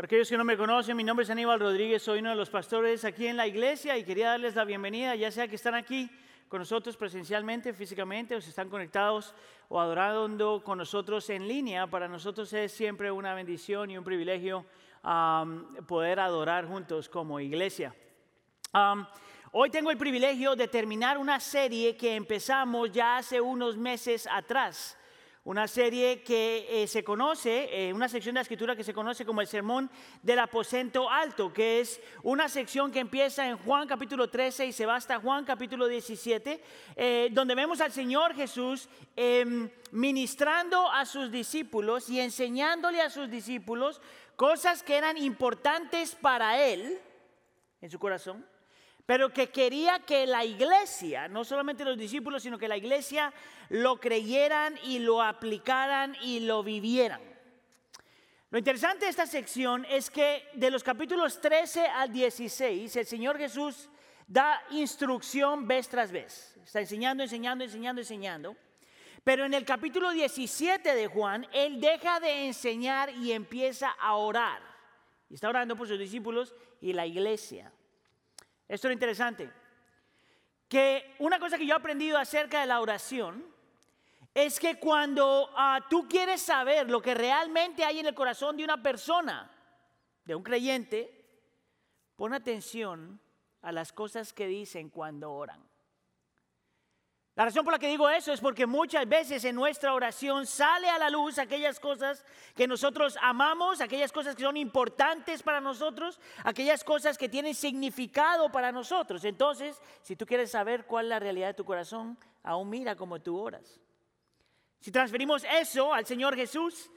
Para 0.00 0.06
aquellos 0.06 0.30
que 0.30 0.38
no 0.38 0.44
me 0.44 0.56
conocen, 0.56 0.96
mi 0.96 1.04
nombre 1.04 1.24
es 1.24 1.28
Aníbal 1.28 1.60
Rodríguez, 1.60 2.02
soy 2.02 2.20
uno 2.20 2.30
de 2.30 2.34
los 2.34 2.48
pastores 2.48 3.04
aquí 3.04 3.26
en 3.26 3.36
la 3.36 3.46
iglesia 3.46 3.98
y 3.98 4.02
quería 4.02 4.30
darles 4.30 4.54
la 4.54 4.64
bienvenida, 4.64 5.14
ya 5.14 5.30
sea 5.30 5.46
que 5.46 5.56
están 5.56 5.74
aquí 5.74 6.10
con 6.48 6.60
nosotros 6.60 6.96
presencialmente, 6.96 7.74
físicamente, 7.74 8.34
o 8.34 8.40
si 8.40 8.48
están 8.48 8.70
conectados 8.70 9.34
o 9.68 9.78
adorando 9.78 10.64
con 10.64 10.78
nosotros 10.78 11.28
en 11.28 11.46
línea. 11.46 11.86
Para 11.86 12.08
nosotros 12.08 12.50
es 12.54 12.72
siempre 12.72 13.10
una 13.12 13.34
bendición 13.34 13.90
y 13.90 13.98
un 13.98 14.04
privilegio 14.04 14.64
poder 15.86 16.18
adorar 16.18 16.66
juntos 16.66 17.06
como 17.10 17.38
iglesia. 17.38 17.94
hoy 19.52 19.68
tengo 19.68 19.90
el 19.90 19.98
privilegio 19.98 20.56
de 20.56 20.66
terminar 20.66 21.18
una 21.18 21.38
serie 21.38 21.94
que 21.94 22.16
empezamos 22.16 22.90
ya 22.90 23.18
hace 23.18 23.38
unos 23.38 23.76
meses 23.76 24.26
atrás 24.32 24.96
una 25.44 25.66
serie 25.66 26.22
que 26.22 26.66
eh, 26.68 26.86
se 26.86 27.02
conoce, 27.02 27.68
eh, 27.72 27.92
una 27.94 28.08
sección 28.08 28.34
de 28.34 28.40
la 28.40 28.42
escritura 28.42 28.76
que 28.76 28.84
se 28.84 28.92
conoce 28.92 29.24
como 29.24 29.40
el 29.40 29.46
Sermón 29.46 29.90
del 30.22 30.38
Aposento 30.38 31.08
Alto, 31.08 31.50
que 31.50 31.80
es 31.80 32.00
una 32.22 32.48
sección 32.48 32.92
que 32.92 32.98
empieza 32.98 33.48
en 33.48 33.56
Juan 33.56 33.88
capítulo 33.88 34.28
13 34.28 34.66
y 34.66 34.72
se 34.72 34.84
va 34.84 34.96
hasta 34.96 35.18
Juan 35.18 35.46
capítulo 35.46 35.86
17, 35.86 36.62
eh, 36.94 37.28
donde 37.32 37.54
vemos 37.54 37.80
al 37.80 37.90
Señor 37.90 38.34
Jesús 38.34 38.88
em, 39.16 39.70
ministrando 39.92 40.90
a 40.90 41.06
sus 41.06 41.30
discípulos 41.30 42.10
y 42.10 42.20
enseñándole 42.20 43.00
a 43.00 43.08
sus 43.08 43.30
discípulos 43.30 44.02
cosas 44.36 44.82
que 44.82 44.96
eran 44.96 45.16
importantes 45.16 46.14
para 46.14 46.62
Él 46.62 47.00
en 47.80 47.90
su 47.90 47.98
corazón 47.98 48.44
pero 49.06 49.32
que 49.32 49.48
quería 49.48 50.00
que 50.00 50.26
la 50.26 50.44
iglesia, 50.44 51.28
no 51.28 51.44
solamente 51.44 51.84
los 51.84 51.98
discípulos, 51.98 52.42
sino 52.42 52.58
que 52.58 52.68
la 52.68 52.76
iglesia 52.76 53.32
lo 53.68 53.98
creyeran 53.98 54.78
y 54.84 54.98
lo 54.98 55.22
aplicaran 55.22 56.16
y 56.22 56.40
lo 56.40 56.62
vivieran. 56.62 57.20
Lo 58.50 58.58
interesante 58.58 59.04
de 59.04 59.10
esta 59.10 59.26
sección 59.26 59.86
es 59.88 60.10
que 60.10 60.48
de 60.54 60.70
los 60.70 60.82
capítulos 60.82 61.40
13 61.40 61.86
al 61.86 62.12
16, 62.12 62.96
el 62.96 63.06
Señor 63.06 63.38
Jesús 63.38 63.88
da 64.26 64.60
instrucción 64.70 65.68
vez 65.68 65.88
tras 65.88 66.10
vez. 66.10 66.56
Está 66.64 66.80
enseñando, 66.80 67.22
enseñando, 67.22 67.64
enseñando, 67.64 68.00
enseñando. 68.00 68.56
Pero 69.22 69.44
en 69.44 69.54
el 69.54 69.64
capítulo 69.64 70.10
17 70.10 70.94
de 70.94 71.06
Juan, 71.06 71.46
Él 71.52 71.80
deja 71.80 72.20
de 72.20 72.46
enseñar 72.46 73.10
y 73.10 73.32
empieza 73.32 73.90
a 73.90 74.14
orar. 74.14 74.62
Y 75.28 75.34
está 75.34 75.48
orando 75.48 75.76
por 75.76 75.86
sus 75.86 75.98
discípulos 75.98 76.54
y 76.80 76.92
la 76.92 77.06
iglesia. 77.06 77.72
Esto 78.70 78.86
es 78.86 78.92
interesante. 78.92 79.50
Que 80.68 81.16
una 81.18 81.40
cosa 81.40 81.58
que 81.58 81.66
yo 81.66 81.74
he 81.74 81.76
aprendido 81.76 82.16
acerca 82.16 82.60
de 82.60 82.66
la 82.66 82.80
oración 82.80 83.44
es 84.32 84.60
que 84.60 84.78
cuando 84.78 85.50
ah, 85.56 85.84
tú 85.90 86.08
quieres 86.08 86.40
saber 86.40 86.88
lo 86.88 87.02
que 87.02 87.14
realmente 87.14 87.84
hay 87.84 87.98
en 87.98 88.06
el 88.06 88.14
corazón 88.14 88.56
de 88.56 88.62
una 88.62 88.80
persona, 88.80 89.50
de 90.24 90.36
un 90.36 90.44
creyente, 90.44 91.12
pon 92.14 92.32
atención 92.32 93.20
a 93.62 93.72
las 93.72 93.92
cosas 93.92 94.32
que 94.32 94.46
dicen 94.46 94.88
cuando 94.88 95.32
oran. 95.32 95.69
La 97.40 97.46
razón 97.46 97.64
por 97.64 97.72
la 97.72 97.78
que 97.78 97.88
digo 97.88 98.06
eso 98.10 98.34
es 98.34 98.40
porque 98.42 98.66
muchas 98.66 99.08
veces 99.08 99.42
en 99.46 99.56
nuestra 99.56 99.94
oración 99.94 100.46
sale 100.46 100.90
a 100.90 100.98
la 100.98 101.08
luz 101.08 101.38
aquellas 101.38 101.80
cosas 101.80 102.22
que 102.54 102.68
nosotros 102.68 103.16
amamos, 103.22 103.80
aquellas 103.80 104.12
cosas 104.12 104.36
que 104.36 104.42
son 104.42 104.58
importantes 104.58 105.42
para 105.42 105.58
nosotros, 105.58 106.20
aquellas 106.44 106.84
cosas 106.84 107.16
que 107.16 107.30
tienen 107.30 107.54
significado 107.54 108.52
para 108.52 108.72
nosotros. 108.72 109.24
Entonces, 109.24 109.80
si 110.02 110.16
tú 110.16 110.26
quieres 110.26 110.50
saber 110.50 110.84
cuál 110.84 111.06
es 111.06 111.08
la 111.08 111.18
realidad 111.18 111.46
de 111.46 111.54
tu 111.54 111.64
corazón, 111.64 112.18
aún 112.42 112.68
mira 112.68 112.94
cómo 112.94 113.22
tú 113.22 113.38
oras. 113.38 113.80
Si 114.78 114.92
transferimos 114.92 115.42
eso 115.44 115.94
al 115.94 116.04
Señor 116.04 116.36
Jesús, 116.36 116.90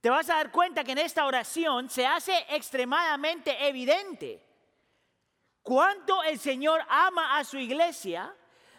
te 0.00 0.10
vas 0.10 0.28
a 0.30 0.34
dar 0.34 0.50
cuenta 0.50 0.82
que 0.82 0.90
en 0.90 0.98
esta 0.98 1.24
oración 1.24 1.88
se 1.88 2.04
hace 2.04 2.34
extremadamente 2.48 3.68
evidente 3.68 4.44
cuánto 5.62 6.24
el 6.24 6.40
Señor 6.40 6.80
ama 6.88 7.38
a 7.38 7.44
su 7.44 7.56
iglesia 7.56 8.34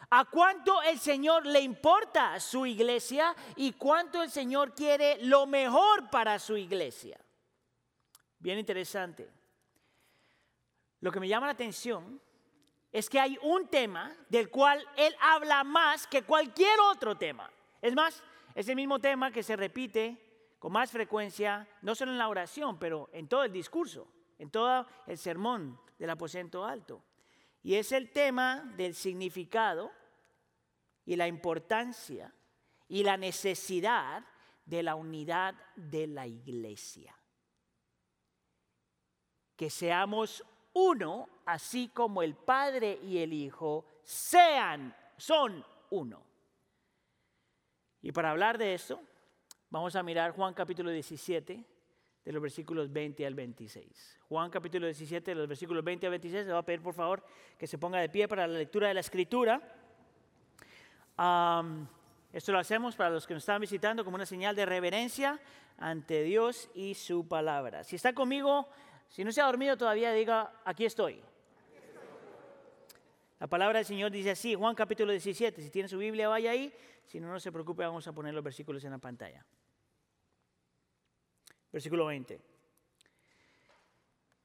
a 0.10 0.26
cuánto 0.26 0.82
el 0.84 1.00
Señor 1.00 1.46
le 1.46 1.60
importa 1.60 2.40
su 2.40 2.66
iglesia 2.66 3.36
y 3.56 3.74
cuánto 3.74 4.24
el 4.24 4.32
Señor 4.32 4.74
quiere 4.74 5.18
lo 5.24 5.46
mejor 5.46 6.10
para 6.10 6.40
su 6.40 6.56
iglesia. 6.56 7.20
Bien 8.40 8.58
interesante. 8.58 9.30
Lo 11.02 11.12
que 11.12 11.20
me 11.20 11.28
llama 11.28 11.48
la 11.48 11.54
atención 11.54 12.22
es 12.92 13.10
que 13.10 13.20
hay 13.20 13.38
un 13.42 13.68
tema 13.68 14.16
del 14.30 14.50
cual 14.50 14.84
Él 14.96 15.16
habla 15.22 15.64
más 15.64 16.08
que 16.08 16.24
cualquier 16.24 16.80
otro 16.80 17.18
tema. 17.18 17.52
Es 17.82 17.94
más, 17.94 18.24
es 18.56 18.68
el 18.70 18.76
mismo 18.76 19.00
tema 19.00 19.32
que 19.32 19.44
se 19.44 19.56
repite 19.56 20.56
con 20.58 20.72
más 20.72 20.90
frecuencia, 20.90 21.68
no 21.82 21.94
solo 21.94 22.12
en 22.12 22.18
la 22.18 22.30
oración, 22.30 22.80
pero 22.80 23.10
en 23.12 23.28
todo 23.28 23.44
el 23.44 23.52
discurso, 23.52 24.08
en 24.40 24.50
todo 24.50 24.88
el 25.06 25.18
sermón 25.18 25.80
del 26.00 26.10
aposento 26.10 26.66
alto. 26.66 27.04
Y 27.64 27.76
es 27.76 27.92
el 27.92 28.12
tema 28.12 28.74
del 28.78 28.96
significado 28.96 29.92
y 31.06 31.16
la 31.16 31.28
importancia 31.28 32.34
y 32.88 33.04
la 33.04 33.18
necesidad 33.18 34.24
de 34.66 34.84
la 34.84 34.96
unidad 34.96 35.56
de 35.76 36.08
la 36.08 36.28
iglesia. 36.28 37.16
Que 39.56 39.70
seamos 39.70 40.44
uno, 40.74 41.30
así 41.46 41.90
como 41.90 42.22
el 42.22 42.36
Padre 42.36 43.00
y 43.04 43.18
el 43.18 43.34
Hijo 43.34 43.86
sean, 44.04 44.96
son 45.18 45.66
uno. 45.90 46.24
Y 48.02 48.12
para 48.12 48.32
hablar 48.32 48.58
de 48.58 48.74
eso, 48.74 49.02
vamos 49.70 49.96
a 49.96 50.04
mirar 50.04 50.32
Juan 50.32 50.54
capítulo 50.54 50.92
17, 50.92 51.66
de 52.28 52.34
los 52.34 52.42
versículos 52.42 52.92
20 52.92 53.26
al 53.26 53.36
26. 53.36 54.20
Juan 54.28 54.50
capítulo 54.50 54.86
17, 54.86 55.32
de 55.32 55.36
los 55.36 55.48
versículos 55.48 55.82
20 55.82 56.08
al 56.08 56.12
26, 56.12 56.46
le 56.46 56.52
voy 56.52 56.60
a 56.60 56.62
pedir 56.62 56.82
por 56.82 56.94
favor 56.94 57.24
que 57.58 57.66
se 57.68 57.78
ponga 57.78 58.02
de 58.02 58.10
pie 58.10 58.28
para 58.28 58.46
la 58.46 58.58
lectura 58.58 58.90
de 58.90 58.96
la 58.96 59.00
escritura. 59.00 59.62
esto 62.34 62.52
lo 62.52 62.60
hacemos 62.60 62.98
para 62.98 63.12
los 63.12 63.26
que 63.26 63.34
nos 63.34 63.44
están 63.44 63.62
visitando 63.62 64.04
como 64.04 64.16
una 64.16 64.26
señal 64.26 64.58
de 64.58 64.66
reverencia 64.66 65.40
ante 65.78 66.22
Dios 66.24 66.70
y 66.76 66.96
su 66.96 67.26
palabra. 67.26 67.86
Si 67.86 67.96
está 67.96 68.12
conmigo, 68.12 68.68
si 69.08 69.24
no 69.24 69.32
se 69.32 69.40
ha 69.40 69.46
dormido 69.46 69.78
todavía, 69.78 70.12
diga, 70.12 70.52
aquí 70.66 70.84
estoy. 70.84 71.22
La 73.40 73.48
palabra 73.48 73.80
del 73.80 73.86
Señor 73.86 74.12
dice 74.12 74.32
así, 74.32 74.54
Juan 74.54 74.76
capítulo 74.76 75.14
17, 75.14 75.62
si 75.62 75.70
tiene 75.70 75.88
su 75.88 75.98
Biblia 75.98 76.28
vaya 76.28 76.52
ahí, 76.52 76.74
si 77.06 77.22
no, 77.22 77.32
no 77.32 77.40
se 77.40 77.54
preocupe, 77.54 77.86
vamos 77.86 78.06
a 78.06 78.12
poner 78.12 78.34
los 78.34 78.44
versículos 78.44 78.84
en 78.84 78.92
la 78.92 78.98
pantalla. 78.98 79.46
Versículo 81.78 82.08
20. 82.08 82.42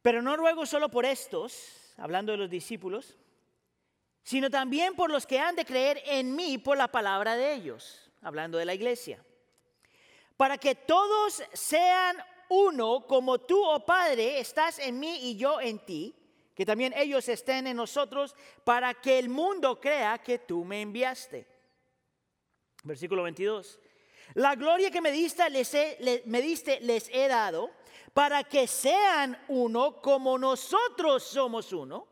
Pero 0.03 0.21
no 0.21 0.37
ruego 0.37 0.67
solo 0.67 0.91
por 0.91 1.07
estos, 1.07 1.95
hablando 1.97 2.31
de 2.31 2.37
los 2.37 2.51
discípulos, 2.51 3.17
sino 4.23 4.51
también 4.51 4.95
por 4.95 5.11
los 5.11 5.25
que 5.25 5.39
han 5.39 5.57
de 5.57 5.65
creer 5.65 6.03
en 6.05 6.37
mí 6.37 6.59
por 6.59 6.77
la 6.77 6.89
palabra 6.89 7.35
de 7.35 7.55
ellos, 7.55 8.11
hablando 8.21 8.59
de 8.59 8.67
la 8.67 8.75
iglesia, 8.75 9.25
para 10.37 10.59
que 10.59 10.75
todos 10.75 11.43
sean 11.55 12.19
uno 12.51 13.07
como 13.07 13.41
tú, 13.41 13.65
oh 13.65 13.81
Padre, 13.87 14.39
estás 14.39 14.79
en 14.79 15.01
mí 15.01 15.31
y 15.31 15.39
yo 15.39 15.59
en 15.59 15.79
ti, 15.79 16.15
que 16.55 16.67
también 16.67 16.93
ellos 16.95 17.31
estén 17.31 17.67
en 17.67 17.79
nosotros, 17.79 18.37
para 18.63 18.93
que 18.93 19.19
el 19.19 19.31
mundo 19.31 19.81
crea 19.81 20.19
que 20.19 20.39
tú 20.39 20.67
me 20.67 20.83
enviaste. 20.83 21.49
Versículo 22.83 23.23
22. 23.23 23.81
La 24.35 24.55
gloria 24.55 24.91
que 24.91 25.01
me 25.01 25.11
diste 25.11 25.49
les 25.51 25.75
he, 25.75 26.23
me 26.27 26.41
diste 26.41 26.81
les 26.81 27.09
he 27.13 27.29
dado 27.29 27.71
para 28.15 28.45
que 28.45 28.67
sean 28.67 29.39
uno 29.49 30.01
como 30.01 30.39
nosotros 30.39 31.23
somos 31.23 31.73
uno, 31.73 32.07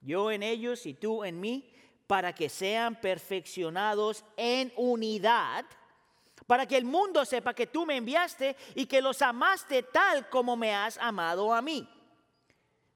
yo 0.00 0.30
en 0.30 0.42
ellos 0.42 0.86
y 0.86 0.94
tú 0.94 1.24
en 1.24 1.40
mí, 1.40 1.70
para 2.06 2.34
que 2.34 2.48
sean 2.48 3.00
perfeccionados 3.00 4.24
en 4.36 4.72
unidad, 4.76 5.64
para 6.46 6.66
que 6.66 6.76
el 6.76 6.84
mundo 6.84 7.24
sepa 7.24 7.54
que 7.54 7.66
tú 7.66 7.86
me 7.86 7.96
enviaste 7.96 8.56
y 8.74 8.86
que 8.86 9.00
los 9.00 9.22
amaste 9.22 9.82
tal 9.82 10.28
como 10.28 10.56
me 10.56 10.74
has 10.74 10.98
amado 10.98 11.54
a 11.54 11.62
mí. 11.62 11.88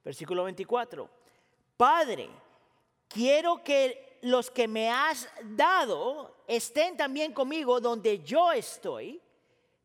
Versículo 0.05 0.45
24. 0.45 1.09
Padre, 1.77 2.29
quiero 3.09 3.63
que 3.63 4.08
los 4.23 4.51
que 4.51 4.69
me 4.69 4.91
has 4.91 5.29
dado 5.43 6.43
estén 6.47 6.97
también 6.97 7.33
conmigo 7.33 7.81
donde 7.81 8.21
yo 8.21 8.53
estoy, 8.53 9.21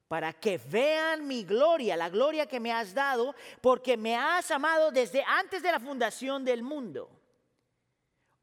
para 0.08 0.32
que 0.32 0.58
vean 0.58 1.28
mi 1.28 1.44
gloria, 1.44 1.98
la 1.98 2.10
gloria 2.10 2.46
que 2.46 2.60
me 2.60 2.72
has 2.72 2.94
dado, 2.94 3.34
porque 3.62 3.98
me 3.98 4.16
has 4.16 4.52
amado 4.52 4.92
desde 4.92 5.24
antes 5.24 5.64
de 5.64 5.72
la 5.72 5.80
fundación 5.80 6.46
del 6.46 6.62
mundo. 6.62 7.10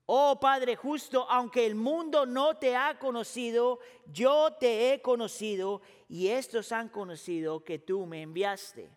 Oh 0.07 0.41
Padre 0.41 0.75
justo, 0.75 1.25
aunque 1.31 1.65
el 1.65 1.77
mundo 1.77 2.27
no 2.27 2.57
te 2.57 2.75
ha 2.75 2.99
conocido, 2.99 3.79
yo 4.07 4.53
te 4.59 4.93
he 4.93 5.01
conocido 5.01 5.81
y 6.09 6.27
estos 6.27 6.73
han 6.73 6.89
conocido 6.89 7.63
que 7.63 7.79
tú 7.79 8.05
me 8.07 8.23
enviaste. 8.23 8.91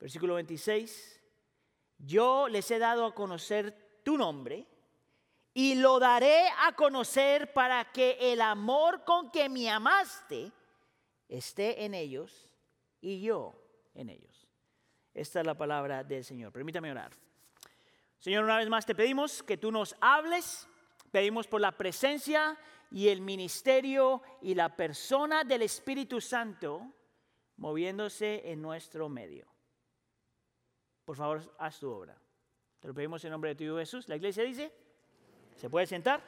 Versículo 0.00 0.34
26. 0.34 1.22
Yo 1.98 2.48
les 2.48 2.68
he 2.72 2.80
dado 2.80 3.06
a 3.06 3.14
conocer 3.14 4.00
tu 4.02 4.18
nombre 4.18 4.66
y 5.54 5.76
lo 5.76 6.00
daré 6.00 6.48
a 6.66 6.72
conocer 6.72 7.52
para 7.52 7.92
que 7.92 8.18
el 8.20 8.40
amor 8.40 9.04
con 9.04 9.30
que 9.30 9.48
me 9.48 9.70
amaste 9.70 10.50
esté 11.28 11.84
en 11.84 11.94
ellos 11.94 12.50
y 13.00 13.22
yo 13.22 13.54
en 13.94 14.10
ellos. 14.10 14.48
Esta 15.14 15.40
es 15.40 15.46
la 15.46 15.54
palabra 15.54 16.02
del 16.02 16.24
Señor. 16.24 16.52
Permítame 16.52 16.90
orar. 16.90 17.12
Señor, 18.18 18.42
una 18.42 18.58
vez 18.58 18.68
más 18.68 18.84
te 18.84 18.96
pedimos 18.96 19.44
que 19.44 19.56
tú 19.56 19.70
nos 19.70 19.94
hables, 20.00 20.66
pedimos 21.12 21.46
por 21.46 21.60
la 21.60 21.70
presencia 21.70 22.58
y 22.90 23.08
el 23.08 23.20
ministerio 23.20 24.22
y 24.42 24.54
la 24.54 24.74
persona 24.74 25.44
del 25.44 25.62
Espíritu 25.62 26.20
Santo 26.20 26.92
moviéndose 27.58 28.50
en 28.50 28.60
nuestro 28.60 29.08
medio. 29.08 29.46
Por 31.04 31.16
favor, 31.16 31.54
haz 31.58 31.78
tu 31.78 31.88
obra. 31.88 32.18
Te 32.80 32.88
lo 32.88 32.94
pedimos 32.94 33.24
en 33.24 33.30
nombre 33.30 33.54
de 33.54 33.66
tu 33.66 33.76
Jesús. 33.76 34.08
La 34.08 34.16
iglesia 34.16 34.42
dice, 34.42 34.72
¿se 35.56 35.70
puede 35.70 35.86
sentar? 35.86 36.20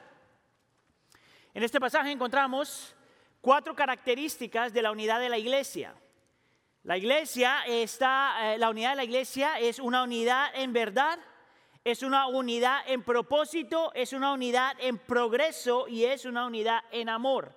En 1.53 1.63
este 1.63 1.79
pasaje 1.79 2.11
encontramos 2.11 2.95
cuatro 3.41 3.75
características 3.75 4.73
de 4.73 4.81
la 4.81 4.91
unidad 4.91 5.19
de 5.19 5.29
la 5.29 5.37
iglesia. 5.37 5.93
La 6.83 6.97
iglesia 6.97 7.63
está, 7.65 8.53
eh, 8.53 8.57
la 8.57 8.69
unidad 8.69 8.91
de 8.91 8.95
la 8.97 9.03
iglesia 9.03 9.59
es 9.59 9.79
una 9.79 10.03
unidad 10.03 10.51
en 10.55 10.71
verdad, 10.71 11.19
es 11.83 12.03
una 12.03 12.27
unidad 12.27 12.81
en 12.87 13.03
propósito, 13.03 13.91
es 13.93 14.13
una 14.13 14.33
unidad 14.33 14.75
en 14.79 14.97
progreso 14.97 15.87
y 15.87 16.05
es 16.05 16.25
una 16.25 16.45
unidad 16.45 16.83
en 16.91 17.09
amor. 17.09 17.53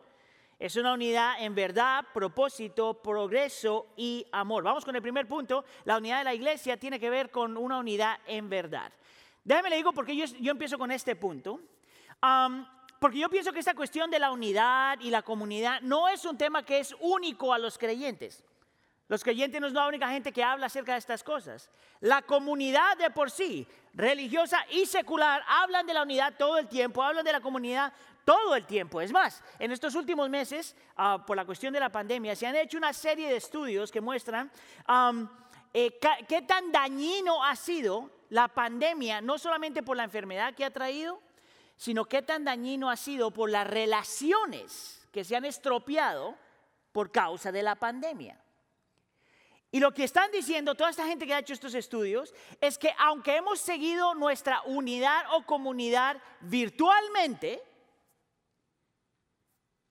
Es 0.59 0.77
una 0.77 0.93
unidad 0.93 1.43
en 1.43 1.55
verdad, 1.55 2.05
propósito, 2.13 2.95
progreso 2.95 3.87
y 3.97 4.27
amor. 4.31 4.63
Vamos 4.63 4.85
con 4.85 4.95
el 4.95 5.01
primer 5.01 5.27
punto. 5.27 5.65
La 5.85 5.97
unidad 5.97 6.19
de 6.19 6.25
la 6.25 6.35
iglesia 6.35 6.77
tiene 6.77 7.01
que 7.01 7.09
ver 7.09 7.31
con 7.31 7.57
una 7.57 7.79
unidad 7.79 8.19
en 8.27 8.51
verdad. 8.51 8.93
Déjame 9.45 9.71
le 9.71 9.77
digo 9.77 9.93
porque 9.93 10.15
yo, 10.17 10.25
yo 10.41 10.53
empiezo 10.53 10.79
con 10.79 10.91
este 10.91 11.17
punto. 11.17 11.61
porque 12.99 13.19
yo 13.19 13.29
pienso 13.31 13.53
que 13.53 13.61
esta 13.61 13.75
cuestión 13.75 14.11
de 14.11 14.19
la 14.19 14.31
unidad 14.31 14.99
y 15.01 15.11
la 15.11 15.23
comunidad 15.23 15.81
no 15.81 16.09
es 16.09 16.25
un 16.25 16.37
tema 16.37 16.65
que 16.65 16.81
es 16.81 16.95
único 17.01 17.53
a 17.53 17.59
los 17.59 17.79
creyentes. 17.79 18.45
Los 19.11 19.25
creyentes 19.25 19.61
no 19.61 19.67
es 19.67 19.73
la 19.73 19.89
única 19.89 20.09
gente 20.09 20.31
que 20.31 20.45
habla 20.45 20.67
acerca 20.67 20.93
de 20.93 20.99
estas 20.99 21.25
cosas. 21.25 21.69
La 21.99 22.23
comunidad 22.23 22.97
de 22.97 23.11
por 23.11 23.29
sí, 23.29 23.67
religiosa 23.93 24.65
y 24.71 24.87
secular, 24.87 25.43
hablan 25.49 25.85
de 25.85 25.95
la 25.95 26.03
unidad 26.03 26.35
todo 26.39 26.59
el 26.59 26.69
tiempo, 26.69 27.03
hablan 27.03 27.25
de 27.25 27.33
la 27.33 27.41
comunidad 27.41 27.93
todo 28.25 28.55
el 28.55 28.65
tiempo. 28.67 29.01
Es 29.01 29.11
más, 29.11 29.43
en 29.59 29.73
estos 29.73 29.97
últimos 29.97 30.31
meses, 30.31 30.77
ah, 30.97 31.25
por 31.27 31.37
la 31.37 31.45
cuestión 31.45 31.73
de 31.73 31.81
la 31.81 31.91
pandemia, 31.91 32.37
se 32.37 32.47
han 32.47 32.55
hecho 32.55 32.79
una 32.79 32.93
serie 32.93 33.29
de 33.29 33.37
estudios 33.37 33.91
que 33.91 34.01
muestran 34.01 34.49
eh, 35.75 35.99
qué 36.29 36.43
tan 36.43 36.71
dañino 36.71 37.43
ha 37.43 37.57
sido 37.57 38.11
la 38.31 38.49
pandemia, 38.49 39.21
no 39.21 39.39
solamente 39.39 39.83
por 39.83 39.97
la 39.97 40.05
enfermedad 40.05 40.55
que 40.55 40.65
ha 40.65 40.71
traído, 40.71 41.21
sino 41.77 42.07
qué 42.07 42.23
tan 42.23 42.45
dañino 42.45 42.91
ha 42.91 42.97
sido 42.97 43.31
por 43.31 43.51
las 43.51 43.67
relaciones 43.67 45.07
que 45.13 45.25
se 45.25 45.37
han 45.37 45.45
estropeado 45.45 46.37
por 46.93 47.11
causa 47.11 47.53
de 47.53 47.63
la 47.63 47.75
pandemia. 47.75 48.41
Y 49.73 49.79
lo 49.79 49.93
que 49.93 50.05
están 50.05 50.31
diciendo 50.33 50.75
toda 50.75 50.91
esta 50.91 51.07
gente 51.07 51.27
que 51.27 51.35
ha 51.35 51.39
hecho 51.39 51.53
estos 51.53 51.75
estudios 51.75 52.35
es 52.61 52.77
que 52.77 52.93
aunque 52.99 53.37
hemos 53.37 53.61
seguido 53.61 54.15
nuestra 54.15 54.63
unidad 54.63 55.25
o 55.33 55.45
comunidad 55.47 56.21
virtualmente, 56.41 57.63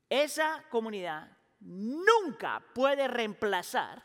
esa 0.10 0.66
comunidad 0.70 1.38
nunca 1.60 2.62
puede 2.74 3.08
reemplazar 3.08 4.04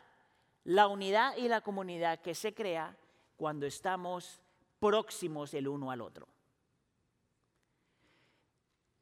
la 0.63 0.87
unidad 0.87 1.35
y 1.37 1.47
la 1.47 1.61
comunidad 1.61 2.21
que 2.21 2.35
se 2.35 2.53
crea 2.53 2.95
cuando 3.35 3.65
estamos 3.65 4.41
próximos 4.79 5.53
el 5.53 5.67
uno 5.67 5.91
al 5.91 6.01
otro. 6.01 6.27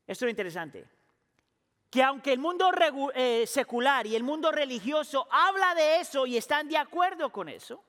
Esto 0.08 0.26
es 0.26 0.30
interesante. 0.30 0.86
Que 1.90 2.04
aunque 2.04 2.34
el 2.34 2.40
mundo 2.40 2.72
eh, 3.14 3.46
secular 3.46 4.08
y 4.08 4.16
el 4.16 4.24
mundo 4.24 4.52
religioso 4.52 5.28
habla 5.32 5.76
de 5.76 6.00
eso 6.00 6.26
y 6.26 6.38
están 6.38 6.68
de 6.68 6.78
acuerdo 6.78 7.32
con 7.32 7.50
eso, 7.50 7.84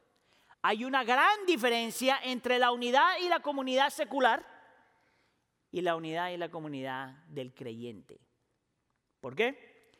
hay 0.63 0.85
una 0.85 1.05
gran 1.05 1.47
diferencia 1.47 2.19
entre 2.23 2.59
la 2.59 2.71
unidad 2.71 3.19
y 3.21 3.29
la 3.29 3.41
comunidad 3.41 3.91
secular 3.91 4.45
y 5.71 5.81
la 5.81 5.97
unidad 5.97 6.31
y 6.31 6.37
la 6.37 6.51
comunidad 6.51 7.11
del 7.29 7.53
creyente. 7.53 8.21
¿Por 9.21 9.35
qué? 9.35 9.91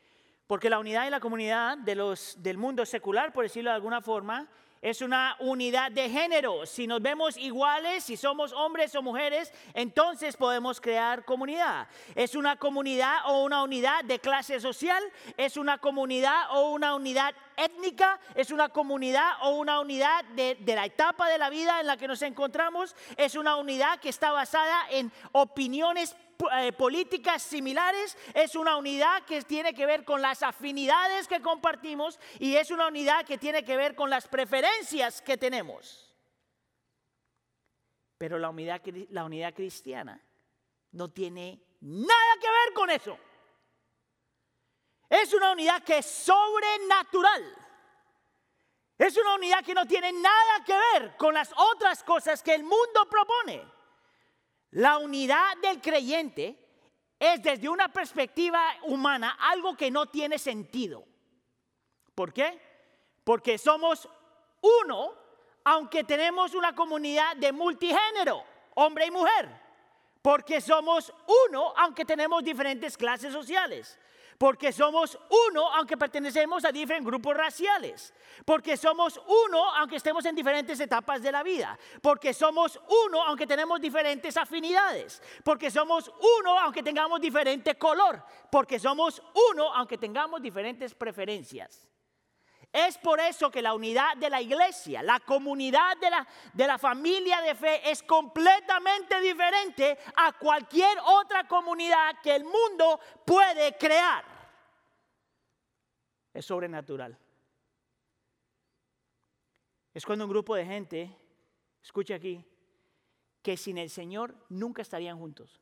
Porque 0.47 0.69
la 0.69 0.79
unidad 0.79 1.07
y 1.07 1.09
la 1.09 1.19
comunidad 1.19 1.77
de 1.79 1.95
los, 1.95 2.41
del 2.41 2.57
mundo 2.57 2.85
secular, 2.85 3.33
por 3.33 3.43
decirlo 3.43 3.71
de 3.71 3.75
alguna 3.75 4.01
forma, 4.01 4.47
es 4.85 5.01
una 5.01 5.35
unidad 5.39 5.91
de 5.91 6.11
género. 6.11 6.63
Si 6.67 6.85
nos 6.85 7.01
vemos 7.01 7.37
iguales, 7.37 8.03
si 8.03 8.15
somos 8.15 8.53
hombres 8.53 8.93
o 8.93 9.01
mujeres, 9.01 9.51
entonces 9.73 10.37
podemos 10.37 10.79
crear 10.79 11.25
comunidad. 11.25 11.87
Es 12.13 12.35
una 12.35 12.57
comunidad 12.57 13.15
o 13.25 13.43
una 13.43 13.63
unidad 13.63 14.03
de 14.03 14.19
clase 14.19 14.59
social, 14.59 15.03
es 15.37 15.57
una 15.57 15.79
comunidad 15.79 16.51
o 16.51 16.69
una 16.69 16.93
unidad 16.93 17.33
étnica, 17.57 18.19
es 18.35 18.51
una 18.51 18.69
comunidad 18.69 19.31
o 19.41 19.55
una 19.55 19.79
unidad 19.79 20.23
de, 20.35 20.55
de, 20.59 20.75
la 20.75 20.85
etapa 20.85 21.29
de 21.29 21.39
la 21.39 21.49
vida 21.49 21.79
en 21.79 21.87
la 21.87 21.97
que 21.97 22.07
nos 22.07 22.21
encontramos, 22.21 22.95
es 23.17 23.33
una 23.33 23.55
unidad 23.55 23.99
que 23.99 24.09
está 24.09 24.33
basada 24.33 24.87
en 24.91 25.11
opiniones 25.31 26.15
eh, 26.57 26.71
políticas 26.73 27.41
similares, 27.41 28.17
es 28.33 28.55
una 28.55 28.77
unidad 28.77 29.23
que 29.23 29.41
tiene 29.43 29.73
que 29.73 29.85
ver 29.85 30.03
con 30.03 30.21
las 30.21 30.43
afinidades 30.43 31.27
que 31.27 31.41
compartimos 31.41 32.19
y 32.39 32.55
es 32.55 32.71
una 32.71 32.87
unidad 32.87 33.25
que 33.25 33.37
tiene 33.37 33.63
que 33.63 33.77
ver 33.77 33.95
con 33.95 34.09
las 34.09 34.27
preferencias 34.27 35.21
que 35.21 35.37
tenemos. 35.37 36.13
Pero 38.17 38.39
la 38.39 38.49
unidad, 38.49 38.81
la 39.09 39.25
unidad 39.25 39.53
cristiana 39.53 40.21
no 40.91 41.09
tiene 41.11 41.61
nada 41.81 42.33
que 42.41 42.47
ver 42.47 42.73
con 42.73 42.89
eso. 42.89 43.17
Es 45.09 45.33
una 45.33 45.51
unidad 45.51 45.83
que 45.83 45.99
es 45.99 46.05
sobrenatural. 46.05 47.65
Es 48.97 49.17
una 49.17 49.35
unidad 49.35 49.63
que 49.63 49.73
no 49.73 49.85
tiene 49.85 50.11
nada 50.13 50.63
que 50.65 50.73
ver 50.73 51.17
con 51.17 51.33
las 51.33 51.53
otras 51.55 52.03
cosas 52.03 52.41
que 52.41 52.55
el 52.55 52.63
mundo 52.63 53.07
propone. 53.09 53.74
La 54.75 54.97
unidad 54.97 55.55
del 55.61 55.79
creyente 55.81 56.53
es 57.17 57.41
desde 57.41 57.69
una 57.69 57.87
perspectiva 57.87 58.61
humana 58.83 59.37
algo 59.39 59.77
que 59.77 59.89
no 59.89 60.07
tiene 60.07 60.37
sentido. 60.37 61.05
¿Por 62.13 62.33
qué? 62.33 62.59
Porque 63.23 63.57
somos 63.57 64.09
uno, 64.59 65.13
aunque 65.63 66.03
tenemos 66.03 66.53
una 66.53 66.75
comunidad 66.75 67.37
de 67.37 67.53
multigénero, 67.53 68.43
hombre 68.73 69.05
y 69.05 69.11
mujer. 69.11 69.49
Porque 70.21 70.59
somos 70.59 71.13
uno, 71.47 71.73
aunque 71.77 72.03
tenemos 72.03 72.43
diferentes 72.43 72.97
clases 72.97 73.31
sociales. 73.31 73.97
Porque 74.37 74.71
somos 74.71 75.17
uno 75.49 75.69
aunque 75.73 75.97
pertenecemos 75.97 76.65
a 76.65 76.71
diferentes 76.71 77.05
grupos 77.05 77.35
raciales. 77.35 78.13
Porque 78.43 78.75
somos 78.77 79.19
uno 79.27 79.71
aunque 79.75 79.95
estemos 79.95 80.25
en 80.25 80.35
diferentes 80.35 80.79
etapas 80.79 81.21
de 81.21 81.31
la 81.31 81.43
vida. 81.43 81.77
Porque 82.01 82.33
somos 82.33 82.79
uno 83.05 83.23
aunque 83.23 83.47
tenemos 83.47 83.79
diferentes 83.79 84.35
afinidades. 84.37 85.21
Porque 85.43 85.71
somos 85.71 86.11
uno 86.39 86.59
aunque 86.59 86.83
tengamos 86.83 87.21
diferente 87.21 87.75
color. 87.75 88.23
Porque 88.51 88.79
somos 88.79 89.21
uno 89.51 89.73
aunque 89.73 89.97
tengamos 89.97 90.41
diferentes 90.41 90.93
preferencias. 90.93 91.87
Es 92.77 92.97
por 92.97 93.21
eso 93.21 93.49
que 93.49 93.61
la 93.61 93.73
unidad 93.73 94.17
de 94.17 94.29
la 94.29 94.41
iglesia, 94.41 95.01
la 95.01 95.21
comunidad 95.21 95.95
de 95.95 96.09
la, 96.09 96.27
de 96.51 96.67
la 96.67 96.77
familia 96.77 97.39
de 97.39 97.55
fe 97.55 97.89
es 97.89 98.03
completamente 98.03 99.21
diferente 99.21 99.97
a 100.13 100.33
cualquier 100.33 100.97
otra 101.05 101.47
comunidad 101.47 102.19
que 102.21 102.35
el 102.35 102.43
mundo 102.43 102.99
puede 103.23 103.77
crear. 103.77 104.25
Es 106.33 106.45
sobrenatural. 106.45 107.17
Es 109.93 110.05
cuando 110.05 110.25
un 110.25 110.31
grupo 110.31 110.53
de 110.53 110.65
gente, 110.65 111.17
escucha 111.81 112.15
aquí, 112.15 112.43
que 113.41 113.55
sin 113.55 113.77
el 113.77 113.89
Señor 113.89 114.35
nunca 114.49 114.81
estarían 114.81 115.17
juntos. 115.17 115.61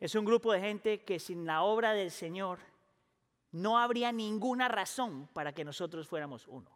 Es 0.00 0.16
un 0.16 0.24
grupo 0.24 0.52
de 0.52 0.58
gente 0.58 1.04
que 1.04 1.20
sin 1.20 1.46
la 1.46 1.62
obra 1.62 1.92
del 1.92 2.10
Señor 2.10 2.69
no 3.52 3.78
habría 3.78 4.12
ninguna 4.12 4.68
razón 4.68 5.28
para 5.32 5.52
que 5.52 5.64
nosotros 5.64 6.06
fuéramos 6.06 6.46
uno. 6.46 6.70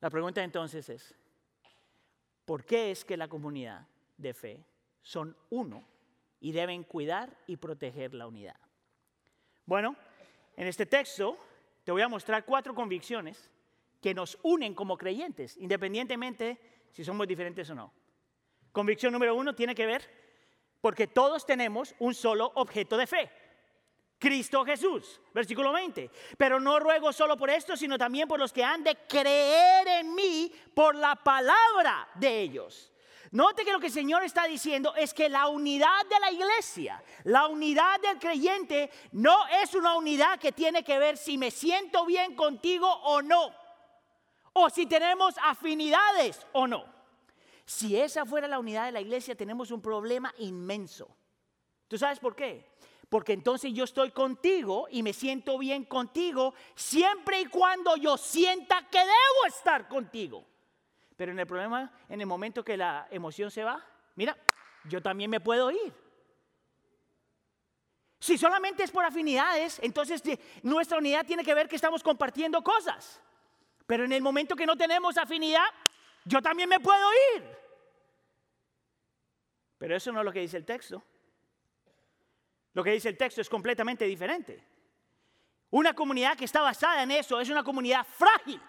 La 0.00 0.10
pregunta 0.10 0.42
entonces 0.44 0.88
es, 0.88 1.14
¿por 2.44 2.64
qué 2.64 2.90
es 2.90 3.04
que 3.04 3.16
la 3.16 3.28
comunidad 3.28 3.86
de 4.16 4.32
fe 4.32 4.64
son 5.02 5.36
uno 5.50 5.84
y 6.40 6.52
deben 6.52 6.84
cuidar 6.84 7.36
y 7.46 7.56
proteger 7.56 8.14
la 8.14 8.28
unidad? 8.28 8.56
Bueno, 9.66 9.96
en 10.56 10.66
este 10.66 10.86
texto 10.86 11.36
te 11.82 11.92
voy 11.92 12.02
a 12.02 12.08
mostrar 12.08 12.44
cuatro 12.44 12.74
convicciones 12.74 13.50
que 14.00 14.14
nos 14.14 14.38
unen 14.42 14.74
como 14.74 14.96
creyentes, 14.96 15.56
independientemente 15.56 16.58
si 16.92 17.04
somos 17.04 17.26
diferentes 17.26 17.68
o 17.70 17.74
no. 17.74 17.92
Convicción 18.70 19.12
número 19.12 19.34
uno 19.34 19.54
tiene 19.54 19.74
que 19.74 19.86
ver 19.86 20.08
porque 20.80 21.08
todos 21.08 21.44
tenemos 21.44 21.94
un 21.98 22.14
solo 22.14 22.52
objeto 22.54 22.96
de 22.96 23.06
fe. 23.06 23.30
Cristo 24.18 24.64
Jesús. 24.64 25.20
Versículo 25.32 25.72
20. 25.72 26.10
Pero 26.36 26.58
no 26.60 26.78
ruego 26.78 27.12
solo 27.12 27.36
por 27.36 27.50
esto, 27.50 27.76
sino 27.76 27.96
también 27.96 28.26
por 28.26 28.40
los 28.40 28.52
que 28.52 28.64
han 28.64 28.82
de 28.82 28.96
creer 29.08 29.86
en 29.88 30.14
mí 30.14 30.52
por 30.74 30.94
la 30.94 31.14
palabra 31.14 32.08
de 32.14 32.40
ellos. 32.40 32.92
Note 33.30 33.64
que 33.64 33.72
lo 33.72 33.80
que 33.80 33.86
el 33.86 33.92
Señor 33.92 34.24
está 34.24 34.46
diciendo 34.46 34.94
es 34.96 35.12
que 35.12 35.28
la 35.28 35.48
unidad 35.48 36.06
de 36.08 36.18
la 36.18 36.32
iglesia, 36.32 37.02
la 37.24 37.46
unidad 37.46 38.00
del 38.00 38.18
creyente, 38.18 38.90
no 39.12 39.46
es 39.62 39.74
una 39.74 39.96
unidad 39.96 40.38
que 40.38 40.52
tiene 40.52 40.82
que 40.82 40.98
ver 40.98 41.18
si 41.18 41.36
me 41.36 41.50
siento 41.50 42.06
bien 42.06 42.34
contigo 42.34 42.90
o 42.90 43.20
no, 43.20 43.54
o 44.54 44.70
si 44.70 44.86
tenemos 44.86 45.34
afinidades 45.42 46.46
o 46.52 46.66
no. 46.66 46.86
Si 47.66 48.00
esa 48.00 48.24
fuera 48.24 48.48
la 48.48 48.58
unidad 48.58 48.86
de 48.86 48.92
la 48.92 49.02
iglesia, 49.02 49.34
tenemos 49.36 49.70
un 49.70 49.82
problema 49.82 50.32
inmenso. 50.38 51.14
¿Tú 51.86 51.98
sabes 51.98 52.18
por 52.18 52.34
qué? 52.34 52.77
Porque 53.08 53.32
entonces 53.32 53.72
yo 53.72 53.84
estoy 53.84 54.10
contigo 54.10 54.86
y 54.90 55.02
me 55.02 55.12
siento 55.12 55.56
bien 55.56 55.84
contigo 55.84 56.54
siempre 56.74 57.40
y 57.40 57.46
cuando 57.46 57.96
yo 57.96 58.18
sienta 58.18 58.86
que 58.90 58.98
debo 58.98 59.46
estar 59.46 59.88
contigo. 59.88 60.44
Pero 61.16 61.32
en 61.32 61.38
el 61.38 61.46
problema, 61.46 61.90
en 62.08 62.20
el 62.20 62.26
momento 62.26 62.62
que 62.62 62.76
la 62.76 63.08
emoción 63.10 63.50
se 63.50 63.64
va, 63.64 63.84
mira, 64.14 64.36
yo 64.84 65.00
también 65.00 65.30
me 65.30 65.40
puedo 65.40 65.70
ir. 65.70 65.92
Si 68.20 68.36
solamente 68.36 68.82
es 68.82 68.90
por 68.90 69.04
afinidades, 69.04 69.78
entonces 69.82 70.22
nuestra 70.62 70.98
unidad 70.98 71.24
tiene 71.24 71.44
que 71.44 71.54
ver 71.54 71.68
que 71.68 71.76
estamos 71.76 72.02
compartiendo 72.02 72.62
cosas. 72.62 73.22
Pero 73.86 74.04
en 74.04 74.12
el 74.12 74.20
momento 74.20 74.54
que 74.54 74.66
no 74.66 74.76
tenemos 74.76 75.16
afinidad, 75.16 75.66
yo 76.24 76.42
también 76.42 76.68
me 76.68 76.78
puedo 76.78 77.08
ir. 77.36 77.58
Pero 79.78 79.96
eso 79.96 80.12
no 80.12 80.18
es 80.20 80.24
lo 80.24 80.32
que 80.32 80.40
dice 80.40 80.56
el 80.58 80.66
texto. 80.66 81.02
Lo 82.78 82.84
que 82.84 82.92
dice 82.92 83.08
el 83.08 83.16
texto 83.16 83.40
es 83.40 83.48
completamente 83.48 84.04
diferente. 84.04 84.62
Una 85.70 85.94
comunidad 85.94 86.36
que 86.36 86.44
está 86.44 86.60
basada 86.60 87.02
en 87.02 87.10
eso 87.10 87.40
es 87.40 87.48
una 87.48 87.64
comunidad 87.64 88.06
frágil. 88.06 88.62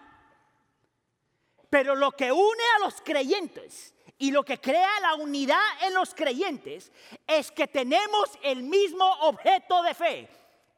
Pero 1.70 1.94
lo 1.94 2.10
que 2.10 2.32
une 2.32 2.64
a 2.76 2.84
los 2.84 3.00
creyentes 3.02 3.94
y 4.18 4.32
lo 4.32 4.44
que 4.44 4.60
crea 4.60 4.98
la 4.98 5.14
unidad 5.14 5.62
en 5.82 5.94
los 5.94 6.12
creyentes 6.12 6.90
es 7.24 7.52
que 7.52 7.68
tenemos 7.68 8.36
el 8.42 8.64
mismo 8.64 9.08
objeto 9.20 9.80
de 9.84 9.94
fe, 9.94 10.28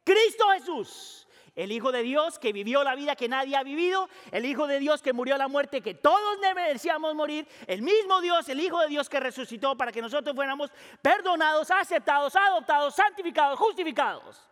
Cristo 0.04 0.44
Jesús. 0.50 1.26
El 1.54 1.70
Hijo 1.70 1.92
de 1.92 2.02
Dios 2.02 2.38
que 2.38 2.52
vivió 2.52 2.82
la 2.82 2.94
vida 2.94 3.14
que 3.14 3.28
nadie 3.28 3.56
ha 3.56 3.62
vivido, 3.62 4.08
el 4.30 4.46
Hijo 4.46 4.66
de 4.66 4.78
Dios 4.78 5.02
que 5.02 5.12
murió 5.12 5.36
la 5.36 5.48
muerte 5.48 5.82
que 5.82 5.94
todos 5.94 6.38
merecíamos 6.54 7.14
morir, 7.14 7.46
el 7.66 7.82
mismo 7.82 8.20
Dios, 8.22 8.48
el 8.48 8.60
Hijo 8.60 8.80
de 8.80 8.88
Dios 8.88 9.08
que 9.08 9.20
resucitó 9.20 9.76
para 9.76 9.92
que 9.92 10.00
nosotros 10.00 10.34
fuéramos 10.34 10.70
perdonados, 11.02 11.70
aceptados, 11.70 12.34
adoptados, 12.36 12.94
santificados, 12.94 13.58
justificados. 13.58 14.48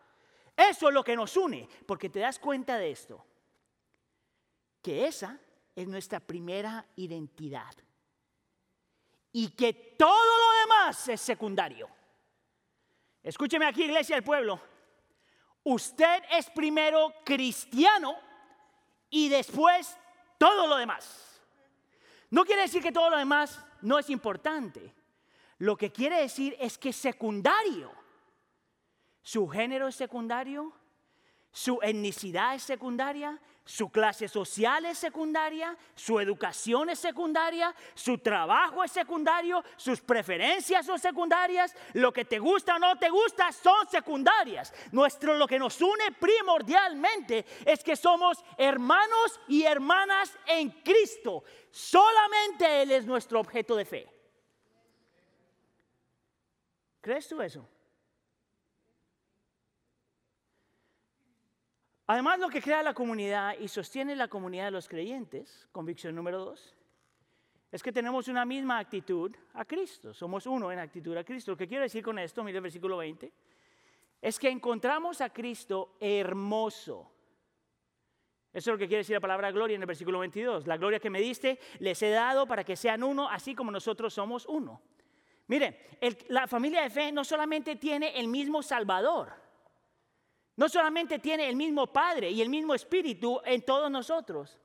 Eso 0.54 0.88
es 0.88 0.94
lo 0.94 1.02
que 1.02 1.16
nos 1.16 1.34
une, 1.38 1.66
porque 1.86 2.10
te 2.10 2.20
das 2.20 2.38
cuenta 2.38 2.76
de 2.76 2.90
esto, 2.90 3.24
que 4.82 5.06
esa 5.06 5.38
es 5.74 5.88
nuestra 5.88 6.20
primera 6.20 6.84
identidad. 6.96 7.72
Y 9.32 9.50
que 9.50 9.72
todo 9.72 10.38
lo 10.38 10.60
demás 10.60 11.08
es 11.08 11.20
secundario. 11.20 11.88
Escúcheme 13.22 13.64
aquí, 13.64 13.84
iglesia 13.84 14.16
del 14.16 14.24
pueblo. 14.24 14.60
Usted 15.62 16.22
es 16.30 16.48
primero 16.50 17.14
cristiano 17.24 18.16
y 19.10 19.28
después 19.28 19.96
todo 20.38 20.66
lo 20.66 20.76
demás. 20.76 21.42
No 22.30 22.44
quiere 22.44 22.62
decir 22.62 22.82
que 22.82 22.92
todo 22.92 23.10
lo 23.10 23.18
demás 23.18 23.60
no 23.82 23.98
es 23.98 24.08
importante. 24.08 24.94
Lo 25.58 25.76
que 25.76 25.92
quiere 25.92 26.20
decir 26.20 26.56
es 26.58 26.78
que 26.78 26.92
secundario. 26.92 27.92
Su 29.22 29.46
género 29.48 29.88
es 29.88 29.96
secundario, 29.96 30.72
su 31.52 31.78
etnicidad 31.82 32.54
es 32.54 32.62
secundaria, 32.62 33.38
su 33.64 33.90
clase 33.90 34.26
social 34.26 34.84
es 34.86 34.98
secundaria, 34.98 35.76
su 35.94 36.18
educación 36.18 36.90
es 36.90 36.98
secundaria, 36.98 37.74
su 37.94 38.18
trabajo 38.18 38.82
es 38.82 38.90
secundario, 38.90 39.62
sus 39.76 40.00
preferencias 40.00 40.86
son 40.86 40.98
secundarias, 40.98 41.74
lo 41.92 42.12
que 42.12 42.24
te 42.24 42.38
gusta 42.38 42.76
o 42.76 42.78
no 42.78 42.98
te 42.98 43.10
gusta 43.10 43.52
son 43.52 43.88
secundarias. 43.88 44.72
Nuestro 44.92 45.34
lo 45.34 45.46
que 45.46 45.58
nos 45.58 45.80
une 45.80 46.10
primordialmente 46.18 47.44
es 47.64 47.84
que 47.84 47.96
somos 47.96 48.42
hermanos 48.58 49.40
y 49.46 49.62
hermanas 49.62 50.36
en 50.46 50.70
Cristo. 50.82 51.44
Solamente 51.70 52.82
él 52.82 52.90
es 52.90 53.06
nuestro 53.06 53.40
objeto 53.40 53.76
de 53.76 53.84
fe. 53.84 54.08
¿Crees 57.00 57.28
tú 57.28 57.40
eso? 57.40 57.66
Además, 62.10 62.40
lo 62.40 62.48
que 62.48 62.60
crea 62.60 62.82
la 62.82 62.92
comunidad 62.92 63.56
y 63.60 63.68
sostiene 63.68 64.16
la 64.16 64.26
comunidad 64.26 64.64
de 64.64 64.72
los 64.72 64.88
creyentes, 64.88 65.68
convicción 65.70 66.12
número 66.12 66.44
dos, 66.44 66.74
es 67.70 67.84
que 67.84 67.92
tenemos 67.92 68.26
una 68.26 68.44
misma 68.44 68.80
actitud 68.80 69.32
a 69.54 69.64
Cristo. 69.64 70.12
Somos 70.12 70.44
uno 70.46 70.72
en 70.72 70.80
actitud 70.80 71.16
a 71.16 71.22
Cristo. 71.22 71.52
Lo 71.52 71.56
que 71.56 71.68
quiero 71.68 71.84
decir 71.84 72.02
con 72.02 72.18
esto, 72.18 72.42
mire 72.42 72.58
el 72.58 72.62
versículo 72.62 72.96
20, 72.96 73.32
es 74.22 74.40
que 74.40 74.50
encontramos 74.50 75.20
a 75.20 75.30
Cristo 75.30 75.98
hermoso. 76.00 77.12
Eso 78.52 78.70
es 78.70 78.74
lo 78.74 78.78
que 78.78 78.88
quiere 78.88 79.02
decir 79.02 79.14
la 79.14 79.20
palabra 79.20 79.52
gloria 79.52 79.76
en 79.76 79.82
el 79.82 79.86
versículo 79.86 80.18
22. 80.18 80.66
La 80.66 80.78
gloria 80.78 80.98
que 80.98 81.10
me 81.10 81.20
diste 81.20 81.60
les 81.78 82.02
he 82.02 82.10
dado 82.10 82.44
para 82.44 82.64
que 82.64 82.74
sean 82.74 83.04
uno, 83.04 83.28
así 83.28 83.54
como 83.54 83.70
nosotros 83.70 84.12
somos 84.12 84.46
uno. 84.46 84.82
Mire, 85.46 85.86
la 86.26 86.48
familia 86.48 86.82
de 86.82 86.90
fe 86.90 87.12
no 87.12 87.22
solamente 87.22 87.76
tiene 87.76 88.18
el 88.18 88.26
mismo 88.26 88.64
Salvador, 88.64 89.32
no 90.56 90.68
solamente 90.68 91.18
tiene 91.18 91.48
el 91.48 91.56
mismo 91.56 91.86
Padre 91.86 92.30
y 92.30 92.42
el 92.42 92.48
mismo 92.48 92.74
Espíritu 92.74 93.40
en 93.44 93.62
todos 93.62 93.90
nosotros, 93.90 94.58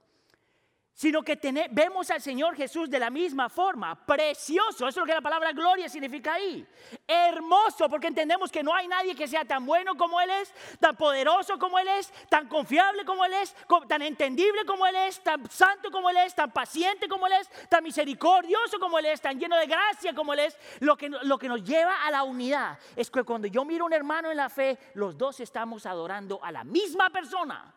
sino 0.95 1.21
que 1.23 1.37
vemos 1.71 2.09
al 2.09 2.21
Señor 2.21 2.55
Jesús 2.55 2.89
de 2.89 2.99
la 2.99 3.09
misma 3.09 3.49
forma, 3.49 4.05
precioso, 4.05 4.87
eso 4.87 4.87
es 4.87 4.95
lo 4.95 5.05
que 5.05 5.13
la 5.13 5.21
palabra 5.21 5.51
gloria 5.51 5.89
significa 5.89 6.33
ahí, 6.33 6.65
hermoso, 7.05 7.89
porque 7.89 8.07
entendemos 8.07 8.49
que 8.49 8.63
no 8.63 8.73
hay 8.73 8.87
nadie 8.87 9.13
que 9.13 9.27
sea 9.27 9.43
tan 9.43 9.65
bueno 9.65 9.95
como 9.95 10.21
Él 10.21 10.29
es, 10.29 10.53
tan 10.79 10.95
poderoso 10.95 11.59
como 11.59 11.77
Él 11.77 11.89
es, 11.99 12.11
tan 12.29 12.47
confiable 12.47 13.03
como 13.03 13.25
Él 13.25 13.33
es, 13.33 13.53
tan 13.89 14.01
entendible 14.03 14.63
como 14.65 14.87
Él 14.87 14.95
es, 14.95 15.21
tan 15.21 15.51
santo 15.51 15.91
como 15.91 16.09
Él 16.09 16.17
es, 16.17 16.33
tan 16.33 16.51
paciente 16.51 17.09
como 17.09 17.27
Él 17.27 17.33
es, 17.41 17.49
tan 17.67 17.83
misericordioso 17.83 18.79
como 18.79 18.97
Él 18.97 19.07
es, 19.07 19.19
tan 19.19 19.37
lleno 19.37 19.57
de 19.57 19.67
gracia 19.67 20.15
como 20.15 20.31
Él 20.31 20.39
es, 20.39 20.57
lo 20.79 20.95
que, 20.95 21.09
lo 21.09 21.37
que 21.37 21.49
nos 21.49 21.61
lleva 21.61 22.05
a 22.05 22.11
la 22.11 22.23
unidad 22.23 22.79
es 22.95 23.11
que 23.11 23.23
cuando 23.23 23.47
yo 23.47 23.65
miro 23.65 23.83
a 23.83 23.87
un 23.87 23.93
hermano 23.93 24.31
en 24.31 24.37
la 24.37 24.47
fe, 24.47 24.77
los 24.93 25.17
dos 25.17 25.41
estamos 25.41 25.85
adorando 25.85 26.41
a 26.41 26.53
la 26.53 26.63
misma 26.63 27.09
persona. 27.09 27.73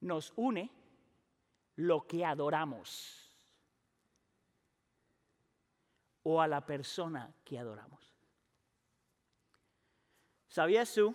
Nos 0.00 0.32
une 0.36 0.70
lo 1.76 2.06
que 2.06 2.24
adoramos 2.24 3.30
o 6.22 6.40
a 6.40 6.48
la 6.48 6.64
persona 6.64 7.32
que 7.44 7.58
adoramos. 7.58 8.14
¿Sabías 10.48 10.92
tú 10.94 11.14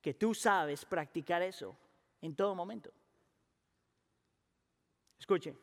que 0.00 0.14
tú 0.14 0.32
sabes 0.32 0.84
practicar 0.84 1.42
eso 1.42 1.76
en 2.20 2.36
todo 2.36 2.54
momento? 2.54 2.92
Escuche, 5.18 5.56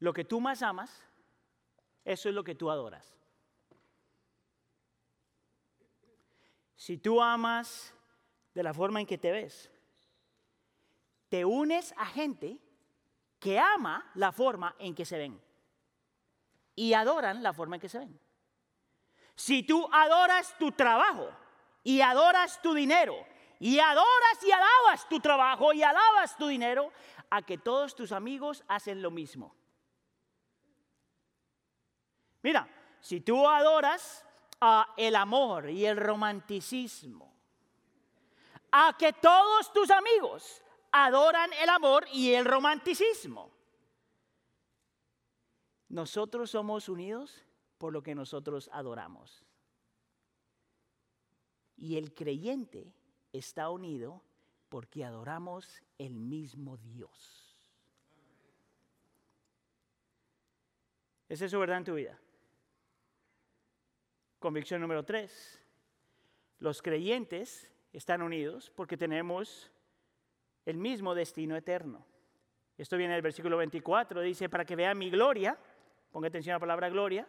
lo 0.00 0.12
que 0.12 0.24
tú 0.24 0.40
más 0.40 0.62
amas, 0.62 1.06
eso 2.04 2.28
es 2.28 2.34
lo 2.34 2.42
que 2.42 2.54
tú 2.54 2.70
adoras. 2.70 3.14
Si 6.74 6.98
tú 6.98 7.22
amas 7.22 7.94
de 8.60 8.64
la 8.64 8.74
forma 8.74 9.00
en 9.00 9.06
que 9.06 9.16
te 9.16 9.32
ves. 9.32 9.70
Te 11.30 11.46
unes 11.46 11.94
a 11.96 12.04
gente 12.04 12.58
que 13.38 13.58
ama 13.58 14.10
la 14.16 14.32
forma 14.32 14.76
en 14.78 14.94
que 14.94 15.06
se 15.06 15.16
ven 15.16 15.40
y 16.74 16.92
adoran 16.92 17.42
la 17.42 17.54
forma 17.54 17.76
en 17.76 17.80
que 17.80 17.88
se 17.88 18.00
ven. 18.00 18.20
Si 19.34 19.62
tú 19.62 19.88
adoras 19.90 20.54
tu 20.58 20.72
trabajo 20.72 21.30
y 21.82 22.02
adoras 22.02 22.60
tu 22.60 22.74
dinero 22.74 23.16
y 23.58 23.78
adoras 23.78 24.44
y 24.46 24.52
alabas 24.52 25.08
tu 25.08 25.20
trabajo 25.20 25.72
y 25.72 25.82
alabas 25.82 26.36
tu 26.36 26.46
dinero, 26.46 26.92
a 27.30 27.40
que 27.40 27.56
todos 27.56 27.94
tus 27.94 28.12
amigos 28.12 28.62
hacen 28.68 29.00
lo 29.00 29.10
mismo. 29.10 29.54
Mira, 32.42 32.68
si 33.00 33.22
tú 33.22 33.48
adoras 33.48 34.26
a 34.60 34.92
el 34.98 35.16
amor 35.16 35.70
y 35.70 35.86
el 35.86 35.96
romanticismo 35.96 37.29
a 38.72 38.96
que 38.98 39.12
todos 39.12 39.72
tus 39.72 39.90
amigos 39.90 40.62
adoran 40.92 41.50
el 41.54 41.68
amor 41.68 42.06
y 42.12 42.34
el 42.34 42.44
romanticismo. 42.44 43.50
Nosotros 45.88 46.50
somos 46.50 46.88
unidos 46.88 47.44
por 47.78 47.92
lo 47.92 48.02
que 48.02 48.14
nosotros 48.14 48.70
adoramos. 48.72 49.44
Y 51.76 51.96
el 51.96 52.14
creyente 52.14 52.92
está 53.32 53.70
unido 53.70 54.22
porque 54.68 55.04
adoramos 55.04 55.82
el 55.98 56.20
mismo 56.20 56.76
Dios. 56.76 57.56
¿Es 61.28 61.40
eso 61.40 61.58
verdad 61.58 61.78
en 61.78 61.84
tu 61.84 61.94
vida? 61.94 62.18
Convicción 64.38 64.80
número 64.80 65.04
tres. 65.04 65.60
Los 66.58 66.82
creyentes 66.82 67.70
están 67.92 68.22
unidos 68.22 68.70
porque 68.74 68.96
tenemos 68.96 69.70
el 70.64 70.76
mismo 70.76 71.14
destino 71.14 71.56
eterno. 71.56 72.06
Esto 72.76 72.96
viene 72.96 73.14
del 73.14 73.22
versículo 73.22 73.56
24, 73.56 74.20
dice, 74.20 74.48
para 74.48 74.64
que 74.64 74.76
vean 74.76 74.96
mi 74.96 75.10
gloria, 75.10 75.58
ponga 76.10 76.28
atención 76.28 76.54
a 76.54 76.56
la 76.56 76.60
palabra 76.60 76.88
gloria, 76.88 77.26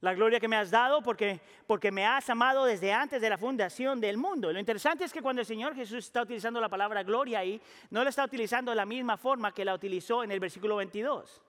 la 0.00 0.14
gloria 0.14 0.38
que 0.38 0.46
me 0.46 0.56
has 0.56 0.70
dado 0.70 1.02
porque, 1.02 1.40
porque 1.66 1.90
me 1.90 2.06
has 2.06 2.30
amado 2.30 2.64
desde 2.64 2.92
antes 2.92 3.20
de 3.20 3.28
la 3.28 3.36
fundación 3.36 4.00
del 4.00 4.16
mundo. 4.16 4.52
Lo 4.52 4.60
interesante 4.60 5.04
es 5.04 5.12
que 5.12 5.20
cuando 5.20 5.40
el 5.40 5.46
Señor 5.46 5.74
Jesús 5.74 6.04
está 6.04 6.22
utilizando 6.22 6.60
la 6.60 6.68
palabra 6.68 7.02
gloria 7.02 7.40
ahí, 7.40 7.60
no 7.90 8.04
la 8.04 8.10
está 8.10 8.24
utilizando 8.24 8.70
de 8.70 8.76
la 8.76 8.86
misma 8.86 9.16
forma 9.16 9.52
que 9.52 9.64
la 9.64 9.74
utilizó 9.74 10.22
en 10.22 10.30
el 10.30 10.38
versículo 10.38 10.76
22. 10.76 11.42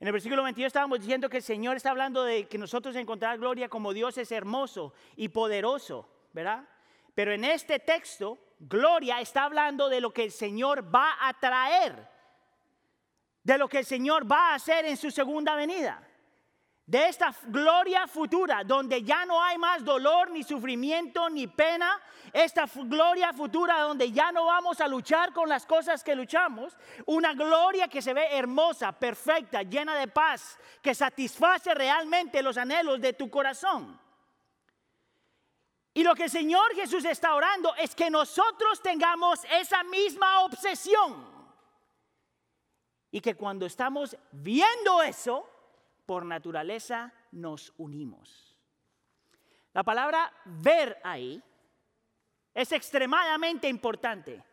En 0.00 0.06
el 0.06 0.12
versículo 0.12 0.42
22 0.42 0.66
estábamos 0.66 1.00
diciendo 1.00 1.28
que 1.28 1.38
el 1.38 1.42
Señor 1.42 1.76
está 1.76 1.90
hablando 1.90 2.24
de 2.24 2.46
que 2.46 2.58
nosotros 2.58 2.94
encontrar 2.96 3.38
gloria 3.38 3.68
como 3.68 3.92
Dios 3.92 4.18
es 4.18 4.30
hermoso 4.32 4.92
y 5.16 5.28
poderoso, 5.28 6.08
¿verdad? 6.32 6.68
Pero 7.14 7.32
en 7.32 7.44
este 7.44 7.78
texto, 7.78 8.38
gloria 8.58 9.20
está 9.20 9.44
hablando 9.44 9.88
de 9.88 10.00
lo 10.00 10.12
que 10.12 10.24
el 10.24 10.32
Señor 10.32 10.94
va 10.94 11.16
a 11.20 11.34
traer, 11.38 12.08
de 13.42 13.58
lo 13.58 13.68
que 13.68 13.78
el 13.78 13.84
Señor 13.84 14.30
va 14.30 14.50
a 14.50 14.54
hacer 14.54 14.84
en 14.84 14.96
su 14.96 15.10
segunda 15.10 15.54
venida 15.54 16.06
de 16.90 17.06
esta 17.06 17.32
gloria 17.44 18.08
futura, 18.08 18.64
donde 18.64 19.04
ya 19.04 19.24
no 19.24 19.40
hay 19.40 19.56
más 19.58 19.84
dolor, 19.84 20.28
ni 20.32 20.42
sufrimiento, 20.42 21.30
ni 21.30 21.46
pena, 21.46 22.02
esta 22.32 22.66
gloria 22.74 23.32
futura 23.32 23.82
donde 23.82 24.10
ya 24.10 24.32
no 24.32 24.46
vamos 24.46 24.80
a 24.80 24.88
luchar 24.88 25.32
con 25.32 25.48
las 25.48 25.66
cosas 25.66 26.02
que 26.02 26.16
luchamos, 26.16 26.76
una 27.06 27.32
gloria 27.32 27.86
que 27.86 28.02
se 28.02 28.12
ve 28.12 28.36
hermosa, 28.36 28.90
perfecta, 28.90 29.62
llena 29.62 29.94
de 29.94 30.08
paz, 30.08 30.58
que 30.82 30.92
satisface 30.92 31.72
realmente 31.74 32.42
los 32.42 32.58
anhelos 32.58 33.00
de 33.00 33.12
tu 33.12 33.30
corazón. 33.30 33.96
Y 35.92 36.04
lo 36.04 36.14
que 36.14 36.24
el 36.24 36.30
Señor 36.30 36.74
Jesús 36.74 37.04
está 37.04 37.34
orando 37.34 37.74
es 37.76 37.94
que 37.94 38.10
nosotros 38.10 38.80
tengamos 38.80 39.44
esa 39.50 39.82
misma 39.84 40.42
obsesión. 40.42 41.28
Y 43.10 43.20
que 43.20 43.34
cuando 43.34 43.66
estamos 43.66 44.16
viendo 44.30 45.02
eso, 45.02 45.48
por 46.06 46.24
naturaleza 46.24 47.12
nos 47.32 47.72
unimos. 47.76 48.56
La 49.72 49.82
palabra 49.82 50.32
ver 50.44 51.00
ahí 51.02 51.42
es 52.54 52.72
extremadamente 52.72 53.68
importante. 53.68 54.44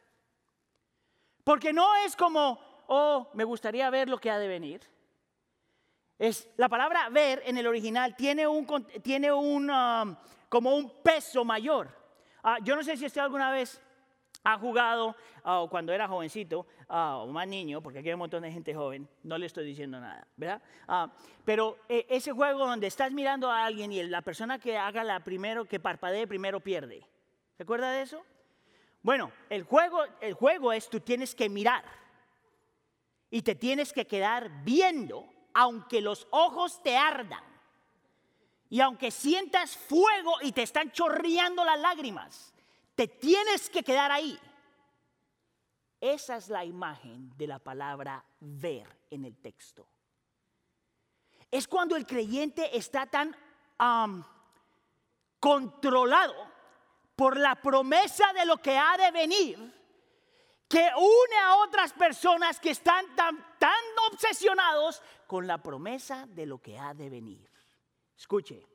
Porque 1.44 1.72
no 1.72 1.96
es 1.98 2.16
como, 2.16 2.60
oh, 2.88 3.30
me 3.34 3.44
gustaría 3.44 3.90
ver 3.90 4.10
lo 4.10 4.18
que 4.18 4.32
ha 4.32 4.40
de 4.40 4.48
venir. 4.48 4.82
Es, 6.20 6.50
la 6.58 6.68
palabra 6.68 7.10
ver 7.10 7.44
en 7.46 7.58
el 7.58 7.68
original 7.68 8.16
tiene 8.16 8.48
un, 8.48 8.66
tiene 9.04 9.32
un 9.32 9.70
um, 9.70 10.16
como 10.50 10.76
un 10.76 10.90
peso 11.02 11.44
mayor. 11.44 11.90
Ah, 12.44 12.58
yo 12.64 12.76
no 12.76 12.84
sé 12.84 12.96
si 12.98 13.06
usted 13.06 13.22
alguna 13.22 13.52
vez 13.52 13.82
ha 14.44 14.58
jugado, 14.58 15.16
ah, 15.44 15.60
o 15.60 15.70
cuando 15.70 15.92
era 15.92 16.08
jovencito, 16.08 16.66
ah, 16.88 17.18
o 17.18 17.28
más 17.28 17.48
niño, 17.48 17.82
porque 17.82 18.00
aquí 18.00 18.08
hay 18.08 18.14
un 18.14 18.20
montón 18.20 18.44
de 18.44 18.52
gente 18.52 18.74
joven, 18.74 19.08
no 19.24 19.38
le 19.38 19.46
estoy 19.46 19.66
diciendo 19.66 20.00
nada, 20.00 20.26
¿verdad? 20.38 20.62
Pero 21.44 21.78
eh, 21.90 22.06
ese 22.10 22.32
juego 22.32 22.66
donde 22.66 22.88
estás 22.88 23.12
mirando 23.12 23.52
a 23.52 23.66
alguien 23.66 23.92
y 23.92 24.04
la 24.04 24.22
persona 24.22 24.60
que 24.60 24.78
haga 24.78 25.04
la 25.04 25.20
primero, 25.20 25.66
que 25.66 25.80
parpadee 25.80 26.28
primero 26.28 26.60
pierde. 26.60 27.06
¿Se 27.58 27.64
acuerda 27.64 27.92
de 27.92 28.04
eso? 28.04 28.24
Bueno, 29.02 29.32
el 29.50 29.64
juego, 29.64 30.04
el 30.22 30.34
juego 30.34 30.72
es 30.72 30.90
tú 30.90 31.00
tienes 31.00 31.36
que 31.36 31.50
mirar 31.50 31.84
y 33.30 33.42
te 33.42 33.56
tienes 33.56 33.92
que 33.92 34.08
quedar 34.08 34.64
viendo, 34.64 35.26
aunque 35.54 36.02
los 36.02 36.28
ojos 36.32 36.82
te 36.84 36.96
ardan. 36.96 37.44
Y 38.70 38.82
aunque 38.82 39.12
sientas 39.12 39.78
fuego 39.78 40.36
y 40.42 40.52
te 40.52 40.64
están 40.64 40.92
chorreando 40.92 41.64
las 41.64 41.80
lágrimas, 41.80 42.54
te 42.96 43.08
tienes 43.08 43.70
que 43.70 43.84
quedar 43.84 44.12
ahí. 44.12 44.38
Esa 46.00 46.38
es 46.38 46.50
la 46.50 46.66
imagen 46.66 47.36
de 47.38 47.48
la 47.48 47.60
palabra 47.60 48.24
ver 48.40 48.88
en 49.10 49.26
el 49.26 49.38
texto. 49.38 49.88
Es 51.50 51.68
cuando 51.68 51.96
el 51.96 52.06
creyente 52.06 52.78
está 52.78 53.06
tan 53.06 53.36
controlado 55.40 56.36
por 57.16 57.38
la 57.38 57.56
promesa 57.56 58.34
de 58.34 58.46
lo 58.46 58.58
que 58.58 58.78
ha 58.78 58.98
de 58.98 59.12
venir 59.12 59.78
que 60.68 60.90
une 60.96 61.38
a 61.44 61.56
otras 61.58 61.94
personas 61.94 62.60
que 62.60 62.72
están 62.72 63.06
tan, 63.16 63.38
obsesionados 64.12 65.02
con 65.26 65.48
la 65.48 65.58
promesa 65.58 66.26
de 66.28 66.46
lo 66.46 66.62
que 66.62 66.78
ha 66.78 66.94
de 66.94 67.10
venir. 67.10 67.50
Escuche, 68.18 68.66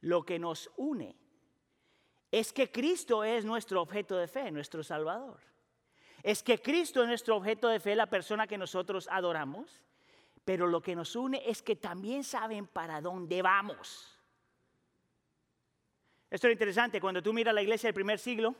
lo 0.00 0.24
que 0.24 0.38
nos 0.38 0.70
une 0.76 1.16
es 2.30 2.52
que 2.52 2.70
Cristo 2.70 3.24
es 3.24 3.44
nuestro 3.44 3.82
objeto 3.82 4.16
de 4.16 4.28
fe, 4.28 4.50
nuestro 4.50 4.82
Salvador. 4.82 5.40
Es 6.22 6.42
que 6.42 6.60
Cristo 6.60 7.02
es 7.02 7.08
nuestro 7.08 7.36
objeto 7.36 7.68
de 7.68 7.80
fe, 7.80 7.94
la 7.94 8.06
persona 8.06 8.46
que 8.46 8.58
nosotros 8.58 9.08
adoramos. 9.10 9.82
Pero 10.44 10.66
lo 10.66 10.80
que 10.80 10.96
nos 10.96 11.16
une 11.16 11.42
es 11.48 11.62
que 11.62 11.76
también 11.76 12.24
saben 12.24 12.66
para 12.66 13.00
dónde 13.00 13.42
vamos. 13.42 14.18
Esto 16.30 16.46
es 16.46 16.52
interesante, 16.52 17.00
cuando 17.00 17.22
tú 17.22 17.32
miras 17.32 17.54
la 17.54 17.62
iglesia 17.62 17.88
del 17.88 17.94
primer 17.94 18.18
siglo, 18.18 18.54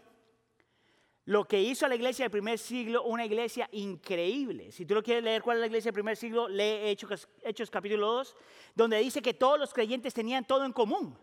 lo 1.27 1.47
que 1.47 1.61
hizo 1.61 1.87
la 1.87 1.95
iglesia 1.95 2.25
del 2.25 2.31
primer 2.31 2.59
siglo, 2.59 3.05
una 3.05 3.25
iglesia 3.25 3.69
increíble. 3.73 4.73
Si 4.73 4.87
tú 4.87 4.95
lo 4.95 5.03
quieres 5.03 5.23
leer 5.23 5.43
cuál 5.43 5.59
es 5.59 5.61
la 5.61 5.67
iglesia 5.67 5.89
del 5.89 5.95
primer 5.95 6.17
siglo, 6.17 6.49
lee 6.49 6.89
Hechos, 6.89 7.29
Hechos 7.43 7.71
capítulo 7.71 8.13
2, 8.13 8.37
donde 8.75 8.99
dice 8.99 9.23
que 9.23 9.35
todos 9.35 9.59
los 9.59 9.73
creyentes 9.73 10.15
tenían 10.15 10.45
todo 10.45 10.65
en 10.65 10.73
común 10.73 11.17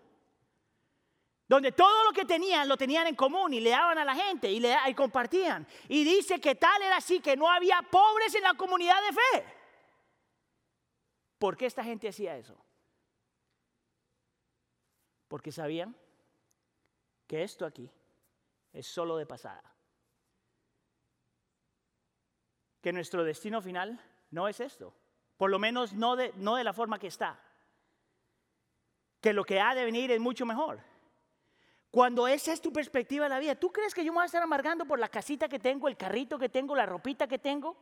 donde 1.47 1.71
todo 1.71 2.03
lo 2.03 2.11
que 2.11 2.25
tenían 2.25 2.67
lo 2.67 2.75
tenían 2.75 3.07
en 3.07 3.15
común 3.15 3.53
y 3.53 3.59
le 3.59 3.69
daban 3.69 3.97
a 3.97 4.05
la 4.05 4.15
gente 4.15 4.51
y, 4.51 4.59
le, 4.59 4.75
y 4.87 4.93
compartían. 4.93 5.65
Y 5.87 6.03
dice 6.03 6.39
que 6.41 6.55
tal 6.55 6.81
era 6.81 6.97
así, 6.97 7.21
que 7.21 7.37
no 7.37 7.49
había 7.49 7.81
pobres 7.89 8.35
en 8.35 8.43
la 8.43 8.53
comunidad 8.53 8.97
de 9.07 9.13
fe. 9.13 9.53
¿Por 11.39 11.55
qué 11.55 11.65
esta 11.65 11.83
gente 11.83 12.09
hacía 12.09 12.35
eso? 12.35 12.57
Porque 15.27 15.51
sabían 15.51 15.95
que 17.27 17.43
esto 17.43 17.65
aquí 17.65 17.89
es 18.73 18.87
solo 18.87 19.17
de 19.17 19.25
pasada. 19.25 19.76
Que 22.81 22.93
nuestro 22.93 23.23
destino 23.23 23.61
final 23.61 23.99
no 24.31 24.47
es 24.47 24.59
esto. 24.59 24.93
Por 25.37 25.49
lo 25.49 25.59
menos 25.59 25.93
no 25.93 26.15
de, 26.15 26.33
no 26.37 26.55
de 26.55 26.63
la 26.63 26.73
forma 26.73 26.99
que 26.99 27.07
está. 27.07 27.39
Que 29.21 29.33
lo 29.33 29.43
que 29.43 29.59
ha 29.59 29.75
de 29.75 29.85
venir 29.85 30.11
es 30.11 30.19
mucho 30.19 30.45
mejor. 30.45 30.79
Cuando 31.91 32.27
esa 32.27 32.53
es 32.53 32.61
tu 32.61 32.71
perspectiva 32.71 33.25
de 33.25 33.29
la 33.29 33.39
vida, 33.39 33.55
¿tú 33.55 33.71
crees 33.71 33.93
que 33.93 34.03
yo 34.03 34.11
me 34.11 34.17
voy 34.17 34.23
a 34.23 34.25
estar 34.25 34.43
amargando 34.43 34.85
por 34.85 34.99
la 34.99 35.09
casita 35.09 35.47
que 35.47 35.59
tengo, 35.59 35.87
el 35.87 35.97
carrito 35.97 36.37
que 36.37 36.49
tengo, 36.49 36.75
la 36.75 36.85
ropita 36.85 37.27
que 37.27 37.39
tengo? 37.39 37.75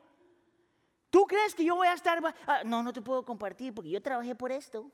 ¿Tú 1.10 1.26
crees 1.26 1.56
que 1.56 1.66
yo 1.66 1.76
voy 1.76 1.88
a 1.88 1.94
estar... 1.94 2.22
Ah, 2.46 2.62
no, 2.66 2.84
no 2.84 2.94
te 2.94 3.02
puedo 3.02 3.24
compartir 3.24 3.74
porque 3.74 3.90
yo 3.90 4.02
trabajé 4.02 4.36
por 4.36 4.52
esto. 4.52 4.92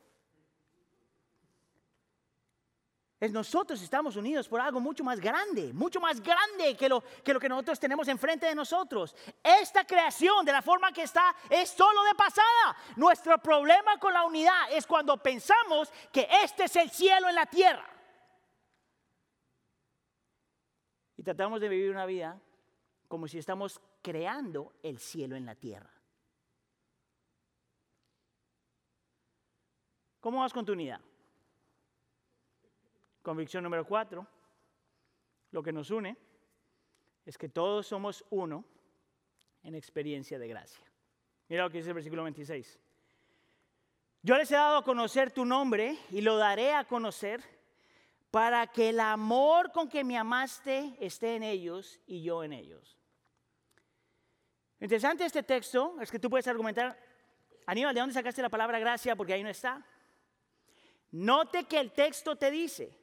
Es 3.21 3.31
nosotros 3.31 3.79
estamos 3.83 4.15
unidos 4.15 4.47
por 4.47 4.59
algo 4.59 4.79
mucho 4.79 5.03
más 5.03 5.19
grande, 5.19 5.71
mucho 5.73 6.01
más 6.01 6.19
grande 6.19 6.75
que 6.75 6.89
lo, 6.89 7.03
que 7.23 7.47
nosotros 7.47 7.79
tenemos 7.79 8.07
enfrente 8.07 8.47
de 8.47 8.55
nosotros. 8.55 9.15
Esta 9.43 9.85
creación 9.85 10.43
de 10.43 10.51
la 10.51 10.63
forma 10.63 10.91
que 10.91 11.03
está 11.03 11.35
es 11.47 11.69
solo 11.69 12.03
de 12.03 12.15
pasada. 12.15 12.75
Nuestro 12.95 13.37
problema 13.37 13.99
con 13.99 14.11
la 14.11 14.23
unidad 14.23 14.71
es 14.71 14.87
cuando 14.87 15.17
pensamos 15.17 15.93
que 16.11 16.27
este 16.43 16.63
es 16.63 16.75
el 16.77 16.89
cielo 16.89 17.29
en 17.29 17.35
la 17.35 17.45
tierra. 17.45 17.87
Y 21.15 21.21
tratamos 21.21 21.61
de 21.61 21.69
vivir 21.69 21.91
una 21.91 22.07
vida 22.07 22.41
como 23.07 23.27
si 23.27 23.37
estamos 23.37 23.79
creando 24.01 24.73
el 24.81 24.97
cielo 24.97 25.35
en 25.35 25.45
la 25.45 25.53
tierra. 25.53 25.93
¿Cómo 30.19 30.39
vas 30.39 30.53
con 30.53 30.65
tu 30.65 30.71
unidad? 30.71 31.01
Convicción 33.21 33.63
número 33.63 33.85
cuatro. 33.85 34.27
Lo 35.51 35.61
que 35.61 35.71
nos 35.71 35.91
une 35.91 36.17
es 37.25 37.37
que 37.37 37.49
todos 37.49 37.87
somos 37.87 38.25
uno 38.29 38.65
en 39.63 39.75
experiencia 39.75 40.39
de 40.39 40.47
gracia. 40.47 40.85
Mira 41.49 41.63
lo 41.63 41.69
que 41.69 41.77
dice 41.77 41.89
el 41.89 41.95
versículo 41.95 42.23
26. 42.23 42.79
Yo 44.23 44.37
les 44.37 44.51
he 44.51 44.55
dado 44.55 44.77
a 44.77 44.83
conocer 44.83 45.31
tu 45.31 45.45
nombre 45.45 45.97
y 46.09 46.21
lo 46.21 46.37
daré 46.37 46.73
a 46.73 46.85
conocer 46.85 47.43
para 48.29 48.67
que 48.67 48.89
el 48.89 48.99
amor 48.99 49.71
con 49.71 49.89
que 49.89 50.03
me 50.03 50.17
amaste 50.17 50.95
esté 50.99 51.35
en 51.35 51.43
ellos 51.43 51.99
y 52.07 52.23
yo 52.23 52.43
en 52.43 52.53
ellos. 52.53 52.97
Lo 54.79 54.85
interesante 54.85 55.25
este 55.25 55.43
texto 55.43 55.97
es 55.99 56.09
que 56.09 56.19
tú 56.19 56.29
puedes 56.29 56.47
argumentar, 56.47 56.97
Aníbal, 57.65 57.93
¿de 57.93 57.99
dónde 57.99 58.13
sacaste 58.13 58.41
la 58.41 58.49
palabra 58.49 58.79
gracia? 58.79 59.15
Porque 59.15 59.33
ahí 59.33 59.43
no 59.43 59.49
está. 59.49 59.85
Note 61.11 61.65
que 61.65 61.79
el 61.79 61.91
texto 61.91 62.35
te 62.35 62.49
dice 62.49 63.00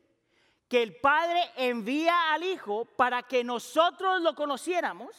que 0.68 0.82
el 0.82 0.96
Padre 0.96 1.50
envía 1.56 2.32
al 2.32 2.42
Hijo 2.42 2.84
para 2.84 3.22
que 3.22 3.42
nosotros 3.42 4.20
lo 4.20 4.34
conociéramos. 4.34 5.16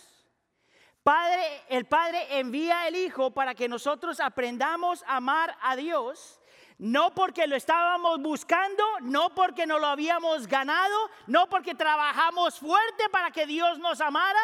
Padre, 1.03 1.63
el 1.69 1.85
Padre 1.85 2.39
envía 2.39 2.83
al 2.83 2.95
Hijo 2.95 3.31
para 3.31 3.55
que 3.55 3.67
nosotros 3.67 4.19
aprendamos 4.19 5.03
a 5.03 5.17
amar 5.17 5.57
a 5.61 5.75
Dios 5.75 6.39
no 6.79 7.13
porque 7.13 7.45
lo 7.45 7.57
estábamos 7.57 8.21
buscando, 8.21 8.83
no 9.01 9.35
porque 9.35 9.67
no 9.67 9.79
lo 9.79 9.87
habíamos 9.87 10.47
ganado, 10.47 11.09
no 11.27 11.49
porque 11.49 11.75
trabajamos 11.75 12.57
fuerte 12.57 13.09
para 13.11 13.31
que 13.31 13.45
Dios 13.45 13.79
nos 13.79 13.99
amara, 13.99 14.39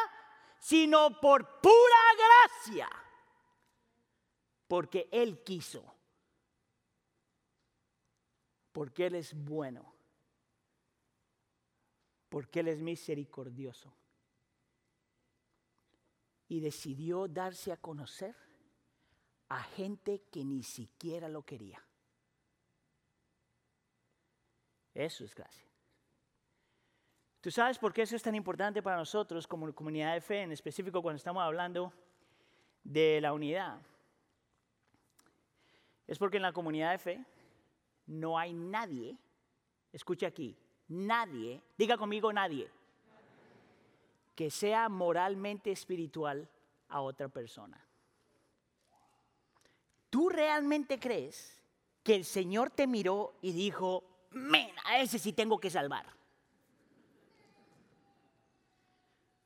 sino 0.60 1.22
por 1.22 1.62
pura 1.62 2.04
gracia, 2.18 2.90
porque 4.68 5.08
Él 5.14 5.42
quiso, 5.46 5.96
porque 8.74 9.06
Él 9.06 9.16
es 9.16 9.34
bueno, 9.34 9.95
porque 12.36 12.60
Él 12.60 12.68
es 12.68 12.82
misericordioso 12.82 13.96
y 16.50 16.60
decidió 16.60 17.30
darse 17.30 17.72
a 17.72 17.78
conocer 17.78 18.36
a 19.48 19.64
gente 19.64 20.22
que 20.30 20.44
ni 20.44 20.62
siquiera 20.62 21.30
lo 21.30 21.44
quería. 21.44 21.82
Eso 24.94 25.24
es 25.24 25.34
gracia. 25.34 25.66
¿Tú 27.40 27.52
sabes 27.52 27.80
por 27.80 27.94
qué 27.94 28.02
eso 28.02 28.18
es 28.18 28.24
tan 28.24 28.36
importante 28.36 28.84
para 28.84 28.98
nosotros 28.98 29.48
como 29.48 29.74
comunidad 29.74 30.14
de 30.14 30.20
fe, 30.20 30.42
en 30.42 30.52
específico 30.52 31.02
cuando 31.02 31.16
estamos 31.16 31.42
hablando 31.42 31.94
de 32.84 33.22
la 33.22 33.32
unidad? 33.32 33.80
Es 36.06 36.20
porque 36.20 36.36
en 36.36 36.44
la 36.44 36.52
comunidad 36.52 36.92
de 36.92 36.98
fe 36.98 37.26
no 38.08 38.38
hay 38.38 38.52
nadie, 38.52 39.18
escucha 39.94 40.28
aquí, 40.28 40.60
nadie, 40.88 41.62
diga 41.78 41.98
conmigo 41.98 42.32
nadie, 42.32 42.70
que 44.36 44.52
sea 44.52 44.90
moralmente 44.90 45.72
espiritual 45.72 46.48
a 46.90 47.02
otra 47.02 47.28
persona. 47.30 47.80
¿Tú 50.10 50.30
realmente 50.30 51.00
crees 51.00 51.62
que 52.04 52.16
el 52.16 52.26
Señor 52.26 52.70
te 52.70 52.88
miró 52.88 53.36
y 53.42 53.52
dijo, 53.52 54.04
men, 54.32 54.72
a 54.86 55.00
ese 55.00 55.20
sí 55.20 55.34
tengo 55.34 55.60
que 55.60 55.70
salvar? 55.70 56.06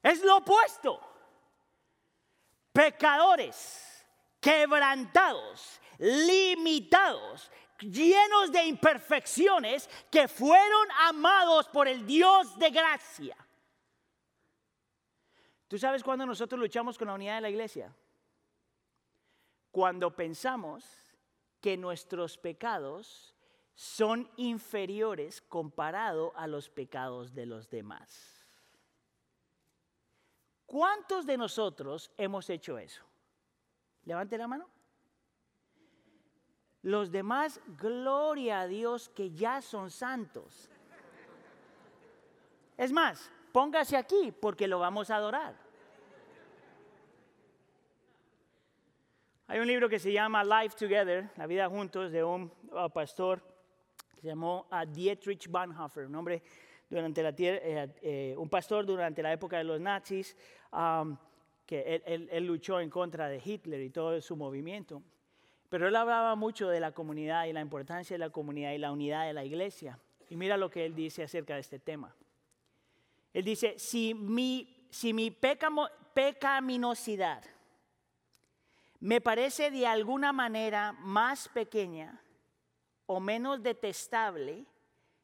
Es 0.04 0.23
lo 0.23 0.38
opuesto. 0.38 0.99
Pecadores, 2.71 4.06
quebrantados, 4.39 5.80
limitados, 5.97 7.52
llenos 7.79 8.51
de 8.51 8.63
imperfecciones 8.65 9.89
que 10.11 10.27
fueron 10.27 10.87
amados 11.01 11.67
por 11.69 11.87
el 11.87 12.05
Dios 12.05 12.57
de 12.57 12.69
gracia. 12.69 13.37
¿Tú 15.67 15.77
sabes 15.77 16.03
cuándo 16.03 16.25
nosotros 16.25 16.59
luchamos 16.59 16.97
con 16.97 17.07
la 17.07 17.13
unidad 17.13 17.35
de 17.35 17.41
la 17.41 17.49
iglesia? 17.49 17.95
Cuando 19.71 20.15
pensamos 20.15 20.83
que 21.61 21.77
nuestros 21.77 22.37
pecados 22.37 23.35
son 23.75 24.29
inferiores 24.37 25.41
comparado 25.41 26.33
a 26.35 26.47
los 26.47 26.69
pecados 26.69 27.33
de 27.33 27.45
los 27.45 27.69
demás. 27.69 28.45
¿Cuántos 30.65 31.25
de 31.25 31.37
nosotros 31.37 32.11
hemos 32.17 32.49
hecho 32.49 32.77
eso? 32.77 33.03
Levante 34.03 34.37
la 34.37 34.47
mano. 34.47 34.69
Los 36.81 37.11
demás, 37.11 37.59
gloria 37.77 38.61
a 38.61 38.67
Dios 38.67 39.09
que 39.09 39.31
ya 39.31 39.61
son 39.61 39.89
santos. 39.91 40.69
Es 42.77 42.91
más, 42.91 43.29
póngase 43.51 43.97
aquí 43.97 44.31
porque 44.31 44.67
lo 44.67 44.79
vamos 44.79 45.09
a 45.09 45.17
adorar. 45.17 45.55
Hay 49.47 49.59
un 49.59 49.67
libro 49.67 49.89
que 49.89 49.99
se 49.99 50.13
llama 50.13 50.43
Life 50.43 50.77
Together, 50.77 51.31
La 51.35 51.47
vida 51.47 51.67
juntos, 51.67 52.11
de 52.11 52.23
un 52.23 52.51
uh, 52.71 52.89
pastor 52.89 53.41
que 54.13 54.21
se 54.21 54.27
llamó 54.27 54.67
uh, 54.71 54.85
Dietrich 54.85 55.49
Bonhoeffer, 55.49 56.05
un 56.05 56.15
hombre 56.15 56.43
durante 56.89 57.21
la 57.21 57.33
eh, 57.37 57.93
eh, 58.01 58.35
un 58.37 58.49
pastor 58.49 58.85
durante 58.85 59.21
la 59.21 59.31
época 59.31 59.57
de 59.57 59.63
los 59.63 59.79
nazis, 59.79 60.35
um, 60.71 61.15
que 61.65 62.01
él, 62.05 62.45
luchó 62.45 62.79
en 62.79 62.89
contra 62.89 63.27
de 63.27 63.39
Hitler 63.43 63.81
y 63.81 63.91
todo 63.91 64.19
su 64.21 64.35
movimiento. 64.35 65.03
Pero 65.69 65.88
él 65.88 65.95
hablaba 65.95 66.36
mucho 66.36 66.67
de 66.67 66.79
la 66.79 66.91
comunidad 66.91 67.45
y 67.45 67.53
la 67.53 67.62
importancia 67.62 68.15
de 68.15 68.19
la 68.19 68.32
comunidad 68.32 68.71
y 68.71 68.79
la 68.79 68.91
unidad 68.91 69.25
de 69.25 69.34
la 69.34 69.45
iglesia. 69.45 69.99
Y 70.29 70.36
mira 70.36 70.58
lo 70.58 70.69
que 70.69 70.86
él 70.86 70.95
dice 70.95 71.23
acerca 71.23 71.53
de 71.53 71.62
este 71.62 71.79
tema. 71.79 72.13
Él 73.34 73.45
dice, 73.45 73.77
si 73.77 74.13
mi, 74.13 74.88
si 74.89 75.13
mi 75.13 75.32
pecaminosidad 75.32 77.43
me 78.99 79.21
parece 79.21 79.71
de 79.71 79.88
alguna 79.88 80.34
manera 80.34 80.91
más 80.91 81.47
pequeña 81.47 82.21
o 83.05 83.19
menos 83.19 83.63
detestable 83.63 84.65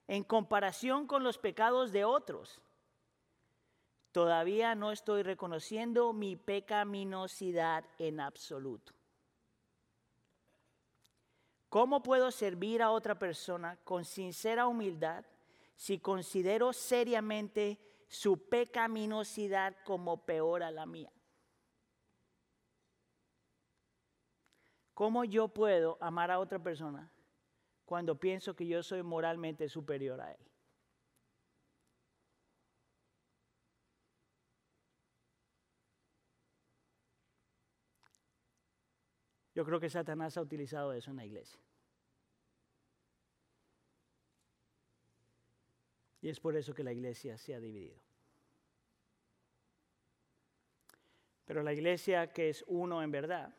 en 0.08 0.24
comparación 0.24 1.08
con 1.08 1.24
los 1.24 1.38
pecados 1.38 1.92
de 1.92 2.06
otros, 2.06 2.62
todavía 4.12 4.76
no 4.76 4.92
estoy 4.92 5.24
reconociendo 5.24 6.14
mi 6.14 6.36
pecaminosidad 6.36 7.84
en 8.00 8.22
absoluto. 8.22 8.94
¿Cómo 11.70 12.04
puedo 12.04 12.32
servir 12.32 12.82
a 12.82 12.92
otra 12.92 13.20
persona 13.20 13.78
con 13.84 14.06
sincera 14.06 14.68
humildad 14.68 15.26
si 15.76 16.00
considero 16.00 16.74
seriamente 16.74 17.80
su 18.08 18.48
pecaminosidad 18.48 19.76
como 19.84 20.26
peor 20.26 20.64
a 20.64 20.72
la 20.72 20.86
mía. 20.86 21.12
¿Cómo 24.94 25.26
yo 25.26 25.50
puedo 25.50 25.98
amar 26.00 26.32
a 26.32 26.40
otra 26.40 26.60
persona 26.60 27.12
cuando 27.84 28.18
pienso 28.18 28.56
que 28.56 28.66
yo 28.66 28.82
soy 28.82 29.04
moralmente 29.04 29.68
superior 29.68 30.22
a 30.22 30.32
él? 30.32 30.55
Yo 39.56 39.64
creo 39.64 39.80
que 39.80 39.90
Satanás 39.90 40.36
ha 40.36 40.42
utilizado 40.42 40.92
eso 40.92 41.12
en 41.12 41.18
la 41.18 41.26
iglesia. 41.26 41.60
Y 46.22 46.30
es 46.30 46.40
por 46.42 46.58
eso 46.58 46.74
que 46.74 46.84
la 46.84 46.92
iglesia 46.92 47.38
se 47.38 47.56
ha 47.56 47.60
dividido. 47.60 47.98
Pero 51.46 51.64
la 51.64 51.72
iglesia 51.72 52.34
que 52.34 52.50
es 52.50 52.66
uno 52.68 53.02
en 53.02 53.12
verdad, 53.12 53.56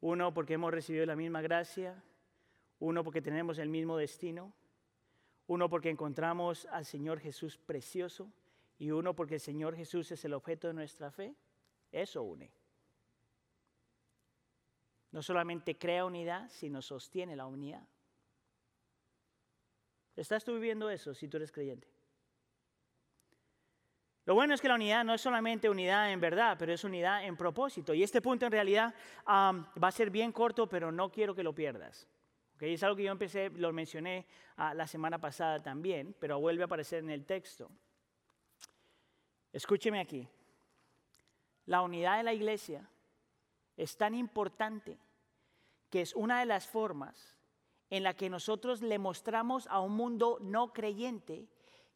uno 0.00 0.32
porque 0.32 0.54
hemos 0.54 0.72
recibido 0.72 1.04
la 1.06 1.16
misma 1.16 1.40
gracia, 1.40 2.00
uno 2.78 3.02
porque 3.02 3.22
tenemos 3.22 3.58
el 3.58 3.70
mismo 3.70 3.96
destino, 3.96 4.52
uno 5.48 5.68
porque 5.68 5.90
encontramos 5.90 6.66
al 6.66 6.84
Señor 6.84 7.18
Jesús 7.18 7.56
precioso 7.56 8.30
y 8.78 8.90
uno 8.90 9.16
porque 9.16 9.36
el 9.36 9.40
Señor 9.40 9.74
Jesús 9.74 10.12
es 10.12 10.24
el 10.24 10.34
objeto 10.34 10.68
de 10.68 10.74
nuestra 10.74 11.10
fe, 11.10 11.34
eso 11.90 12.22
une. 12.22 12.57
No 15.10 15.22
solamente 15.22 15.78
crea 15.78 16.04
unidad, 16.04 16.48
sino 16.50 16.82
sostiene 16.82 17.34
la 17.34 17.46
unidad. 17.46 17.86
¿Estás 20.16 20.44
tú 20.44 20.54
viviendo 20.54 20.90
eso 20.90 21.14
si 21.14 21.28
tú 21.28 21.36
eres 21.36 21.52
creyente? 21.52 21.88
Lo 24.28 24.34
bueno 24.34 24.52
es 24.52 24.60
que 24.60 24.68
la 24.68 24.74
unidad 24.74 25.04
no 25.04 25.14
es 25.14 25.22
solamente 25.22 25.70
unidad 25.70 26.12
en 26.12 26.20
verdad, 26.20 26.56
pero 26.58 26.70
es 26.70 26.84
unidad 26.84 27.24
en 27.24 27.34
propósito. 27.34 27.94
Y 27.94 28.02
este 28.02 28.20
punto 28.20 28.44
en 28.44 28.52
realidad 28.52 28.94
va 29.26 29.88
a 29.88 29.90
ser 29.90 30.10
bien 30.10 30.32
corto, 30.32 30.68
pero 30.68 30.92
no 30.92 31.10
quiero 31.10 31.34
que 31.34 31.42
lo 31.42 31.54
pierdas. 31.54 32.06
¿Okay? 32.56 32.74
Es 32.74 32.82
algo 32.82 32.96
que 32.96 33.04
yo 33.04 33.12
empecé, 33.12 33.48
lo 33.48 33.72
mencioné 33.72 34.26
ah, 34.56 34.74
la 34.74 34.86
semana 34.86 35.18
pasada 35.18 35.62
también, 35.62 36.14
pero 36.20 36.38
vuelve 36.40 36.62
a 36.62 36.66
aparecer 36.66 36.98
en 36.98 37.08
el 37.08 37.24
texto. 37.24 37.70
Escúcheme 39.50 39.98
aquí. 39.98 40.28
La 41.64 41.80
unidad 41.80 42.18
de 42.18 42.24
la 42.24 42.34
iglesia 42.34 42.86
es 43.78 43.96
tan 43.96 44.14
importante 44.14 44.98
que 45.88 46.02
es 46.02 46.14
una 46.14 46.40
de 46.40 46.46
las 46.46 46.66
formas 46.66 47.36
en 47.88 48.02
la 48.02 48.14
que 48.14 48.28
nosotros 48.28 48.82
le 48.82 48.98
mostramos 48.98 49.66
a 49.68 49.80
un 49.80 49.92
mundo 49.92 50.38
no 50.42 50.72
creyente 50.72 51.48